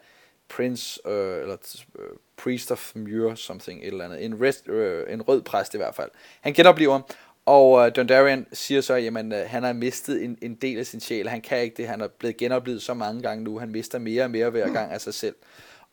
Prince, 0.49 1.01
øh, 1.07 1.41
eller 1.41 1.57
øh, 1.99 2.05
Priest 2.37 2.73
of 2.73 2.93
Muir, 2.95 3.35
something, 3.35 3.81
et 3.81 3.87
eller 3.87 4.05
andet, 4.05 4.25
en, 4.25 4.43
rest, 4.43 4.69
øh, 4.69 5.13
en 5.13 5.23
rød 5.23 5.43
præst 5.43 5.75
i 5.75 5.77
hvert 5.77 5.95
fald. 5.95 6.11
Han 6.41 6.53
genoplever, 6.53 7.01
og 7.47 7.87
øh, 7.87 7.97
Dondarian 7.97 8.47
siger 8.53 8.81
så, 8.81 8.95
at 8.95 9.03
øh, 9.03 9.33
han 9.47 9.63
har 9.63 9.73
mistet 9.73 10.25
en, 10.25 10.39
en 10.43 10.55
del 10.55 10.79
af 10.79 10.87
sin 10.87 11.01
sjæl, 11.01 11.29
han 11.29 11.41
kan 11.41 11.63
ikke 11.63 11.77
det, 11.77 11.89
han 11.89 12.01
er 12.01 12.09
blevet 12.09 12.37
genoplevet 12.37 12.83
så 12.83 12.95
mange 12.95 13.23
gange 13.23 13.45
nu, 13.45 13.59
han 13.59 13.71
mister 13.71 13.99
mere 13.99 14.25
og 14.25 14.31
mere 14.31 14.51
hver 14.51 14.73
gang 14.73 14.93
af 14.93 15.01
sig 15.01 15.15
selv. 15.15 15.35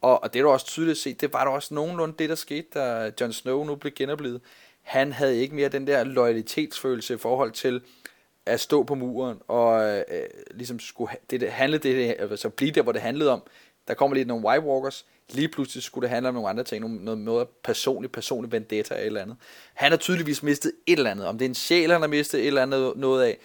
Og, 0.01 0.23
og 0.23 0.33
det 0.33 0.39
er 0.39 0.43
du 0.43 0.49
også 0.49 0.65
tydeligt 0.65 0.97
set, 0.97 1.21
det 1.21 1.33
var 1.33 1.43
der 1.43 1.51
også 1.51 1.73
nogenlunde 1.73 2.15
det, 2.19 2.29
der 2.29 2.35
skete, 2.35 2.67
da 2.73 3.11
Jon 3.21 3.33
Snow 3.33 3.63
nu 3.63 3.75
blev 3.75 3.93
genoplevet. 3.93 4.41
Han 4.81 5.11
havde 5.11 5.37
ikke 5.37 5.55
mere 5.55 5.69
den 5.69 5.87
der 5.87 6.03
loyalitetsfølelse 6.03 7.13
i 7.13 7.17
forhold 7.17 7.51
til 7.51 7.81
at 8.45 8.59
stå 8.59 8.83
på 8.83 8.95
muren, 8.95 9.37
og 9.47 9.89
øh, 9.89 10.03
ligesom 10.51 10.79
skulle 10.79 11.11
det, 11.29 11.41
det 11.41 11.51
handle 11.51 11.77
det, 11.77 12.15
altså 12.19 12.49
blive 12.49 12.71
der, 12.71 12.81
hvor 12.81 12.91
det 12.91 13.01
handlede 13.01 13.31
om. 13.31 13.43
Der 13.87 13.93
kommer 13.93 14.15
lige 14.15 14.25
nogle 14.25 14.45
White 14.45 14.65
Walkers, 14.65 15.05
lige 15.29 15.47
pludselig 15.47 15.83
skulle 15.83 16.03
det 16.03 16.09
handle 16.09 16.29
om 16.29 16.33
nogle 16.33 16.49
andre 16.49 16.63
ting, 16.63 16.85
noget, 16.85 17.01
noget, 17.01 17.19
noget 17.19 17.47
personligt, 17.63 18.13
personlig 18.13 18.51
vendetta 18.51 18.93
eller 18.93 19.01
et 19.01 19.05
eller 19.05 19.21
andet. 19.21 19.37
Han 19.73 19.91
har 19.91 19.97
tydeligvis 19.97 20.43
mistet 20.43 20.71
et 20.87 20.97
eller 20.97 21.11
andet, 21.11 21.25
om 21.25 21.37
det 21.37 21.45
er 21.45 21.49
en 21.49 21.55
sjæl, 21.55 21.91
han 21.91 22.01
har 22.01 22.07
mistet 22.07 22.41
et 22.41 22.47
eller 22.47 22.61
andet 22.61 22.93
noget 22.95 23.23
af, 23.23 23.37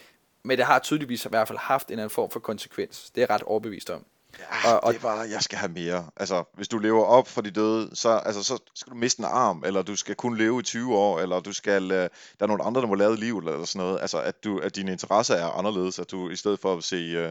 men 0.43 0.59
det 0.59 0.67
har 0.67 0.79
tydeligvis 0.79 1.25
i 1.25 1.29
hvert 1.29 1.49
fald 1.49 1.59
haft 1.59 1.89
en 1.89 1.93
eller 1.93 2.03
anden 2.03 2.15
form 2.15 2.31
for 2.31 2.41
konsekvens. 2.41 3.11
Det 3.11 3.23
er 3.23 3.31
ret 3.31 3.43
overbevist 3.43 3.91
om. 3.91 4.05
Ja, 4.39 4.73
og, 4.73 4.85
og, 4.85 4.95
det 4.95 5.03
var, 5.03 5.25
jeg 5.25 5.43
skal 5.43 5.59
have 5.59 5.73
mere. 5.73 6.11
Altså, 6.17 6.45
hvis 6.55 6.69
du 6.69 6.79
lever 6.79 7.05
op 7.05 7.29
for 7.29 7.41
de 7.41 7.51
døde, 7.51 7.91
så, 7.95 8.09
altså, 8.09 8.43
så 8.43 8.59
skal 8.75 8.93
du 8.93 8.97
miste 8.97 9.21
en 9.21 9.25
arm, 9.25 9.65
eller 9.67 9.83
du 9.83 9.97
skal 9.97 10.15
kun 10.15 10.37
leve 10.39 10.61
i 10.61 10.63
20 10.63 10.97
år, 10.97 11.21
eller 11.21 11.41
du 11.41 11.53
skal, 11.53 11.83
uh, 11.83 11.91
der 11.91 12.09
er 12.41 12.47
nogle 12.47 12.65
andre, 12.65 12.81
der 12.81 12.87
må 12.87 12.95
lave 12.95 13.13
et 13.13 13.19
liv, 13.19 13.39
eller 13.39 13.65
sådan 13.65 13.87
noget. 13.87 14.01
Altså, 14.01 14.21
at, 14.21 14.45
du, 14.45 14.59
at 14.59 14.77
dine 14.77 14.93
interesser 14.93 15.35
er 15.35 15.47
anderledes, 15.47 15.99
at 15.99 16.11
du 16.11 16.31
i 16.31 16.37
stedet 16.37 16.61
for 16.61 16.77
at 16.77 16.85
se 16.85 17.29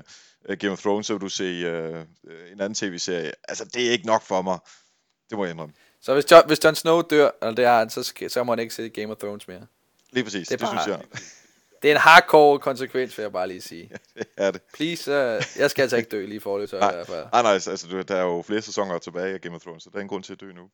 uh, 0.50 0.56
Game 0.56 0.74
of 0.74 0.80
Thrones, 0.80 1.08
så 1.08 1.14
vil 1.14 1.22
du 1.22 1.30
se 1.30 1.44
uh, 1.44 2.02
en 2.52 2.62
anden 2.62 2.74
tv-serie. 2.74 3.32
Altså, 3.48 3.66
det 3.66 3.88
er 3.88 3.92
ikke 3.92 4.06
nok 4.06 4.22
for 4.22 4.42
mig. 4.42 4.60
Det 5.30 5.38
må 5.38 5.46
jeg 5.46 5.52
indrømme. 5.52 5.74
Så 6.02 6.14
hvis 6.14 6.32
John, 6.32 6.48
hvis 6.48 6.64
Jon 6.64 6.76
Snow 6.76 7.02
dør, 7.02 7.30
eller 7.42 7.56
det 7.56 7.66
er 7.66 7.78
han, 7.78 7.90
så, 7.90 8.04
skal, 8.04 8.30
så 8.30 8.44
må 8.44 8.52
han 8.52 8.60
ikke 8.60 8.74
se 8.74 8.90
Game 8.90 9.12
of 9.12 9.18
Thrones 9.18 9.48
mere. 9.48 9.62
Lige 10.12 10.24
præcis, 10.24 10.48
det, 10.48 10.60
det 10.60 10.68
bare, 10.68 10.84
synes 10.84 10.98
jeg. 10.98 11.06
Det 11.86 11.92
er 11.92 11.96
en 11.96 12.02
hardcore 12.02 12.60
konsekvens, 12.60 13.18
vil 13.18 13.24
jeg 13.24 13.32
bare 13.32 13.48
lige 13.48 13.62
sige. 13.62 13.90
Ja, 14.16 14.22
det 14.22 14.28
er 14.38 14.52
det. 14.52 14.62
Please, 14.74 15.12
uh, 15.12 15.44
jeg 15.60 15.70
skal 15.70 15.82
altså 15.82 15.98
ikke 15.98 16.10
dø 16.10 16.26
lige 16.26 16.40
for 16.40 16.58
det, 16.58 16.70
så 16.70 16.80
nej, 16.80 16.92
i 16.92 16.96
hvert 16.96 17.08
fald. 17.08 17.26
Nej, 17.34 17.42
nej, 17.42 17.52
altså, 17.52 18.04
der 18.08 18.16
er 18.16 18.24
jo 18.24 18.42
flere 18.42 18.62
sæsoner 18.62 18.98
tilbage 18.98 19.34
af 19.34 19.42
Game 19.42 19.56
of 19.56 19.62
Thrones, 19.62 19.84
så 19.84 19.90
der 19.92 19.98
er 19.98 20.02
en 20.02 20.08
grund 20.08 20.24
til 20.24 20.34
at 20.34 20.42
dø 20.42 20.52
nu. 20.52 20.70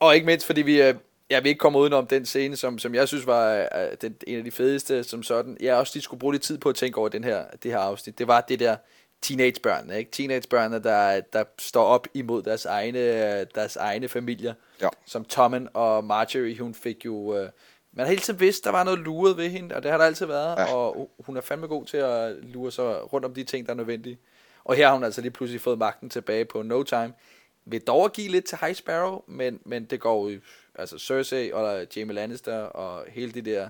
Og 0.00 0.14
ikke 0.14 0.26
mindst, 0.26 0.46
fordi 0.46 0.62
vi, 0.62 0.88
uh, 0.88 0.94
ja, 1.30 1.40
vi 1.40 1.48
ikke 1.48 1.58
kommer 1.58 1.80
udenom 1.80 2.06
den 2.06 2.26
scene, 2.26 2.56
som, 2.56 2.78
som 2.78 2.94
jeg 2.94 3.08
synes 3.08 3.26
var 3.26 3.68
uh, 3.74 3.94
den, 4.00 4.16
en 4.26 4.38
af 4.38 4.44
de 4.44 4.50
fedeste, 4.50 5.04
som 5.04 5.22
sådan. 5.22 5.56
Jeg 5.60 5.76
også 5.76 5.92
lige 5.94 6.02
skulle 6.02 6.20
bruge 6.20 6.34
lidt 6.34 6.42
tid 6.42 6.58
på 6.58 6.68
at 6.68 6.74
tænke 6.74 6.98
over 6.98 7.08
den 7.08 7.24
her, 7.24 7.44
det 7.62 7.70
her 7.70 7.78
afsnit. 7.78 8.18
Det 8.18 8.26
var 8.26 8.40
det 8.40 8.60
der 8.60 8.76
teenagebørnene, 9.22 9.98
ikke? 9.98 10.10
Teenagebørnene, 10.10 10.82
der, 10.82 11.20
der 11.20 11.44
står 11.58 11.84
op 11.84 12.06
imod 12.14 12.42
deres 12.42 12.64
egne, 12.64 13.44
deres 13.44 13.76
egne 13.76 14.08
familier. 14.08 14.54
Ja. 14.82 14.88
Som 15.06 15.24
Tommen 15.24 15.68
og 15.74 16.04
Marjorie, 16.04 16.58
hun 16.58 16.74
fik 16.74 17.04
jo... 17.04 17.14
Uh, 17.14 17.48
man 17.96 18.06
har 18.06 18.10
hele 18.10 18.22
tiden 18.22 18.40
vidst, 18.40 18.64
der 18.64 18.70
var 18.70 18.84
noget 18.84 18.98
luret 18.98 19.36
ved 19.36 19.48
hende, 19.50 19.74
og 19.74 19.82
det 19.82 19.90
har 19.90 19.98
der 19.98 20.04
altid 20.04 20.26
været, 20.26 20.58
ja. 20.58 20.74
og 20.74 21.10
hun 21.18 21.36
er 21.36 21.40
fandme 21.40 21.66
god 21.66 21.84
til 21.84 21.96
at 21.96 22.36
lure 22.42 22.72
sig 22.72 23.12
rundt 23.12 23.26
om 23.26 23.34
de 23.34 23.44
ting, 23.44 23.66
der 23.66 23.72
er 23.72 23.76
nødvendige. 23.76 24.18
Og 24.64 24.74
her 24.74 24.86
har 24.86 24.94
hun 24.94 25.04
altså 25.04 25.20
lige 25.20 25.30
pludselig 25.30 25.60
fået 25.60 25.78
magten 25.78 26.10
tilbage 26.10 26.44
på 26.44 26.62
no 26.62 26.82
time. 26.82 27.12
Vil 27.64 27.80
dog 27.80 28.12
give 28.12 28.28
lidt 28.28 28.44
til 28.44 28.58
High 28.60 28.74
Sparrow, 28.74 29.22
men, 29.26 29.60
men 29.64 29.84
det 29.84 30.00
går 30.00 30.28
jo, 30.28 30.40
altså 30.74 30.98
Cersei 30.98 31.52
og 31.52 31.86
Jaime 31.96 32.12
Lannister 32.12 32.58
og 32.58 33.04
hele 33.08 33.32
det 33.32 33.44
der 33.44 33.68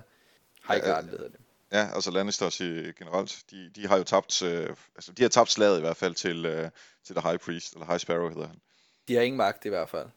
High 0.67 0.81
Garden, 0.81 1.09
ja, 1.09 1.17
hedder 1.17 1.29
det. 1.29 1.39
Ja, 1.71 1.89
altså 1.95 2.11
Lannisters 2.11 2.59
i, 2.59 2.91
generelt, 2.91 3.43
de, 3.51 3.71
de 3.75 3.87
har 3.87 3.97
jo 3.97 4.03
tabt, 4.03 4.41
øh, 4.41 4.69
altså 4.95 5.11
de 5.11 5.21
har 5.21 5.29
tabt 5.29 5.51
slaget 5.51 5.77
i 5.77 5.81
hvert 5.81 5.97
fald 5.97 6.15
til, 6.15 6.45
øh, 6.45 6.69
til 7.03 7.15
The 7.15 7.29
High 7.29 7.39
Priest, 7.39 7.73
eller 7.73 7.85
High 7.85 7.99
Sparrow 7.99 8.29
hedder 8.29 8.47
han. 8.47 8.59
De 9.07 9.15
har 9.15 9.21
ingen 9.21 9.37
magt 9.37 9.65
i 9.65 9.69
hvert 9.69 9.89
fald. 9.89 10.07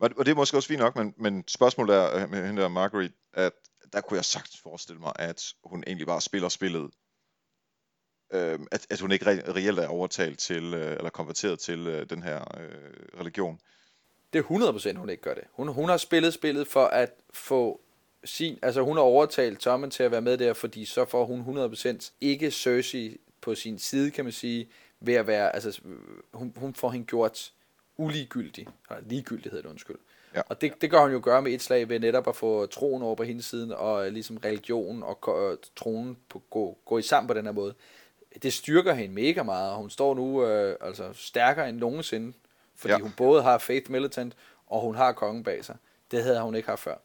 Og, 0.00 0.10
Og 0.16 0.26
det 0.26 0.32
er 0.32 0.36
måske 0.36 0.56
også 0.56 0.68
fint 0.68 0.80
nok, 0.80 0.96
men, 0.96 1.14
men 1.16 1.44
spørgsmålet 1.48 1.96
er 1.96 2.22
øh, 2.22 2.30
med 2.30 2.46
hende 2.46 2.62
der 2.62 2.68
Marguerite, 2.68 3.14
at 3.32 3.52
der 3.92 4.00
kunne 4.00 4.16
jeg 4.16 4.24
sagtens 4.24 4.60
forestille 4.62 5.00
mig, 5.00 5.12
at 5.16 5.42
hun 5.64 5.84
egentlig 5.86 6.06
bare 6.06 6.20
spiller 6.20 6.48
spillet. 6.48 6.90
Øh, 8.32 8.58
at, 8.70 8.86
at 8.90 9.00
hun 9.00 9.12
ikke 9.12 9.24
re- 9.24 9.52
reelt 9.52 9.78
er 9.78 9.88
overtalt 9.88 10.38
til, 10.38 10.74
øh, 10.74 10.92
eller 10.92 11.10
konverteret 11.10 11.58
til 11.58 11.86
øh, 11.86 12.10
den 12.10 12.22
her 12.22 12.58
øh, 12.60 13.20
religion. 13.20 13.60
Det 14.32 14.38
er 14.38 14.92
100% 14.92 14.96
hun 14.96 15.10
ikke 15.10 15.22
gør 15.22 15.34
det. 15.34 15.44
Hun, 15.52 15.68
hun 15.68 15.88
har 15.88 15.96
spillet 15.96 16.34
spillet 16.34 16.68
for 16.68 16.84
at 16.84 17.10
få 17.32 17.80
sin, 18.24 18.58
altså 18.62 18.82
hun 18.82 18.96
har 18.96 19.04
overtalt 19.04 19.58
Tommen 19.60 19.90
til 19.90 20.02
at 20.02 20.10
være 20.10 20.20
med 20.20 20.38
der, 20.38 20.52
fordi 20.52 20.84
så 20.84 21.04
får 21.04 21.24
hun 21.24 21.72
100% 21.74 22.10
ikke 22.20 22.50
Cersei 22.50 23.16
på 23.40 23.54
sin 23.54 23.78
side, 23.78 24.10
kan 24.10 24.24
man 24.24 24.32
sige, 24.32 24.68
ved 25.00 25.14
at 25.14 25.26
være, 25.26 25.54
altså 25.54 25.80
øh, 25.84 25.98
hun, 26.34 26.52
hun 26.56 26.74
får 26.74 26.90
hende 26.90 27.06
gjort 27.06 27.52
uligegyldig, 28.00 28.66
eller 28.90 29.02
ligegyldig 29.08 29.50
hedder 29.50 29.62
det, 29.62 29.70
undskyld. 29.70 29.96
Ja. 30.34 30.40
Og 30.48 30.60
det, 30.60 30.72
det 30.80 30.90
gør 30.90 31.00
hun 31.02 31.12
jo 31.12 31.20
gøre 31.22 31.42
med 31.42 31.52
et 31.52 31.62
slag 31.62 31.88
ved 31.88 32.00
netop 32.00 32.28
at 32.28 32.36
få 32.36 32.66
troen 32.66 33.02
over 33.02 33.14
på 33.14 33.22
hendes 33.22 33.44
side, 33.44 33.76
og 33.76 34.12
ligesom 34.12 34.36
religion 34.36 35.02
og 35.02 35.18
troen 35.76 36.16
på, 36.28 36.42
gå, 36.50 36.78
gå 36.84 36.98
i 36.98 37.02
sammen 37.02 37.28
på 37.28 37.34
den 37.34 37.44
her 37.44 37.52
måde. 37.52 37.74
Det 38.42 38.52
styrker 38.52 38.94
hende 38.94 39.14
mega 39.14 39.42
meget, 39.42 39.70
og 39.70 39.76
hun 39.76 39.90
står 39.90 40.14
nu 40.14 40.46
øh, 40.46 40.76
altså 40.80 41.12
stærkere 41.12 41.68
end 41.68 41.78
nogensinde, 41.78 42.32
fordi 42.76 42.92
ja. 42.92 42.98
hun 42.98 43.12
både 43.16 43.42
har 43.42 43.58
Faith 43.58 43.90
Militant, 43.90 44.36
og 44.66 44.80
hun 44.80 44.94
har 44.94 45.12
kongen 45.12 45.44
bag 45.44 45.64
sig. 45.64 45.76
Det 46.10 46.22
havde 46.22 46.40
hun 46.40 46.54
ikke 46.54 46.68
haft 46.68 46.80
før. 46.80 46.96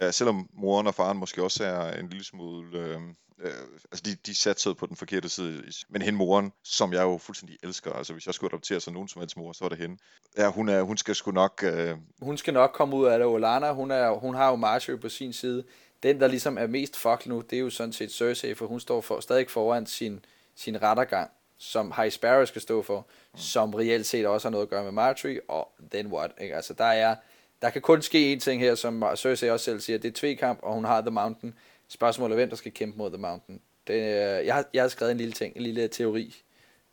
Ja, 0.00 0.10
selvom 0.10 0.48
moren 0.52 0.86
og 0.86 0.94
faren 0.94 1.18
måske 1.18 1.42
også 1.42 1.64
er 1.64 1.92
en 1.92 2.08
lille 2.08 2.24
smule 2.24 2.78
øh, 2.78 3.00
Øh, 3.42 3.52
altså 3.92 4.02
de, 4.04 4.14
de 4.26 4.34
satte 4.34 4.74
på 4.74 4.86
den 4.86 4.96
forkerte 4.96 5.28
side. 5.28 5.62
Men 5.88 6.02
hende 6.02 6.18
moren, 6.18 6.52
som 6.64 6.92
jeg 6.92 7.02
jo 7.02 7.18
fuldstændig 7.18 7.58
elsker, 7.62 7.92
altså 7.92 8.12
hvis 8.12 8.26
jeg 8.26 8.34
skulle 8.34 8.50
adoptere 8.50 8.80
sig 8.80 8.92
nogen 8.92 9.08
som 9.08 9.20
helst 9.20 9.36
mor, 9.36 9.52
så 9.52 9.64
var 9.64 9.68
det 9.68 9.78
hende. 9.78 9.96
Ja, 10.36 10.50
hun, 10.50 10.68
er, 10.68 10.82
hun 10.82 10.96
skal 10.96 11.14
sgu 11.14 11.30
nok... 11.30 11.62
Øh... 11.64 11.96
Hun 12.22 12.38
skal 12.38 12.54
nok 12.54 12.72
komme 12.72 12.96
ud 12.96 13.06
af 13.06 13.18
det. 13.18 13.26
Olana, 13.26 13.72
hun, 13.72 13.90
er, 13.90 14.10
hun 14.10 14.34
har 14.34 14.50
jo 14.50 14.56
Marjorie 14.56 14.98
på 14.98 15.08
sin 15.08 15.32
side. 15.32 15.64
Den, 16.02 16.20
der 16.20 16.26
ligesom 16.26 16.58
er 16.58 16.66
mest 16.66 16.96
fuck 16.96 17.26
nu, 17.26 17.40
det 17.40 17.56
er 17.56 17.60
jo 17.60 17.70
sådan 17.70 17.92
set 17.92 18.12
Cersei, 18.12 18.54
for 18.54 18.66
hun 18.66 18.80
står 18.80 19.00
for, 19.00 19.20
stadig 19.20 19.50
foran 19.50 19.86
sin, 19.86 20.24
sin 20.56 20.82
rettergang, 20.82 21.30
som 21.58 21.92
High 21.96 22.10
Sparrow 22.10 22.44
skal 22.44 22.62
stå 22.62 22.82
for, 22.82 22.98
mm. 22.98 23.38
som 23.38 23.74
reelt 23.74 24.06
set 24.06 24.26
også 24.26 24.48
har 24.48 24.50
noget 24.50 24.66
at 24.66 24.70
gøre 24.70 24.84
med 24.84 24.92
Marjorie, 24.92 25.40
og 25.48 25.72
then 25.90 26.06
what? 26.06 26.30
Ikke? 26.40 26.56
Altså 26.56 26.74
der 26.74 26.84
er, 26.84 27.16
der 27.62 27.70
kan 27.70 27.82
kun 27.82 28.02
ske 28.02 28.32
en 28.32 28.40
ting 28.40 28.60
her, 28.60 28.74
som 28.74 29.04
Cersei 29.16 29.50
også 29.50 29.64
selv 29.64 29.80
siger, 29.80 29.98
det 29.98 30.08
er 30.08 30.12
tvekamp, 30.12 30.58
og 30.62 30.74
hun 30.74 30.84
har 30.84 31.00
The 31.00 31.10
Mountain. 31.10 31.54
Spørgsmålet 31.92 32.34
er, 32.34 32.36
hvem 32.36 32.48
der 32.48 32.56
skal 32.56 32.72
kæmpe 32.72 32.98
mod 32.98 33.10
The 33.10 33.18
Mountain. 33.18 33.60
Det, 33.86 33.94
øh, 33.94 34.46
jeg, 34.46 34.54
har, 34.54 34.64
jeg 34.74 34.82
har 34.82 34.88
skrevet 34.88 35.10
en 35.10 35.18
lille 35.18 35.32
ting, 35.32 35.56
en 35.56 35.62
lille 35.62 35.88
teori. 35.88 36.42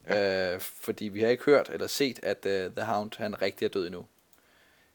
Ja. 0.10 0.54
Øh, 0.54 0.60
fordi 0.60 1.06
vi 1.06 1.22
har 1.22 1.30
ikke 1.30 1.44
hørt 1.44 1.70
eller 1.74 1.88
set, 1.88 2.20
at 2.24 2.46
uh, 2.46 2.76
The 2.76 2.86
Hound 2.86 3.12
han 3.18 3.42
rigtig 3.42 3.66
er 3.66 3.70
død 3.70 3.86
endnu. 3.86 4.06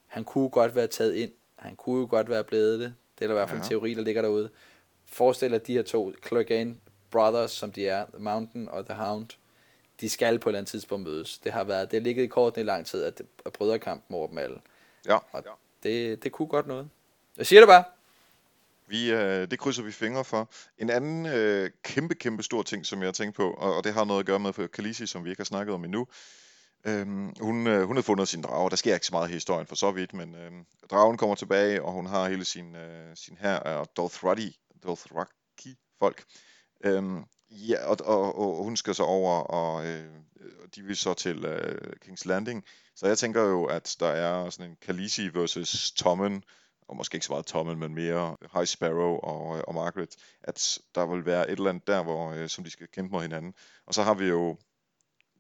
Han 0.07 0.25
kunne 0.25 0.49
godt 0.49 0.75
være 0.75 0.87
taget 0.87 1.15
ind. 1.15 1.33
Han 1.57 1.77
kunne 1.77 2.01
jo 2.01 2.07
godt 2.11 2.29
være 2.29 2.45
blevet 2.45 2.81
det. 2.81 2.95
Det 3.19 3.25
er 3.25 3.29
der 3.29 3.35
i 3.35 3.39
hvert 3.39 3.49
fald 3.49 3.61
ja. 3.61 3.65
en 3.65 3.69
teori, 3.69 3.95
der 3.95 4.03
ligger 4.03 4.23
derude. 4.23 4.51
Forestil 5.07 5.51
dig, 5.51 5.57
at 5.57 5.67
de 5.67 5.73
her 5.73 5.83
to 5.83 6.13
Clegane 6.27 6.77
Brothers, 7.11 7.51
som 7.51 7.73
de 7.73 7.89
er, 7.89 8.07
The 8.07 8.23
Mountain 8.23 8.69
og 8.69 8.87
The 8.87 8.95
Hound, 8.95 9.29
de 10.01 10.11
skal 10.11 10.39
på 10.39 10.49
et 10.49 10.51
eller 10.51 10.59
andet 10.59 10.71
tidspunkt 10.71 11.09
mødes. 11.09 11.39
Det 11.39 11.53
har 11.53 11.65
været, 11.65 11.91
det 11.91 12.01
har 12.01 12.05
ligget 12.05 12.23
i 12.23 12.27
korten 12.27 12.61
i 12.61 12.65
lang 12.65 12.87
tid, 12.87 13.05
at, 13.05 13.23
at 13.47 13.53
brødrekampen 13.53 14.17
over 14.17 14.27
dem 14.27 14.39
alle. 14.39 14.61
Ja. 15.07 15.19
Og 15.33 15.43
ja. 15.47 15.51
Det, 15.83 16.25
det 16.25 16.33
kunne 16.33 16.49
godt 16.49 16.67
noget. 16.67 16.89
Jeg 17.37 17.47
siger 17.47 17.61
det 17.61 17.69
bare. 17.69 17.85
Vi, 18.89 19.13
øh, 19.13 19.51
det 19.51 19.59
krydser 19.59 19.83
vi 19.83 19.93
fingre 19.93 20.25
for. 20.25 20.51
En 20.79 20.91
anden 20.91 21.27
øh, 21.27 21.71
kæmpe, 21.85 22.15
kæmpe 22.15 22.43
stor 22.43 22.63
ting, 22.63 22.87
som 22.87 22.99
jeg 23.01 23.07
har 23.07 23.13
tænkt 23.13 23.37
på, 23.37 23.51
og, 23.51 23.77
og 23.77 23.85
det 23.85 23.95
har 23.95 24.05
noget 24.05 24.21
at 24.21 24.27
gøre 24.27 24.39
med 24.39 24.53
for 24.53 24.67
Khaleesi, 24.67 25.07
som 25.07 25.25
vi 25.25 25.31
ikke 25.31 25.41
har 25.41 25.45
snakket 25.45 25.75
om 25.75 25.85
endnu. 25.85 26.07
Øhm, 26.87 27.33
hun, 27.41 27.67
øh, 27.67 27.83
hun 27.87 27.97
har 27.97 28.03
fundet 28.03 28.29
sin 28.29 28.43
drage. 28.43 28.71
Der 28.71 28.77
sker 28.77 28.95
ikke 28.95 29.07
så 29.07 29.13
meget 29.13 29.31
i 29.31 29.33
historien 29.33 29.67
for 29.67 29.75
så 29.75 29.91
vidt, 29.91 30.15
men 30.15 30.35
øh, 30.35 30.53
dragen 30.91 31.17
kommer 31.17 31.35
tilbage, 31.35 31.83
og 31.83 31.93
hun 31.93 32.07
har 32.07 32.29
hele 32.29 32.45
sin, 32.45 32.77
øh, 32.77 33.17
sin 33.17 33.37
her 33.41 33.57
og 33.57 33.89
Dothraki, 33.97 34.57
Dothraki 34.83 35.77
folk. 35.99 36.25
Øhm, 36.85 37.25
ja, 37.51 37.87
og, 37.87 37.97
og, 38.05 38.39
og, 38.39 38.65
hun 38.65 38.77
skal 38.77 38.95
så 38.95 39.03
over, 39.03 39.41
og 39.41 39.87
øh, 39.87 40.11
de 40.75 40.83
vil 40.83 40.97
så 40.97 41.15
til 41.15 41.45
øh, 41.45 41.93
King's 42.05 42.23
Landing. 42.25 42.65
Så 42.97 43.07
jeg 43.07 43.19
tænker 43.19 43.43
jo, 43.43 43.65
at 43.65 43.97
der 44.01 44.09
er 44.09 44.51
sådan 44.51 44.71
en 44.71 44.77
Khaleesi 44.83 45.29
versus 45.35 45.93
Tommen, 45.93 46.45
og 46.89 46.97
måske 46.97 47.15
ikke 47.15 47.27
så 47.27 47.33
meget 47.33 47.47
Tommen, 47.47 47.79
men 47.79 47.95
mere 47.95 48.37
High 48.55 48.67
Sparrow 48.67 49.17
og, 49.17 49.57
øh, 49.57 49.63
og 49.69 49.75
Margaret, 49.75 50.17
at 50.43 50.79
der 50.95 51.07
vil 51.07 51.27
være 51.27 51.51
et 51.51 51.59
eller 51.59 51.71
andet 51.71 51.87
der, 51.87 52.03
hvor, 52.03 52.31
øh, 52.31 52.49
som 52.49 52.65
de 52.65 52.71
skal 52.71 52.87
kæmpe 52.95 53.13
mod 53.13 53.23
hinanden. 53.23 53.55
Og 53.87 53.95
så 53.95 54.03
har 54.03 54.15
vi 54.15 54.27
jo, 54.27 54.57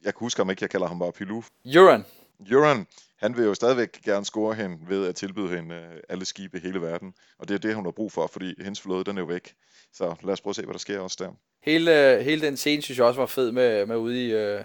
jeg 0.04 0.14
kan 0.14 0.20
huske 0.20 0.42
om 0.42 0.50
ikke, 0.50 0.62
jeg 0.62 0.70
kalder 0.70 0.86
ham 0.86 0.98
bare 0.98 1.12
Pilou. 1.12 1.44
Euron. 1.66 2.04
Euron, 2.50 2.86
han 3.16 3.36
vil 3.36 3.44
jo 3.44 3.54
stadigvæk 3.54 4.02
gerne 4.02 4.24
score 4.24 4.54
hende 4.54 4.78
ved 4.88 5.06
at 5.06 5.14
tilbyde 5.14 5.48
hende 5.48 5.74
øh, 5.74 6.00
alle 6.08 6.24
skibe 6.24 6.58
i 6.58 6.60
hele 6.60 6.80
verden. 6.80 7.14
Og 7.38 7.48
det 7.48 7.54
er 7.54 7.58
det, 7.58 7.74
hun 7.74 7.84
har 7.84 7.92
brug 7.92 8.12
for, 8.12 8.26
fordi 8.26 8.54
hendes 8.62 8.80
flåde, 8.80 9.04
den 9.04 9.16
er 9.16 9.22
jo 9.22 9.26
væk. 9.26 9.54
Så 9.92 10.14
lad 10.22 10.32
os 10.32 10.40
prøve 10.40 10.52
at 10.52 10.56
se, 10.56 10.62
hvad 10.62 10.72
der 10.72 10.78
sker 10.78 11.00
også 11.00 11.16
der. 11.20 11.30
Hele, 11.62 12.22
hele 12.22 12.46
den 12.46 12.56
scene, 12.56 12.82
synes 12.82 12.98
jeg 12.98 13.06
også 13.06 13.20
var 13.20 13.26
fed 13.26 13.52
med, 13.52 13.86
med 13.86 13.96
ude 13.96 14.26
i 14.26 14.32
øh, 14.32 14.64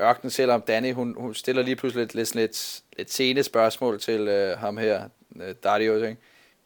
ørkenen, 0.00 0.30
selvom 0.30 0.62
Danny, 0.62 0.92
hun, 0.92 1.14
hun 1.18 1.34
stiller 1.34 1.62
lige 1.62 1.76
pludselig 1.76 2.02
lidt, 2.02 2.14
lidt, 2.14 2.34
lidt, 2.34 2.82
lidt 2.98 3.12
sene 3.12 3.42
spørgsmål 3.42 4.00
til 4.00 4.20
øh, 4.28 4.58
ham 4.58 4.76
her, 4.76 5.08
øh, 5.40 5.54
Darius, 5.64 6.02
ikke? 6.02 6.16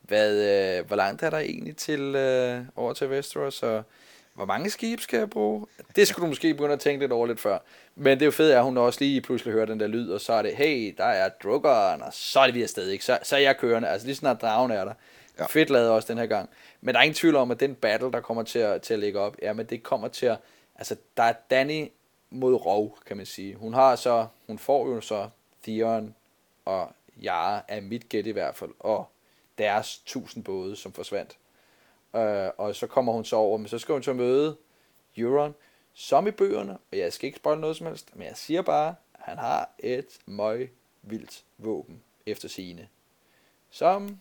Hvad, 0.00 0.32
øh, 0.78 0.86
hvor 0.86 0.96
langt 0.96 1.22
er 1.22 1.30
der 1.30 1.38
egentlig 1.38 1.76
til 1.76 2.00
øh, 2.00 2.60
over 2.76 2.92
til 2.92 3.08
Westeros, 3.08 3.62
og 3.62 3.82
hvor 4.34 4.44
mange 4.44 4.70
skibe 4.70 5.02
skal 5.02 5.18
jeg 5.18 5.30
bruge? 5.30 5.66
Det 5.96 6.08
skulle 6.08 6.24
du 6.24 6.28
måske 6.28 6.54
begynde 6.54 6.72
at 6.72 6.80
tænke 6.80 7.00
lidt 7.00 7.12
over 7.12 7.26
lidt 7.26 7.40
før. 7.40 7.58
Men 7.94 8.12
det 8.18 8.22
er 8.22 8.26
jo 8.26 8.30
fedt, 8.30 8.54
at 8.54 8.62
hun 8.62 8.76
også 8.78 9.00
lige 9.00 9.20
pludselig 9.20 9.54
hører 9.54 9.66
den 9.66 9.80
der 9.80 9.86
lyd, 9.86 10.10
og 10.10 10.20
så 10.20 10.32
er 10.32 10.42
det, 10.42 10.56
hey, 10.56 10.94
der 10.98 11.04
er 11.04 11.28
drukkeren, 11.42 12.02
og 12.02 12.12
så 12.12 12.40
er 12.40 12.44
det 12.44 12.54
vi 12.54 12.62
afsted, 12.62 12.88
ikke? 12.88 13.04
Så, 13.04 13.18
så 13.22 13.36
er 13.36 13.40
jeg 13.40 13.56
kørende, 13.56 13.88
altså 13.88 14.06
lige 14.06 14.16
snart 14.16 14.42
dragen 14.42 14.70
er 14.70 14.84
der. 14.84 14.92
Ja. 15.38 15.46
Fedt 15.46 15.70
lavet 15.70 15.90
også 15.90 16.12
den 16.12 16.18
her 16.18 16.26
gang. 16.26 16.50
Men 16.80 16.94
der 16.94 17.00
er 17.00 17.04
ingen 17.04 17.14
tvivl 17.14 17.36
om, 17.36 17.50
at 17.50 17.60
den 17.60 17.74
battle, 17.74 18.12
der 18.12 18.20
kommer 18.20 18.42
til 18.42 18.58
at, 18.58 18.82
til 18.82 18.94
at 18.94 19.00
lægge 19.00 19.20
op, 19.20 19.36
ja, 19.42 19.52
men 19.52 19.66
det 19.66 19.82
kommer 19.82 20.08
til 20.08 20.26
at, 20.26 20.38
altså 20.76 20.96
der 21.16 21.22
er 21.22 21.32
Danny 21.50 21.88
mod 22.30 22.54
Rov, 22.54 22.98
kan 23.06 23.16
man 23.16 23.26
sige. 23.26 23.54
Hun 23.54 23.74
har 23.74 23.96
så, 23.96 24.26
hun 24.46 24.58
får 24.58 24.88
jo 24.88 25.00
så 25.00 25.28
Theon 25.62 26.14
og 26.64 26.92
Yara 27.24 27.62
er 27.68 27.80
mit 27.80 28.08
gæt 28.08 28.26
i 28.26 28.30
hvert 28.30 28.54
fald, 28.54 28.70
og 28.78 29.08
deres 29.58 29.98
tusind 30.06 30.44
både, 30.44 30.76
som 30.76 30.92
forsvandt. 30.92 31.38
Øh, 32.16 32.50
og 32.58 32.74
så 32.74 32.86
kommer 32.86 33.12
hun 33.12 33.24
så 33.24 33.36
over, 33.36 33.58
men 33.58 33.68
så 33.68 33.78
skal 33.78 33.92
hun 33.92 34.02
så 34.02 34.12
møde 34.12 34.56
Euron, 35.16 35.54
som 35.92 36.26
i 36.26 36.30
bøgerne, 36.30 36.78
og 36.92 36.98
jeg 36.98 37.12
skal 37.12 37.26
ikke 37.26 37.36
spoil 37.36 37.58
noget 37.58 37.76
som 37.76 37.86
helst, 37.86 38.16
men 38.16 38.26
jeg 38.26 38.36
siger 38.36 38.62
bare, 38.62 38.94
at 39.14 39.20
han 39.20 39.38
har 39.38 39.70
et 39.78 40.18
møg 40.26 40.72
vildt 41.02 41.44
våben 41.58 42.02
efter 42.26 42.48
sine, 42.48 42.88
som 43.70 44.20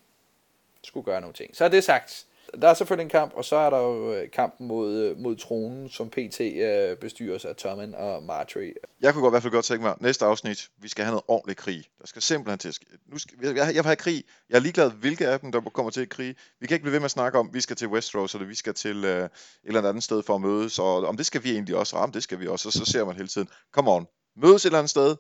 skulle 0.84 1.04
gøre 1.04 1.22
nogle 1.22 1.34
ting. 1.34 1.56
Så 1.56 1.66
er 1.66 1.70
det 1.70 1.84
sagt. 1.84 2.28
Der 2.62 2.68
er 2.68 2.74
selvfølgelig 2.74 3.04
en 3.04 3.10
kamp, 3.10 3.34
og 3.36 3.46
så 3.46 3.56
er 3.56 3.70
der 3.70 3.78
jo 3.78 4.14
øh, 4.14 4.32
kampen 4.32 4.68
mod, 4.68 4.96
øh, 4.96 5.18
mod 5.18 5.36
tronen, 5.36 5.90
som 5.90 6.10
PT 6.10 6.42
øh, 6.42 6.98
bestyres 6.98 7.46
af 7.46 7.56
Tommen 7.56 7.96
og 7.96 8.24
Marjorie. 8.24 8.74
Jeg 9.02 9.14
kunne 9.14 9.22
godt, 9.22 9.32
i 9.32 9.34
hvert 9.34 9.44
fald 9.44 9.54
godt 9.54 9.66
tænke 9.66 9.84
mig, 9.84 9.96
næste 10.00 10.26
afsnit, 10.26 10.70
vi 10.82 10.88
skal 10.88 11.06
have 11.06 11.12
noget 11.12 11.24
ordentlig 11.28 11.58
krig. 11.58 11.84
Der 12.02 12.08
skal 12.08 12.22
simpelthen 12.22 12.60
til 12.60 12.88
nu 13.08 13.18
skal, 13.18 13.38
jeg, 13.42 13.56
jeg 13.58 13.76
vil 13.76 13.84
have 13.84 13.96
krig. 13.96 14.24
Jeg 14.50 14.56
er 14.56 14.60
ligeglad, 14.60 14.92
hvilke 14.92 15.28
af 15.28 15.40
dem, 15.40 15.52
der 15.52 15.62
kommer 15.62 15.90
til 15.92 16.02
at 16.02 16.10
krig. 16.10 16.36
Vi 16.60 16.68
kan 16.68 16.76
ikke 16.76 16.84
blive 16.84 16.94
ved 16.94 17.00
med 17.00 17.06
at 17.06 17.12
snakke 17.12 17.40
om, 17.40 17.50
vi 17.54 17.62
skal 17.62 17.76
til 17.76 17.88
Westeros, 17.88 18.34
eller 18.34 18.48
vi 18.48 18.56
skal 18.56 18.74
til 18.74 19.06
øh, 19.06 19.24
et 19.24 19.30
eller 19.64 19.90
andet 19.90 20.04
sted 20.04 20.24
for 20.24 20.36
at 20.36 20.42
mødes, 20.42 20.80
og 20.80 21.06
om 21.06 21.18
det 21.18 21.26
skal 21.26 21.44
vi 21.44 21.52
egentlig 21.52 21.76
også, 21.76 21.96
ramme 21.96 22.14
det 22.14 22.24
skal 22.24 22.40
vi 22.40 22.48
også, 22.48 22.70
og 22.70 22.74
så 22.74 22.86
ser 22.86 23.06
man 23.06 23.16
hele 23.16 23.28
tiden, 23.28 23.50
come 23.72 23.92
on, 23.92 24.08
mødes 24.36 24.62
et 24.62 24.66
eller 24.66 24.80
andet 24.80 24.90
sted, 24.90 25.16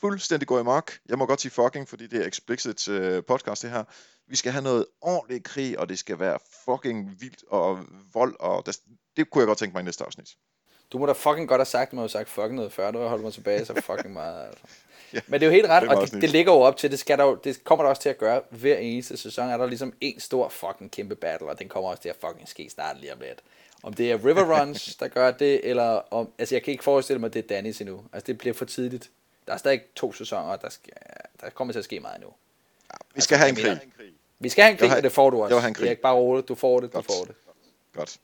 fuldstændig 0.00 0.48
gå 0.48 0.60
i 0.60 0.62
mok. 0.62 0.92
Jeg 1.08 1.18
må 1.18 1.26
godt 1.26 1.40
sige 1.40 1.52
fucking, 1.52 1.88
fordi 1.88 2.06
det 2.06 2.22
er 2.22 2.28
explicit 2.28 2.88
uh, 2.88 3.24
podcast 3.24 3.62
det 3.62 3.70
her. 3.70 3.84
Vi 4.26 4.36
skal 4.36 4.52
have 4.52 4.62
noget 4.62 4.86
ordentligt 5.00 5.44
krig, 5.44 5.78
og 5.78 5.88
det 5.88 5.98
skal 5.98 6.18
være 6.18 6.38
fucking 6.64 7.16
vildt 7.20 7.44
og 7.48 7.78
vold, 8.12 8.36
og 8.40 8.66
det, 8.66 8.76
det 9.16 9.30
kunne 9.30 9.40
jeg 9.40 9.46
godt 9.46 9.58
tænke 9.58 9.72
mig 9.72 9.80
i 9.80 9.84
næste 9.84 10.04
afsnit. 10.04 10.28
Du 10.92 10.98
må 10.98 11.06
da 11.06 11.12
fucking 11.12 11.48
godt 11.48 11.58
have 11.58 11.66
sagt, 11.66 11.88
at 11.88 11.92
man 11.92 12.00
har 12.00 12.08
sagt 12.08 12.28
fucking 12.28 12.54
noget 12.54 12.72
før, 12.72 12.90
du 12.90 12.98
har 12.98 13.08
holdt 13.08 13.22
mig 13.22 13.32
tilbage 13.32 13.64
så 13.64 13.74
fucking 13.74 14.12
meget. 14.12 14.46
Altså. 14.46 14.64
ja, 15.14 15.20
Men 15.26 15.40
det 15.40 15.46
er 15.46 15.50
jo 15.50 15.54
helt 15.54 15.68
ret, 15.68 15.82
det 15.82 15.90
og 15.90 16.10
det, 16.10 16.22
det, 16.22 16.30
ligger 16.30 16.52
jo 16.52 16.60
op 16.60 16.76
til, 16.76 16.90
det, 16.90 16.98
skal 16.98 17.18
der 17.18 17.24
jo, 17.24 17.34
det 17.44 17.64
kommer 17.64 17.84
der 17.84 17.90
også 17.90 18.02
til 18.02 18.08
at 18.08 18.18
gøre 18.18 18.42
hver 18.50 18.76
eneste 18.76 19.16
sæson, 19.16 19.48
er 19.48 19.56
der 19.56 19.66
ligesom 19.66 19.92
en 20.00 20.20
stor 20.20 20.48
fucking 20.48 20.90
kæmpe 20.90 21.14
battle, 21.14 21.48
og 21.48 21.58
den 21.58 21.68
kommer 21.68 21.90
også 21.90 22.02
til 22.02 22.08
at 22.08 22.16
fucking 22.20 22.48
ske 22.48 22.70
snart 22.70 23.00
lige 23.00 23.12
om 23.12 23.20
lidt. 23.20 23.42
Om 23.82 23.94
det 23.94 24.10
er 24.10 24.16
River 24.24 24.60
Runs, 24.60 24.96
der 24.96 25.08
gør 25.08 25.30
det, 25.30 25.60
eller 25.64 26.02
om, 26.10 26.28
altså 26.38 26.54
jeg 26.54 26.62
kan 26.62 26.72
ikke 26.72 26.84
forestille 26.84 27.20
mig, 27.20 27.26
at 27.26 27.34
det 27.34 27.44
er 27.44 27.48
Dannys 27.48 27.80
endnu. 27.80 28.04
Altså 28.12 28.26
det 28.26 28.38
bliver 28.38 28.54
for 28.54 28.64
tidligt. 28.64 29.10
Der 29.50 29.54
er 29.54 29.58
stadig 29.58 29.80
to 29.96 30.12
sæsoner, 30.12 30.56
der, 30.56 30.68
skal, 30.68 30.92
der 31.40 31.50
kommer 31.50 31.72
til 31.72 31.78
at 31.78 31.84
ske 31.84 32.00
meget 32.00 32.20
nu. 32.20 32.26
Ja, 32.26 32.96
vi 33.14 33.20
skal 33.20 33.34
altså, 33.34 33.62
have 33.62 33.82
en 33.82 33.90
krig. 33.96 34.12
Vi 34.38 34.48
skal 34.48 34.64
have 34.64 34.72
en 34.72 34.78
krig, 34.78 34.96
og 34.96 35.02
det 35.02 35.12
får 35.12 35.30
du 35.30 35.42
også. 35.42 35.56
Jeg 35.56 35.68
en 35.68 35.74
krig. 35.74 35.86
Erik, 35.86 35.98
bare 35.98 36.14
roligt. 36.14 36.48
Du 36.48 36.54
får 36.54 36.80
det, 36.80 36.92
du 36.92 37.02
får 37.02 37.24
det. 37.24 37.34
Godt. 37.92 38.20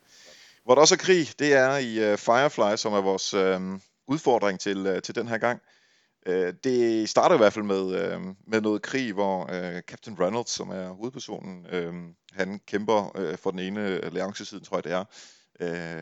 Hvor 0.64 0.74
der 0.74 0.80
også 0.80 0.94
er 0.94 0.98
krig, 0.98 1.28
det 1.38 1.52
er 1.52 1.76
i 1.76 2.12
uh, 2.12 2.18
Firefly, 2.18 2.76
som 2.76 2.92
er 2.92 3.00
vores 3.00 3.34
uh, 3.34 3.78
udfordring 4.06 4.60
til, 4.60 4.86
uh, 4.86 5.02
til 5.02 5.14
den 5.14 5.28
her 5.28 5.38
gang. 5.38 5.60
Uh, 6.28 6.48
det 6.64 7.08
starter 7.08 7.34
i 7.34 7.38
hvert 7.38 7.52
fald 7.52 7.64
med, 7.64 7.82
uh, 7.82 8.22
med 8.46 8.60
noget 8.60 8.82
krig, 8.82 9.12
hvor 9.12 9.42
uh, 9.42 9.80
Captain 9.80 10.20
Reynolds, 10.20 10.50
som 10.50 10.70
er 10.70 10.88
hovedpersonen, 10.88 11.66
uh, 11.72 11.94
han 12.32 12.60
kæmper 12.66 13.16
uh, 13.18 13.38
for 13.38 13.50
den 13.50 13.60
ene 13.60 13.80
alliancesiden, 13.80 14.64
tror 14.64 14.76
jeg 14.76 14.84
det 14.84 14.92
er, 14.92 15.04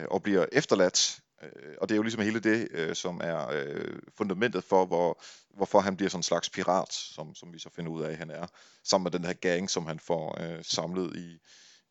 uh, 0.03 0.05
og 0.11 0.23
bliver 0.23 0.45
efterladt 0.51 1.19
Øh, 1.43 1.75
og 1.81 1.89
det 1.89 1.95
er 1.95 1.97
jo 1.97 2.03
ligesom 2.03 2.21
hele 2.21 2.39
det, 2.39 2.67
øh, 2.71 2.95
som 2.95 3.21
er 3.23 3.47
øh, 3.51 3.99
fundamentet 4.17 4.63
for, 4.63 4.85
hvor, 4.85 5.23
hvorfor 5.55 5.79
han 5.79 5.97
bliver 5.97 6.09
sådan 6.09 6.19
en 6.19 6.23
slags 6.23 6.49
pirat, 6.49 6.93
som, 6.93 7.35
som 7.35 7.53
vi 7.53 7.59
så 7.59 7.69
finder 7.75 7.91
ud 7.91 8.01
af, 8.03 8.09
at 8.11 8.17
han 8.17 8.29
er, 8.29 8.47
sammen 8.83 9.03
med 9.03 9.19
den 9.19 9.25
her 9.25 9.33
gang, 9.33 9.69
som 9.69 9.85
han 9.85 9.99
får 9.99 10.41
øh, 10.41 10.63
samlet 10.63 11.15
i, 11.15 11.39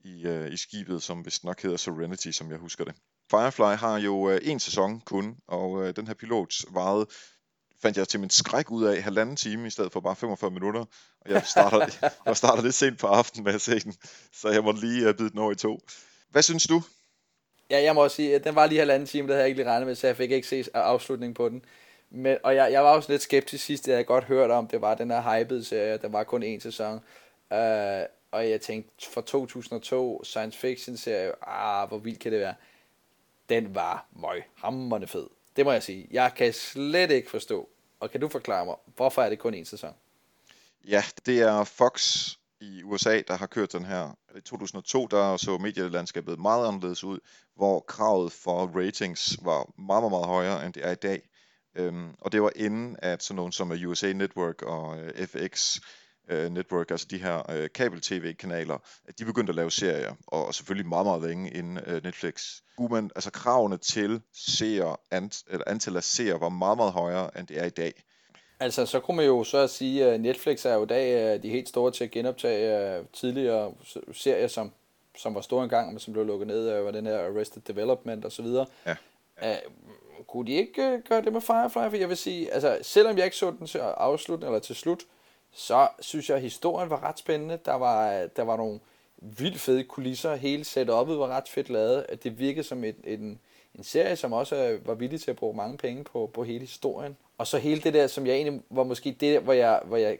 i, 0.09 0.27
øh, 0.27 0.53
i 0.53 0.57
skibet, 0.57 1.03
som 1.03 1.25
vist 1.25 1.45
nok 1.45 1.63
hedder 1.63 1.77
Serenity, 1.77 2.31
som 2.31 2.51
jeg 2.51 2.59
husker 2.59 2.85
det. 2.85 2.95
Firefly 3.31 3.77
har 3.77 3.99
jo 3.99 4.31
øh, 4.31 4.41
en 4.43 4.61
sæson 4.61 5.01
kun, 5.01 5.37
og 5.47 5.83
øh, 5.83 5.97
den 5.97 6.07
her 6.07 6.15
pilot 6.15 6.55
varede 6.71 7.07
fandt 7.83 7.97
jeg 7.97 8.09
til 8.09 8.21
min 8.21 8.31
skræk 8.31 8.71
ud 8.71 8.85
af 8.85 9.03
halvanden 9.03 9.37
time, 9.37 9.67
i 9.67 9.71
stedet 9.71 9.93
for 9.93 10.01
bare 10.01 10.17
45 10.17 10.51
minutter. 10.51 10.85
Og 11.21 11.31
jeg 11.31 11.47
starter, 11.47 11.89
jeg 12.27 12.37
starter 12.37 12.63
lidt 12.63 12.75
sent 12.75 12.99
på 12.99 13.07
aftenen 13.07 13.45
med 13.45 13.55
at 13.55 13.61
se 13.61 13.81
den, 13.81 13.95
så 14.33 14.49
jeg 14.49 14.65
må 14.65 14.73
lige 14.73 15.09
uh, 15.09 15.15
bide 15.15 15.31
den 15.31 15.39
over 15.39 15.53
i 15.53 15.55
to. 15.55 15.81
Hvad 16.31 16.43
synes 16.43 16.67
du? 16.67 16.83
Ja, 17.71 17.83
jeg 17.83 17.95
må 17.95 18.03
også 18.03 18.17
sige, 18.17 18.35
at 18.35 18.45
den 18.45 18.55
var 18.55 18.67
lige 18.67 18.79
halvanden 18.79 19.07
time, 19.07 19.29
det 19.29 19.35
havde 19.35 19.43
jeg 19.43 19.49
ikke 19.49 19.59
lige 19.63 19.71
regnet 19.71 19.87
med, 19.87 19.95
så 19.95 20.07
jeg 20.07 20.17
fik 20.17 20.31
ikke 20.31 20.49
set 20.49 20.69
afslutningen 20.75 21.35
på 21.35 21.49
den. 21.49 21.65
Men, 22.11 22.37
og 22.43 22.55
jeg, 22.55 22.73
jeg 22.73 22.85
var 22.85 22.91
også 22.91 23.13
lidt 23.13 23.23
skeptisk 23.23 23.65
sidst, 23.65 23.89
jeg 23.89 23.95
havde 23.95 24.05
godt 24.05 24.25
hørt 24.25 24.51
om, 24.51 24.67
det 24.67 24.81
var 24.81 24.95
den 24.95 25.11
her 25.11 25.39
hypede 25.39 25.65
serie, 25.65 25.97
der 25.97 26.09
var 26.09 26.25
kun 26.25 26.43
én 26.43 26.61
sæson. 26.61 26.95
Uh, 27.51 27.59
og 28.31 28.51
jeg 28.51 28.61
tænkte, 28.61 29.11
for 29.11 29.21
2002, 29.21 30.25
science 30.25 30.59
fiction 30.59 30.97
serie, 30.97 31.33
ah, 31.49 31.89
hvor 31.89 31.99
vildt 31.99 32.19
kan 32.19 32.33
det 32.33 32.41
være. 32.41 32.55
Den 33.49 33.75
var 33.75 34.07
møg, 34.13 34.45
hammerne 34.55 35.07
fed. 35.07 35.27
Det 35.57 35.65
må 35.65 35.73
jeg 35.73 35.83
sige. 35.83 36.09
Jeg 36.11 36.33
kan 36.37 36.53
slet 36.53 37.11
ikke 37.11 37.31
forstå, 37.31 37.69
og 38.01 38.11
kan 38.11 38.21
du 38.21 38.29
forklare 38.29 38.65
mig, 38.65 38.75
hvorfor 38.97 39.23
er 39.23 39.29
det 39.29 39.39
kun 39.39 39.55
én 39.55 39.65
sæson? 39.65 39.95
Ja, 40.85 41.03
det 41.27 41.41
er 41.41 41.65
Fox 41.65 42.29
i 42.65 42.83
USA, 42.83 43.23
der 43.29 43.37
har 43.37 43.47
kørt 43.47 43.73
den 43.73 43.85
her. 43.85 44.19
I 44.37 44.41
2002, 44.41 45.07
der 45.07 45.37
så 45.37 45.59
medielandskabet 45.59 46.39
meget 46.39 46.69
anderledes 46.69 47.05
ud, 47.05 47.19
hvor 47.57 47.81
kravet 47.81 48.33
for 48.33 48.67
ratings 48.77 49.39
var 49.43 49.73
meget, 49.79 50.03
meget, 50.03 50.11
meget 50.11 50.27
højere, 50.27 50.67
end 50.67 50.75
det 50.75 50.87
er 50.87 50.91
i 50.91 50.95
dag. 50.95 51.23
Øhm, 51.77 52.15
og 52.21 52.33
det 52.33 52.43
var 52.43 52.53
inden, 52.57 52.97
at 52.99 53.23
sådan 53.23 53.37
nogen 53.37 53.53
som 53.53 53.73
øh, 53.73 53.89
USA 53.89 54.13
Network 54.13 54.63
og 54.63 54.99
øh, 54.99 55.27
FX 55.27 55.79
øh, 56.29 56.51
Network, 56.51 56.91
altså 56.91 57.07
de 57.11 57.19
her 57.19 57.51
øh, 57.51 57.69
kabel-tv-kanaler, 57.75 58.79
at 59.05 59.19
de 59.19 59.25
begyndte 59.25 59.51
at 59.51 59.57
lave 59.57 59.71
serier, 59.71 60.15
og 60.27 60.47
og 60.47 60.55
selvfølgelig 60.55 60.89
meget, 60.89 61.07
meget 61.07 61.23
længe 61.23 61.51
inden 61.51 61.79
øh, 61.87 62.03
Netflix. 62.05 62.61
Man, 62.91 63.11
altså 63.15 63.31
kravene 63.31 63.77
til 63.77 64.23
seer, 64.33 65.01
ant, 65.11 65.43
eller 65.51 65.65
antal 65.67 65.97
af 65.97 66.05
seere 66.05 66.41
var 66.41 66.49
meget, 66.49 66.77
meget 66.77 66.93
højere, 66.93 67.39
end 67.39 67.47
det 67.47 67.61
er 67.61 67.65
i 67.65 67.71
dag. 67.71 68.05
Altså, 68.61 68.87
så 68.87 69.01
kunne 69.01 69.17
man 69.17 69.27
jo 69.27 69.45
så 69.45 69.67
sige, 69.67 70.05
at 70.05 70.21
Netflix 70.21 70.65
er 70.65 70.75
jo 70.75 70.83
i 70.83 70.87
dag 70.87 71.35
øh, 71.35 71.43
de 71.43 71.49
helt 71.49 71.69
store 71.69 71.91
til 71.91 72.05
at 72.05 72.11
genoptage 72.11 72.97
øh, 72.97 73.05
tidligere 73.13 73.73
serier, 74.13 74.49
som, 74.49 74.73
som 75.17 75.35
var 75.35 75.41
store 75.41 75.65
engang, 75.65 75.91
men 75.91 75.99
som 75.99 76.13
blev 76.13 76.27
lukket 76.27 76.47
ned 76.47 76.69
af 76.69 76.93
den 76.93 77.07
her 77.07 77.19
Arrested 77.19 77.63
Development 77.63 78.25
og 78.25 78.33
så 78.33 78.43
videre. 78.43 78.67
Ja. 78.87 78.97
Uh, 79.43 80.27
kunne 80.27 80.47
de 80.47 80.53
ikke 80.53 81.03
gøre 81.09 81.23
det 81.23 81.33
med 81.33 81.41
Firefly? 81.41 81.91
For 81.91 81.97
jeg 81.97 82.09
vil 82.09 82.17
sige, 82.17 82.53
altså, 82.53 82.79
selvom 82.83 83.17
jeg 83.17 83.25
ikke 83.25 83.37
så 83.37 83.51
den 83.51 83.67
til 83.67 83.79
afslutte 83.79 84.47
eller 84.47 84.59
til 84.59 84.77
slut, 84.77 85.03
så 85.53 85.89
synes 86.01 86.29
jeg, 86.29 86.37
at 86.37 86.43
historien 86.43 86.91
var 86.91 87.03
ret 87.03 87.19
spændende. 87.19 87.59
Der 87.65 87.75
var, 87.75 88.27
der 88.37 88.43
var 88.43 88.57
nogle 88.57 88.81
vildt 89.17 89.61
fede 89.61 89.85
kulisser. 89.85 90.35
Hele 90.35 90.63
setup'et 90.63 91.19
var 91.19 91.29
ret 91.29 91.49
fedt 91.49 91.71
lavet. 91.71 92.07
Det 92.23 92.39
virkede 92.39 92.65
som 92.65 92.85
et, 92.85 92.97
en, 93.05 93.41
en 93.75 93.85
serie, 93.85 94.17
som 94.17 94.33
også 94.33 94.79
var 94.85 94.95
villig 94.95 95.21
til 95.21 95.31
at 95.31 95.37
bruge 95.37 95.57
mange 95.57 95.79
penge 95.79 96.05
på, 96.05 96.31
på 96.35 96.45
hele 96.45 96.61
historien. 96.61 97.17
Og 97.39 97.47
så 97.47 97.59
hele 97.59 97.81
det 97.81 97.95
der, 97.95 98.07
som 98.07 98.27
jeg 98.27 98.35
egentlig 98.35 98.63
var 98.71 98.85
måske 98.85 99.17
det, 99.21 99.41
hvor 99.41 99.53
jeg, 99.53 99.81
hvor 99.85 99.97
jeg 99.97 100.19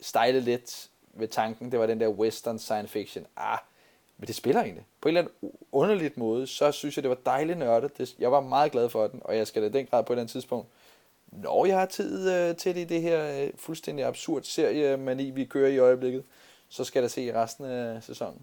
stejlede 0.00 0.44
lidt 0.44 0.90
ved 1.14 1.28
tanken, 1.28 1.72
det 1.72 1.80
var 1.80 1.86
den 1.86 2.00
der 2.00 2.08
western 2.08 2.58
science 2.58 2.92
fiction. 2.92 3.26
Ah, 3.36 3.58
men 4.18 4.26
det 4.26 4.34
spiller 4.34 4.62
egentlig. 4.62 4.84
På 5.00 5.08
en 5.08 5.16
eller 5.16 5.30
anden 5.42 5.52
underligt 5.72 6.16
måde, 6.16 6.46
så 6.46 6.72
synes 6.72 6.96
jeg, 6.96 7.02
det 7.02 7.08
var 7.08 7.18
dejligt 7.26 7.58
nørdet. 7.58 7.98
Det, 7.98 8.14
jeg 8.18 8.32
var 8.32 8.40
meget 8.40 8.72
glad 8.72 8.88
for 8.88 9.06
den, 9.06 9.20
og 9.24 9.36
jeg 9.36 9.46
skal 9.46 9.62
da 9.62 9.68
den 9.68 9.86
grad 9.86 10.04
på 10.04 10.12
et 10.12 10.14
eller 10.14 10.22
andet 10.22 10.32
tidspunkt, 10.32 10.68
når 11.32 11.66
jeg 11.66 11.78
har 11.78 11.86
tid 11.86 12.32
øh, 12.32 12.56
til 12.56 12.74
det 12.74 12.80
i 12.80 12.84
det 12.84 13.02
her 13.02 13.42
øh, 13.42 13.50
fuldstændig 13.56 14.04
absurd 14.04 14.42
serie, 14.42 14.96
mani 14.96 15.30
vi 15.30 15.44
kører 15.44 15.68
i 15.68 15.78
øjeblikket, 15.78 16.24
så 16.68 16.84
skal 16.84 17.00
jeg 17.00 17.02
da 17.02 17.08
se 17.08 17.34
resten 17.34 17.64
af 17.64 18.02
sæsonen. 18.02 18.42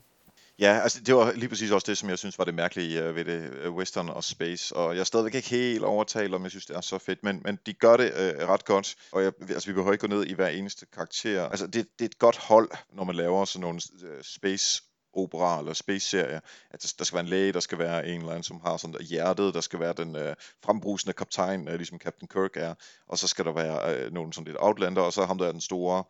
Ja, 0.60 0.80
altså 0.84 1.01
det 1.01 1.16
var 1.16 1.32
lige 1.32 1.49
præcis 1.49 1.72
også 1.72 1.86
det, 1.88 1.97
som 1.97 2.10
jeg 2.10 2.18
synes 2.18 2.38
var 2.38 2.45
det 2.45 2.54
mærkelige 2.54 3.04
øh, 3.04 3.16
ved 3.16 3.26
det, 3.26 3.54
øh, 3.54 3.76
western 3.76 4.10
og 4.10 4.24
space, 4.24 4.76
og 4.76 4.93
jeg 4.93 4.99
er 4.99 5.04
stadigvæk 5.04 5.36
ikke 5.36 5.49
helt 5.49 5.84
overtalt, 5.84 6.34
om 6.34 6.43
jeg 6.43 6.51
synes, 6.51 6.66
det 6.66 6.76
er 6.76 6.82
så 6.82 6.97
fedt, 6.97 7.24
men, 7.24 7.41
men 7.45 7.60
de 7.66 7.74
gør 7.74 7.97
det 7.97 8.06
øh, 8.06 8.47
ret 8.47 8.66
godt, 8.66 8.95
og 9.12 9.24
jeg, 9.24 9.32
altså, 9.49 9.70
vi 9.70 9.74
behøver 9.74 9.93
ikke 9.93 10.08
gå 10.08 10.16
ned 10.16 10.26
i 10.26 10.34
hver 10.34 10.47
eneste 10.47 10.86
karakter. 10.93 11.49
Altså 11.49 11.68
det, 11.68 11.88
det 11.99 12.06
er 12.06 12.10
et 12.10 12.20
godt 12.20 12.38
hold, 12.38 12.70
når 12.93 13.04
man 13.04 13.16
laver 13.16 13.45
sådan 13.45 13.62
nogle 13.62 13.82
øh, 14.04 14.24
space 14.24 14.84
opera 15.14 15.60
eller 15.60 15.74
space-serie, 15.74 16.41
at 16.72 16.93
der 16.97 17.04
skal 17.04 17.16
være 17.16 17.24
en 17.24 17.30
læge, 17.30 17.54
der 17.54 17.60
skal 17.60 17.78
være 17.78 18.08
en 18.08 18.20
eller 18.20 18.30
anden, 18.30 18.43
som 18.43 18.62
har 18.66 18.78
sådan 18.78 18.95
hjertet, 19.01 19.54
der 19.54 19.62
skal 19.62 19.80
være 19.80 19.93
den 19.97 20.16
øh, 20.16 20.36
frembrusende 20.66 21.14
kaptajn, 21.14 21.68
øh, 21.68 21.76
ligesom 21.76 21.97
Captain 21.97 22.28
Kirk 22.28 22.58
er, 22.58 22.74
og 23.08 23.18
så 23.18 23.28
skal 23.28 23.45
der 23.45 23.51
være 23.51 23.95
øh, 23.95 24.14
nogen 24.14 24.34
sådan 24.34 24.45
lidt 24.45 24.58
outlander, 24.60 25.01
og 25.01 25.14
så 25.14 25.26
ham 25.26 25.38
der 25.38 25.47
er 25.47 25.51
den 25.51 25.62
store, 25.62 26.04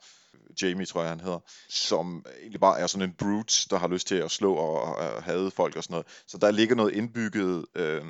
Jamie 0.62 0.86
tror 0.86 1.02
jeg 1.02 1.10
han 1.10 1.20
hedder, 1.20 1.40
som 1.70 2.26
egentlig 2.40 2.60
bare 2.60 2.80
er 2.80 2.88
sådan 2.88 3.10
en 3.10 3.16
brute, 3.18 3.70
der 3.70 3.78
har 3.78 3.88
lyst 3.88 4.08
til 4.08 4.16
at 4.16 4.32
slå 4.32 4.54
og, 4.54 4.82
og 4.82 5.24
hade 5.24 5.52
folk 5.52 5.76
og 5.76 5.84
sådan 5.84 5.94
noget. 5.94 6.08
Så 6.28 6.38
der 6.38 6.52
ligger 6.52 6.76
noget 6.76 6.94
indbygget 6.94 7.66
øh, 7.76 8.06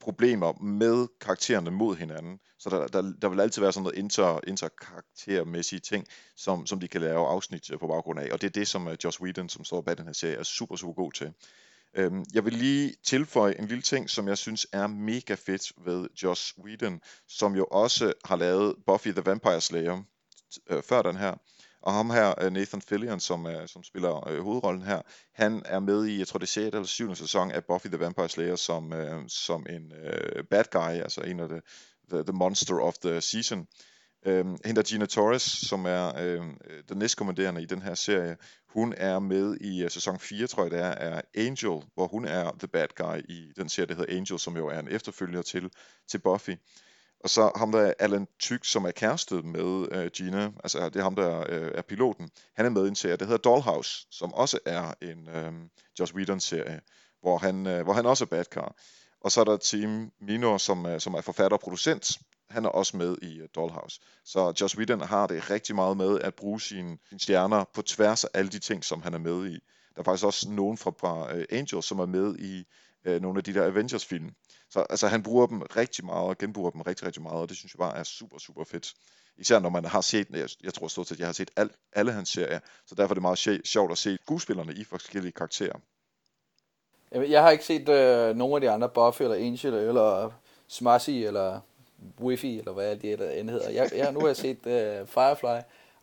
problemer 0.00 0.62
med 0.62 1.06
karaktererne 1.20 1.70
mod 1.70 1.96
hinanden. 1.96 2.38
Så 2.58 2.70
der, 2.70 2.86
der, 2.86 3.12
der 3.22 3.28
vil 3.28 3.40
altid 3.40 3.62
være 3.62 3.72
sådan 3.72 3.82
noget 3.82 3.98
inter, 3.98 4.40
interkaraktermæssige 4.46 5.80
ting, 5.80 6.06
som, 6.36 6.66
som 6.66 6.80
de 6.80 6.88
kan 6.88 7.00
lave 7.00 7.26
afsnit 7.26 7.70
på 7.80 7.86
baggrund 7.86 8.20
af. 8.20 8.28
Og 8.32 8.40
det 8.40 8.46
er 8.46 8.52
det, 8.52 8.68
som 8.68 8.86
uh, 8.86 8.92
Joss 9.04 9.20
Whedon, 9.20 9.48
som 9.48 9.64
står 9.64 9.80
bag 9.80 9.96
den 9.96 10.06
her 10.06 10.12
serie, 10.12 10.36
er 10.36 10.42
super, 10.42 10.76
super 10.76 10.92
god 10.92 11.12
til. 11.12 11.32
Øhm, 11.94 12.24
jeg 12.34 12.44
vil 12.44 12.52
lige 12.52 12.94
tilføje 13.04 13.58
en 13.58 13.66
lille 13.66 13.82
ting, 13.82 14.10
som 14.10 14.28
jeg 14.28 14.38
synes 14.38 14.66
er 14.72 14.86
mega 14.86 15.34
fedt 15.34 15.72
ved 15.84 16.08
Joss 16.22 16.54
Whedon, 16.58 17.00
som 17.28 17.56
jo 17.56 17.64
også 17.64 18.12
har 18.24 18.36
lavet 18.36 18.74
Buffy 18.86 19.08
the 19.08 19.22
Vampire 19.24 19.60
Slayer 19.60 20.02
øh, 20.70 20.82
før 20.82 21.02
den 21.02 21.16
her. 21.16 21.34
Og 21.86 21.94
ham 21.94 22.10
her, 22.10 22.34
øh, 22.42 22.52
Nathan 22.52 22.82
Fillion, 22.82 23.20
som, 23.20 23.46
som 23.66 23.84
spiller 23.84 24.28
øh, 24.28 24.42
hovedrollen 24.42 24.82
her, 24.82 25.02
han 25.34 25.62
er 25.64 25.78
med 25.78 26.06
i, 26.06 26.18
jeg 26.18 26.26
tror 26.26 26.38
det 26.38 26.44
er 26.44 26.48
6. 26.48 26.66
eller 26.66 26.84
7. 26.84 27.14
sæson 27.14 27.50
af 27.50 27.64
Buffy 27.64 27.86
the 27.86 27.98
Vampire 27.98 28.28
Slayer 28.28 28.56
som, 28.56 28.92
øh, 28.92 29.22
som 29.28 29.66
en 29.70 29.92
øh, 29.92 30.44
bad 30.44 30.64
guy, 30.70 31.02
altså 31.02 31.20
en 31.20 31.40
af 31.40 31.48
the, 31.48 31.60
the, 32.10 32.22
the 32.22 32.32
monster 32.32 32.80
of 32.80 32.94
the 32.98 33.20
season. 33.20 33.66
Øh, 34.26 34.46
hende 34.64 34.82
Gina 34.82 35.06
Torres, 35.06 35.42
som 35.42 35.86
er 35.86 36.18
øh, 36.18 36.42
den 36.88 36.98
næstkommanderende 36.98 37.62
i 37.62 37.66
den 37.66 37.82
her 37.82 37.94
serie, 37.94 38.36
hun 38.68 38.94
er 38.96 39.18
med 39.18 39.56
i 39.60 39.84
uh, 39.84 39.90
sæson 39.90 40.18
4, 40.18 40.46
tror 40.46 40.62
jeg 40.62 40.70
det 40.70 40.80
er, 40.80 40.90
er 40.90 41.20
Angel, 41.34 41.82
hvor 41.94 42.06
hun 42.06 42.24
er 42.24 42.56
the 42.58 42.68
bad 42.68 42.88
guy 42.96 43.18
i 43.28 43.52
den 43.56 43.68
serie, 43.68 43.86
der 43.86 43.94
hedder 43.94 44.16
Angel, 44.16 44.38
som 44.38 44.56
jo 44.56 44.68
er 44.68 44.78
en 44.78 44.88
efterfølger 44.88 45.42
til, 45.42 45.70
til 46.08 46.18
Buffy. 46.18 46.50
Og 47.26 47.30
så 47.30 47.50
ham 47.56 47.72
der 47.72 47.92
Alan 47.98 48.26
Tyk, 48.38 48.64
som 48.64 48.84
er 48.84 48.90
kærestet 48.90 49.44
med 49.44 49.88
øh, 49.92 50.10
Gina, 50.10 50.50
altså 50.62 50.88
det 50.88 50.96
er 50.96 51.02
ham 51.02 51.14
der 51.14 51.44
øh, 51.48 51.70
er 51.74 51.82
piloten, 51.82 52.30
han 52.56 52.66
er 52.66 52.70
med 52.70 52.84
i 52.84 52.88
en 52.88 52.94
serie, 52.94 53.16
der 53.16 53.24
hedder 53.24 53.38
Dollhouse, 53.50 54.06
som 54.10 54.34
også 54.34 54.58
er 54.66 54.94
en 55.02 55.28
øh, 55.28 55.52
Joss 56.00 56.14
Whedon 56.14 56.40
serie, 56.40 56.80
hvor 57.20 57.38
han, 57.38 57.66
øh, 57.66 57.84
hvor 57.84 57.92
han 57.92 58.06
også 58.06 58.24
er 58.24 58.26
bad 58.26 58.44
car. 58.44 58.74
Og 59.20 59.32
så 59.32 59.40
er 59.40 59.44
der 59.44 59.56
Team 59.56 60.12
Minor, 60.20 60.58
som, 60.58 60.86
øh, 60.86 61.00
som 61.00 61.14
er 61.14 61.20
forfatter 61.20 61.56
og 61.56 61.60
producent, 61.60 62.10
han 62.50 62.64
er 62.64 62.68
også 62.68 62.96
med 62.96 63.16
i 63.22 63.38
øh, 63.38 63.48
Dollhouse. 63.54 64.00
Så 64.24 64.54
Joss 64.60 64.76
Whedon 64.76 65.00
har 65.00 65.26
det 65.26 65.50
rigtig 65.50 65.74
meget 65.74 65.96
med 65.96 66.20
at 66.20 66.34
bruge 66.34 66.60
sine, 66.60 66.98
sine 67.08 67.20
stjerner 67.20 67.64
på 67.74 67.82
tværs 67.82 68.24
af 68.24 68.28
alle 68.34 68.50
de 68.50 68.58
ting, 68.58 68.84
som 68.84 69.02
han 69.02 69.14
er 69.14 69.18
med 69.18 69.46
i. 69.46 69.58
Der 69.94 70.00
er 70.00 70.04
faktisk 70.04 70.24
også 70.24 70.50
nogen 70.50 70.78
fra, 70.78 70.90
fra 70.90 71.36
øh, 71.36 71.44
Angel, 71.50 71.82
som 71.82 71.98
er 71.98 72.06
med 72.06 72.38
i 72.38 72.64
øh, 73.06 73.22
nogle 73.22 73.38
af 73.38 73.44
de 73.44 73.54
der 73.54 73.66
Avengers-film. 73.66 74.30
Så 74.70 74.80
altså, 74.80 75.08
han 75.08 75.22
bruger 75.22 75.46
dem 75.46 75.62
rigtig 75.62 76.04
meget 76.04 76.28
og 76.28 76.38
genbruger 76.38 76.70
dem 76.70 76.80
rigtig, 76.80 77.06
rigtig 77.06 77.22
meget, 77.22 77.40
og 77.40 77.48
det 77.48 77.56
synes 77.56 77.74
jeg 77.74 77.78
bare 77.78 77.96
er 77.96 78.02
super, 78.02 78.38
super 78.38 78.64
fedt. 78.64 78.94
Især 79.38 79.58
når 79.58 79.68
man 79.68 79.84
har 79.84 80.00
set, 80.00 80.26
jeg, 80.30 80.48
jeg 80.62 80.74
tror 80.74 80.88
stort 80.88 81.08
set, 81.08 81.18
jeg 81.18 81.28
har 81.28 81.32
set 81.32 81.50
al, 81.56 81.70
alle 81.92 82.12
hans 82.12 82.28
serier, 82.28 82.60
så 82.86 82.94
derfor 82.94 83.12
er 83.12 83.14
det 83.14 83.22
meget 83.22 83.60
sjovt 83.64 83.92
at 83.92 83.98
se 83.98 84.18
skuespillerne 84.22 84.74
i 84.74 84.84
forskellige 84.84 85.32
karakterer. 85.32 85.78
Jeg 87.12 87.42
har 87.42 87.50
ikke 87.50 87.64
set 87.64 87.88
øh, 87.88 88.36
nogen 88.36 88.54
af 88.54 88.60
de 88.60 88.70
andre, 88.70 88.88
Buffy 88.88 89.22
eller 89.22 89.36
Angel 89.36 89.74
eller 89.74 90.32
Smashy 90.68 91.10
eller 91.10 91.60
Wifi, 92.20 92.58
eller 92.58 92.72
hvad 92.72 92.96
det 92.96 93.40
end 93.40 93.50
hedder. 93.50 93.70
Jeg, 93.70 93.90
jeg, 93.96 94.12
nu 94.12 94.20
har 94.20 94.26
jeg 94.26 94.36
set 94.36 94.66
øh, 94.66 95.06
Firefly, 95.06 95.58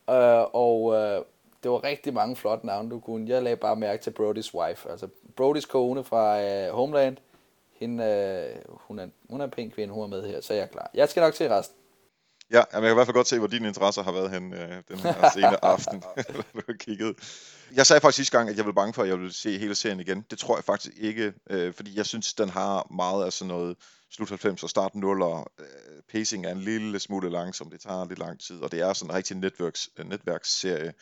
øh, 0.09 0.45
og 0.53 0.93
øh, 0.93 1.21
det 1.63 1.71
var 1.71 1.83
rigtig 1.83 2.13
mange 2.13 2.35
flotte 2.35 2.65
navne, 2.65 2.89
du 2.89 2.99
kunne. 2.99 3.29
Jeg 3.29 3.43
lagde 3.43 3.57
bare 3.57 3.75
mærke 3.75 4.03
til 4.03 4.11
Brody's 4.19 4.53
wife, 4.53 4.89
altså 4.89 5.07
Brody's 5.41 5.67
kone 5.67 6.03
fra 6.03 6.41
øh, 6.41 6.73
Homeland. 6.73 7.17
Hende, 7.79 8.03
øh, 8.03 8.61
hun, 8.69 8.99
er, 8.99 9.07
hun 9.29 9.41
er 9.41 9.45
en 9.45 9.51
pæn 9.51 9.71
kvinde, 9.71 9.93
hun 9.93 10.03
er 10.03 10.07
med 10.07 10.27
her, 10.27 10.41
så 10.41 10.53
jeg 10.53 10.63
er 10.63 10.67
klar. 10.67 10.89
Jeg 10.93 11.09
skal 11.09 11.21
nok 11.21 11.33
til 11.33 11.49
resten. 11.49 11.77
Ja, 12.51 12.57
jeg 12.73 12.81
kan 12.81 12.91
i 12.91 12.93
hvert 12.93 13.07
fald 13.07 13.15
godt 13.15 13.27
se, 13.27 13.39
hvor 13.39 13.47
dine 13.47 13.67
interesser 13.67 14.03
har 14.03 14.11
været 14.11 14.31
hen 14.31 14.53
øh, 14.53 14.83
den 14.87 14.99
her 14.99 15.29
sene 15.33 15.65
aften, 15.65 16.03
du 16.53 16.61
har 16.65 16.73
kigget. 16.79 17.15
Jeg 17.75 17.85
sagde 17.85 18.01
faktisk 18.01 18.15
sidste 18.15 18.37
gang, 18.37 18.49
at 18.49 18.57
jeg 18.57 18.65
ville 18.65 18.75
bange 18.75 18.93
for, 18.93 19.03
at 19.03 19.09
jeg 19.09 19.17
ville 19.17 19.33
se 19.33 19.57
hele 19.57 19.75
serien 19.75 19.99
igen. 19.99 20.25
Det 20.31 20.39
tror 20.39 20.57
jeg 20.57 20.63
faktisk 20.63 20.93
ikke, 20.97 21.33
øh, 21.49 21.73
fordi 21.73 21.97
jeg 21.97 22.05
synes, 22.05 22.33
den 22.33 22.49
har 22.49 22.87
meget 22.91 23.25
af 23.25 23.33
sådan 23.33 23.47
noget 23.47 23.77
slut 24.11 24.29
90 24.29 24.63
og 24.63 24.69
start 24.69 24.95
0, 24.95 25.21
og 25.21 25.51
øh, 25.59 25.65
pacing 26.11 26.45
er 26.45 26.51
en 26.51 26.61
lille 26.61 26.99
smule 26.99 27.29
langsom, 27.29 27.69
det 27.69 27.81
tager 27.81 28.05
lidt 28.07 28.19
lang 28.19 28.39
tid, 28.39 28.61
og 28.61 28.71
det 28.71 28.81
er 28.81 28.93
sådan 28.93 29.11
en 29.11 29.15
rigtig 29.15 29.37
netværks, 29.37 29.89
øh, 29.97 30.09
netværksserie, 30.09 30.93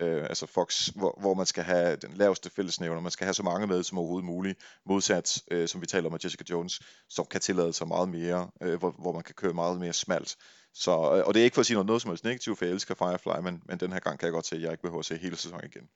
øh, 0.00 0.22
altså 0.22 0.46
Fox, 0.46 0.86
hvor, 0.86 1.18
hvor 1.20 1.34
man 1.34 1.46
skal 1.46 1.64
have 1.64 1.96
den 1.96 2.12
laveste 2.14 2.50
fællesnævner, 2.50 3.00
man 3.00 3.10
skal 3.10 3.24
have 3.24 3.34
så 3.34 3.42
mange 3.42 3.66
med 3.66 3.82
som 3.82 3.98
overhovedet 3.98 4.24
muligt, 4.26 4.58
modsat, 4.86 5.42
øh, 5.50 5.68
som 5.68 5.80
vi 5.80 5.86
taler 5.86 6.06
om 6.06 6.12
med 6.12 6.20
Jessica 6.24 6.44
Jones, 6.50 6.80
som 7.08 7.26
kan 7.30 7.40
tillade 7.40 7.72
sig 7.72 7.88
meget 7.88 8.08
mere, 8.08 8.50
øh, 8.62 8.78
hvor, 8.78 8.94
hvor 8.98 9.12
man 9.12 9.22
kan 9.22 9.34
køre 9.34 9.52
meget 9.52 9.80
mere 9.80 9.92
smalt. 9.92 10.36
Så, 10.74 10.90
øh, 10.90 11.26
og 11.26 11.34
det 11.34 11.40
er 11.40 11.44
ikke 11.44 11.54
for 11.54 11.60
at 11.60 11.66
sige 11.66 11.74
noget, 11.74 11.86
noget 11.86 12.02
som 12.02 12.10
helst 12.10 12.24
negativt, 12.24 12.58
for 12.58 12.64
jeg 12.64 12.72
elsker 12.72 12.94
Firefly, 12.94 13.40
men, 13.42 13.62
men 13.66 13.80
den 13.80 13.92
her 13.92 14.00
gang 14.00 14.18
kan 14.18 14.26
jeg 14.26 14.32
godt 14.32 14.46
se, 14.46 14.56
at 14.56 14.62
jeg 14.62 14.70
ikke 14.70 14.82
behøver 14.82 14.98
at 14.98 15.04
se 15.04 15.16
hele 15.16 15.36
sæsonen 15.36 15.64
igen. 15.64 15.88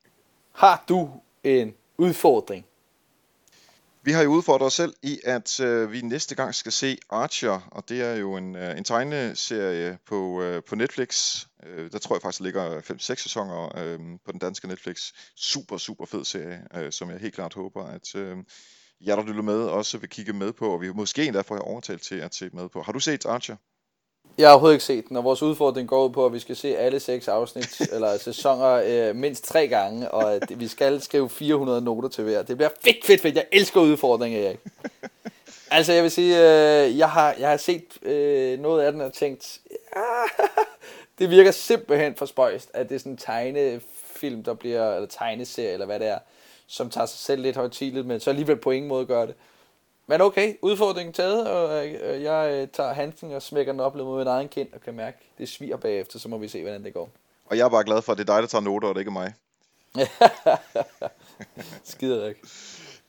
Har 0.52 0.84
du 0.88 1.10
en 1.44 1.74
udfordring 1.98 2.66
vi 4.04 4.12
har 4.12 4.22
jo 4.22 4.30
udfordret 4.30 4.66
os 4.66 4.74
selv 4.74 4.94
i, 5.02 5.20
at 5.24 5.60
øh, 5.60 5.92
vi 5.92 6.00
næste 6.00 6.34
gang 6.34 6.54
skal 6.54 6.72
se 6.72 6.98
Archer, 7.10 7.68
og 7.72 7.88
det 7.88 8.02
er 8.02 8.14
jo 8.14 8.36
en, 8.36 8.56
øh, 8.56 8.78
en 8.78 8.84
tegneserie 8.84 9.98
på, 10.06 10.42
øh, 10.42 10.62
på 10.68 10.74
Netflix. 10.74 11.40
Øh, 11.66 11.92
der 11.92 11.98
tror 11.98 12.16
jeg 12.16 12.22
faktisk, 12.22 12.38
der 12.38 12.44
ligger 12.44 12.80
5-6 12.80 12.98
sæsoner 12.98 13.78
øh, 13.78 13.98
på 14.24 14.32
den 14.32 14.40
danske 14.40 14.68
Netflix. 14.68 15.12
Super, 15.36 15.76
super 15.78 16.06
fed 16.06 16.24
serie, 16.24 16.66
øh, 16.74 16.92
som 16.92 17.10
jeg 17.10 17.18
helt 17.18 17.34
klart 17.34 17.54
håber, 17.54 17.84
at 17.86 18.14
øh, 18.14 18.36
jer, 19.06 19.16
der 19.16 19.22
lytter 19.22 19.42
med, 19.42 19.62
også 19.62 19.98
vil 19.98 20.08
kigge 20.08 20.32
med 20.32 20.52
på, 20.52 20.68
og 20.68 20.80
vi 20.80 20.92
måske 20.92 21.26
endda 21.26 21.40
får 21.40 21.58
overtalt 21.58 22.02
til 22.02 22.16
at 22.16 22.34
se 22.34 22.50
med 22.52 22.68
på. 22.68 22.82
Har 22.82 22.92
du 22.92 23.00
set 23.00 23.26
Archer? 23.26 23.56
Jeg 24.38 24.48
har 24.48 24.52
overhovedet 24.52 24.74
ikke 24.74 24.84
set 24.84 25.08
den, 25.08 25.16
og 25.16 25.24
vores 25.24 25.42
udfordring 25.42 25.88
går 25.88 26.04
ud 26.04 26.10
på, 26.10 26.26
at 26.26 26.32
vi 26.32 26.38
skal 26.38 26.56
se 26.56 26.76
alle 26.76 27.00
seks 27.00 27.28
afsnit, 27.28 27.80
eller 27.94 28.18
sæsoner, 28.18 28.82
øh, 28.86 29.16
mindst 29.16 29.44
tre 29.44 29.68
gange, 29.68 30.10
og 30.10 30.34
at 30.34 30.60
vi 30.60 30.68
skal 30.68 31.00
skrive 31.02 31.30
400 31.30 31.80
noter 31.80 32.08
til 32.08 32.24
hver. 32.24 32.42
Det 32.42 32.56
bliver 32.56 32.70
fedt, 32.84 33.06
fedt, 33.06 33.20
fedt. 33.20 33.34
Jeg 33.34 33.46
elsker 33.52 33.80
udfordringer, 33.80 34.46
Erik. 34.46 34.58
Altså, 35.70 35.92
jeg 35.92 36.02
vil 36.02 36.10
sige, 36.10 36.36
øh, 36.36 36.98
jeg, 36.98 37.10
har, 37.10 37.34
jeg 37.38 37.50
har 37.50 37.56
set 37.56 38.02
øh, 38.02 38.60
noget 38.60 38.82
af 38.82 38.92
den 38.92 39.00
og 39.00 39.12
tænkt, 39.12 39.60
ja, 39.96 40.00
det 41.18 41.30
virker 41.30 41.50
simpelthen 41.50 42.14
for 42.14 42.26
spøjst, 42.26 42.70
at 42.74 42.88
det 42.88 42.94
er 42.94 42.98
sådan 42.98 43.12
en 43.12 43.18
tegnefilm, 43.18 44.44
der 44.44 44.54
bliver, 44.54 44.94
eller 44.94 45.08
tegneserie, 45.08 45.72
eller 45.72 45.86
hvad 45.86 46.00
det 46.00 46.08
er, 46.08 46.18
som 46.66 46.90
tager 46.90 47.06
sig 47.06 47.18
selv 47.18 47.42
lidt 47.42 47.56
højtidligt, 47.56 48.06
men 48.06 48.20
så 48.20 48.30
alligevel 48.30 48.56
på 48.56 48.70
ingen 48.70 48.88
måde 48.88 49.06
gør 49.06 49.26
det. 49.26 49.34
Men 50.06 50.20
okay, 50.20 50.56
udfordringen 50.62 51.12
taget, 51.12 51.50
og 51.50 51.86
øh, 51.86 52.22
jeg 52.22 52.52
øh, 52.52 52.68
tager 52.68 52.92
handsken 52.92 53.32
og 53.32 53.42
smækker 53.42 53.72
den 53.72 53.80
op 53.80 53.94
mod 53.94 54.18
min 54.18 54.26
egen 54.26 54.48
kind, 54.48 54.68
og 54.72 54.80
kan 54.80 54.94
mærke, 54.94 55.18
det 55.38 55.48
sviger 55.48 55.76
bagefter, 55.76 56.18
så 56.18 56.28
må 56.28 56.38
vi 56.38 56.48
se, 56.48 56.62
hvordan 56.62 56.84
det 56.84 56.94
går. 56.94 57.10
Og 57.44 57.56
jeg 57.56 57.64
er 57.64 57.68
bare 57.68 57.84
glad 57.84 58.02
for, 58.02 58.12
at 58.12 58.18
det 58.18 58.28
er 58.28 58.34
dig, 58.34 58.42
der 58.42 58.48
tager 58.48 58.62
noter, 58.62 58.88
og 58.88 58.94
det 58.94 59.00
ikke 59.00 59.08
er 59.08 59.12
mig. 59.12 59.34
Skider 61.84 62.28
ikke. 62.28 62.40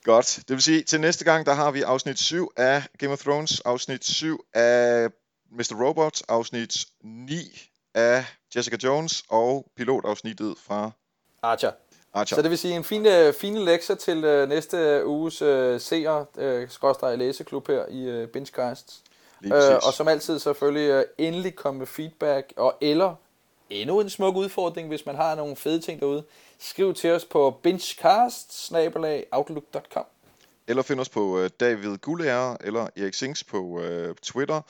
Godt. 0.04 0.38
Det 0.48 0.54
vil 0.54 0.62
sige, 0.62 0.82
til 0.82 1.00
næste 1.00 1.24
gang, 1.24 1.46
der 1.46 1.54
har 1.54 1.70
vi 1.70 1.82
afsnit 1.82 2.18
7 2.18 2.50
af 2.56 2.82
Game 2.98 3.12
of 3.12 3.18
Thrones, 3.18 3.60
afsnit 3.60 4.04
7 4.04 4.44
af 4.54 5.08
Mr. 5.50 5.84
Robot, 5.86 6.22
afsnit 6.28 6.86
9 7.02 7.70
af 7.94 8.24
Jessica 8.56 8.76
Jones, 8.84 9.24
og 9.28 9.66
pilotafsnittet 9.76 10.54
fra 10.66 10.90
Archer. 11.42 11.72
Så 12.24 12.42
det 12.42 12.50
vil 12.50 12.58
sige 12.58 12.76
en 12.76 12.84
fin, 12.84 13.06
uh, 13.06 13.34
fine 13.40 13.64
lektie 13.64 13.96
til 13.96 14.24
uh, 14.24 14.48
næste 14.48 15.06
uges 15.06 15.42
uh, 15.42 15.80
seer, 15.80 16.24
uh, 16.34 16.68
skråstrej 16.68 17.16
læseklub 17.16 17.68
her 17.68 17.86
i 17.88 18.22
uh, 18.22 18.28
Bingecast. 18.28 19.02
Uh, 19.44 19.52
og 19.86 19.92
som 19.92 20.08
altid 20.08 20.38
selvfølgelig 20.38 20.98
uh, 20.98 21.02
endelig 21.18 21.54
komme 21.54 21.78
med 21.78 21.86
feedback, 21.86 22.52
og 22.56 22.74
eller 22.80 23.14
endnu 23.70 24.00
en 24.00 24.10
smuk 24.10 24.36
udfordring, 24.36 24.88
hvis 24.88 25.06
man 25.06 25.16
har 25.16 25.34
nogle 25.34 25.56
fede 25.56 25.80
ting 25.80 26.00
derude. 26.00 26.24
Skriv 26.58 26.94
til 26.94 27.12
os 27.12 27.24
på 27.24 27.58
bingecast 27.62 28.66
Eller 30.68 30.82
find 30.82 31.00
os 31.00 31.08
på 31.08 31.20
uh, 31.20 31.46
David 31.60 31.96
Gullager 31.98 32.56
eller 32.60 32.86
Erik 32.96 33.14
Sings 33.14 33.44
på 33.44 33.58
uh, 33.58 34.14
Twitter. 34.22 34.60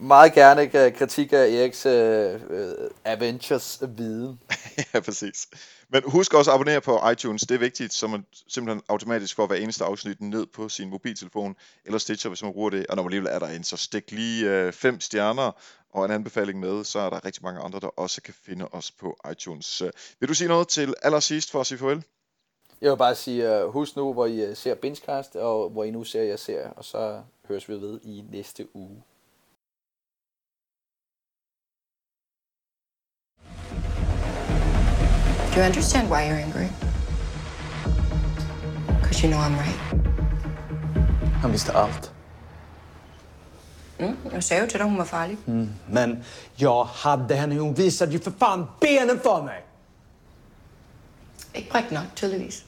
Meget 0.00 0.32
gerne 0.32 0.90
kritik 0.90 1.32
af 1.32 1.48
Eriks 1.48 1.86
uh, 1.86 1.92
uh, 1.92 2.90
Avengers-viden. 3.04 4.40
ja, 4.94 5.00
præcis. 5.00 5.48
Men 5.88 6.02
husk 6.06 6.34
også 6.34 6.50
at 6.50 6.54
abonnere 6.54 6.80
på 6.80 7.08
iTunes, 7.10 7.42
det 7.42 7.54
er 7.54 7.58
vigtigt, 7.58 7.92
så 7.92 8.06
man 8.06 8.24
simpelthen 8.48 8.82
automatisk 8.88 9.36
får 9.36 9.46
hver 9.46 9.56
eneste 9.56 9.84
afsnit 9.84 10.20
ned 10.20 10.46
på 10.46 10.68
sin 10.68 10.90
mobiltelefon, 10.90 11.56
eller 11.84 11.98
Stitcher, 11.98 12.28
hvis 12.28 12.42
man 12.42 12.52
bruger 12.52 12.70
det. 12.70 12.86
Og 12.86 12.96
når 12.96 13.02
man 13.02 13.08
alligevel 13.08 13.32
er 13.32 13.38
derinde, 13.38 13.64
så 13.64 13.76
stik 13.76 14.10
lige 14.10 14.50
øh, 14.50 14.72
fem 14.72 15.00
stjerner 15.00 15.52
og 15.90 16.04
en 16.04 16.10
anbefaling 16.10 16.60
med, 16.60 16.84
så 16.84 16.98
er 16.98 17.10
der 17.10 17.24
rigtig 17.24 17.42
mange 17.42 17.60
andre, 17.60 17.80
der 17.80 17.86
også 17.86 18.22
kan 18.22 18.34
finde 18.44 18.68
os 18.68 18.90
på 18.90 19.16
iTunes. 19.32 19.82
Vil 20.20 20.28
du 20.28 20.34
sige 20.34 20.48
noget 20.48 20.68
til 20.68 20.94
allersidst 21.02 21.50
for 21.50 21.60
at 21.60 21.66
sige 21.66 21.78
farvel? 21.78 22.04
Jeg 22.80 22.90
vil 22.90 22.96
bare 22.96 23.14
sige, 23.14 23.64
uh, 23.64 23.72
husk 23.72 23.96
nu, 23.96 24.12
hvor 24.12 24.26
I 24.26 24.40
øh, 24.40 24.56
ser 24.56 24.74
Bingecast, 24.74 25.36
og 25.36 25.70
hvor 25.70 25.84
I 25.84 25.90
nu 25.90 26.04
ser, 26.04 26.22
jeg 26.22 26.38
ser, 26.38 26.68
og 26.68 26.84
så 26.84 27.22
høres 27.48 27.68
vi 27.68 27.74
ved 27.74 28.00
i 28.04 28.24
næste 28.30 28.76
uge. 28.76 29.02
Do 35.58 35.62
you 35.64 35.66
understand 35.66 36.08
why 36.08 36.24
you're 36.28 36.36
angry? 36.36 36.68
did 39.10 39.22
you 39.22 39.28
know 39.28 39.38
I'm 39.38 39.56
right? 39.58 39.80
Han 41.42 41.52
vidste 41.52 41.72
allt. 41.72 42.10
Mm, 43.98 44.16
jag 44.32 44.44
sa 44.44 44.54
ju 44.54 44.66
till 44.66 44.78
dig 44.78 44.88
hon 44.88 44.96
var 44.96 45.04
farlig. 45.04 45.36
Men 45.86 46.24
jag 46.54 46.84
hade 46.84 47.34
henne. 47.34 47.54
Hon 47.58 47.74
visade 47.74 48.12
ju 48.12 48.18
för 48.18 48.30
fan 48.30 48.66
benen 48.80 49.20
för 49.20 49.42
mig. 49.42 49.64
Ikke 51.52 51.70
bræk 51.70 51.90
nok, 51.90 52.14
tydeligvis. 52.14 52.64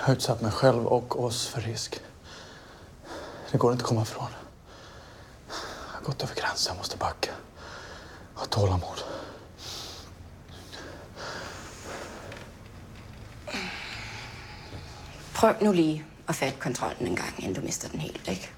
Jag 0.00 0.06
har 0.06 0.12
utsatt 0.12 0.40
mig 0.40 0.52
själv 0.52 0.86
och 0.86 1.24
oss 1.24 1.46
för 1.46 1.60
risk. 1.60 2.00
Det 3.50 3.58
går 3.58 3.72
inte 3.72 3.82
att 3.82 3.88
komma 3.88 4.02
ifrån. 4.02 4.28
Jag 5.48 5.98
har 5.98 6.04
gått 6.04 6.22
över 6.22 6.34
gränsen. 6.34 6.72
Jag 6.74 6.78
måste 6.78 6.96
backa. 6.96 7.30
Ha 8.34 8.46
tålamod. 8.46 9.19
Prøv 15.40 15.54
nu 15.62 15.72
lige 15.72 16.04
at 16.28 16.34
fatte 16.34 16.60
kontrollen 16.60 17.06
en 17.06 17.16
gang, 17.16 17.38
inden 17.38 17.54
du 17.54 17.60
mister 17.60 17.88
den 17.88 18.00
helt, 18.00 18.28
ikke? 18.28 18.50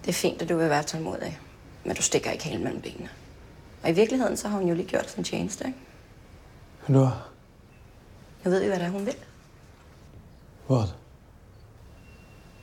Det 0.00 0.08
er 0.08 0.12
fint, 0.12 0.42
at 0.42 0.48
du 0.48 0.56
vil 0.56 0.68
være 0.68 0.82
tålmodig, 0.82 1.40
men 1.84 1.96
du 1.96 2.02
stikker 2.02 2.30
ikke 2.30 2.44
helt 2.44 2.62
mellem 2.62 2.82
benene. 2.82 3.10
Og 3.82 3.90
i 3.90 3.92
virkeligheden, 3.92 4.36
så 4.36 4.48
har 4.48 4.58
hun 4.58 4.68
jo 4.68 4.74
lige 4.74 4.88
gjort 4.88 5.10
sin 5.10 5.24
tjeneste, 5.24 5.66
ikke? 5.66 5.78
Då? 6.88 7.08
Nu 8.44 8.50
ved 8.50 8.60
vi, 8.60 8.66
hvad 8.66 8.78
det 8.78 8.86
er, 8.86 8.90
hun 8.90 9.06
vil. 9.06 9.16
Vad? 10.68 10.88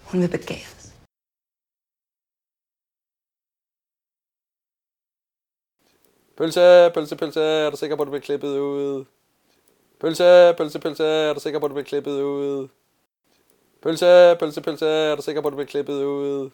Hun 0.03 0.21
vil 0.21 0.29
begaves. 0.29 0.93
Pølse, 6.37 6.91
pølse, 6.93 7.15
pølse, 7.15 7.41
er 7.41 7.69
du 7.69 7.77
sikker 7.77 7.95
på, 7.95 8.01
at 8.01 8.05
du 8.05 8.11
bliver 8.11 8.21
klippet 8.21 8.59
ud? 8.59 9.05
Pølse, 9.99 10.53
pølse, 10.57 10.79
pølse, 10.79 11.03
er 11.03 11.33
du 11.33 11.39
sikker 11.39 11.59
på, 11.59 11.65
at 11.65 11.69
du 11.69 11.73
bliver 11.73 11.85
klippet 11.85 12.21
ud? 12.21 12.67
Pølse, 13.81 14.35
pølse, 14.39 14.61
pølse, 14.61 14.85
er 14.85 15.15
du 15.15 15.21
sikker 15.21 15.41
på, 15.41 15.47
at 15.47 15.51
du 15.51 15.55
bliver 15.55 15.67
klippet 15.67 16.03
ud? 16.03 16.49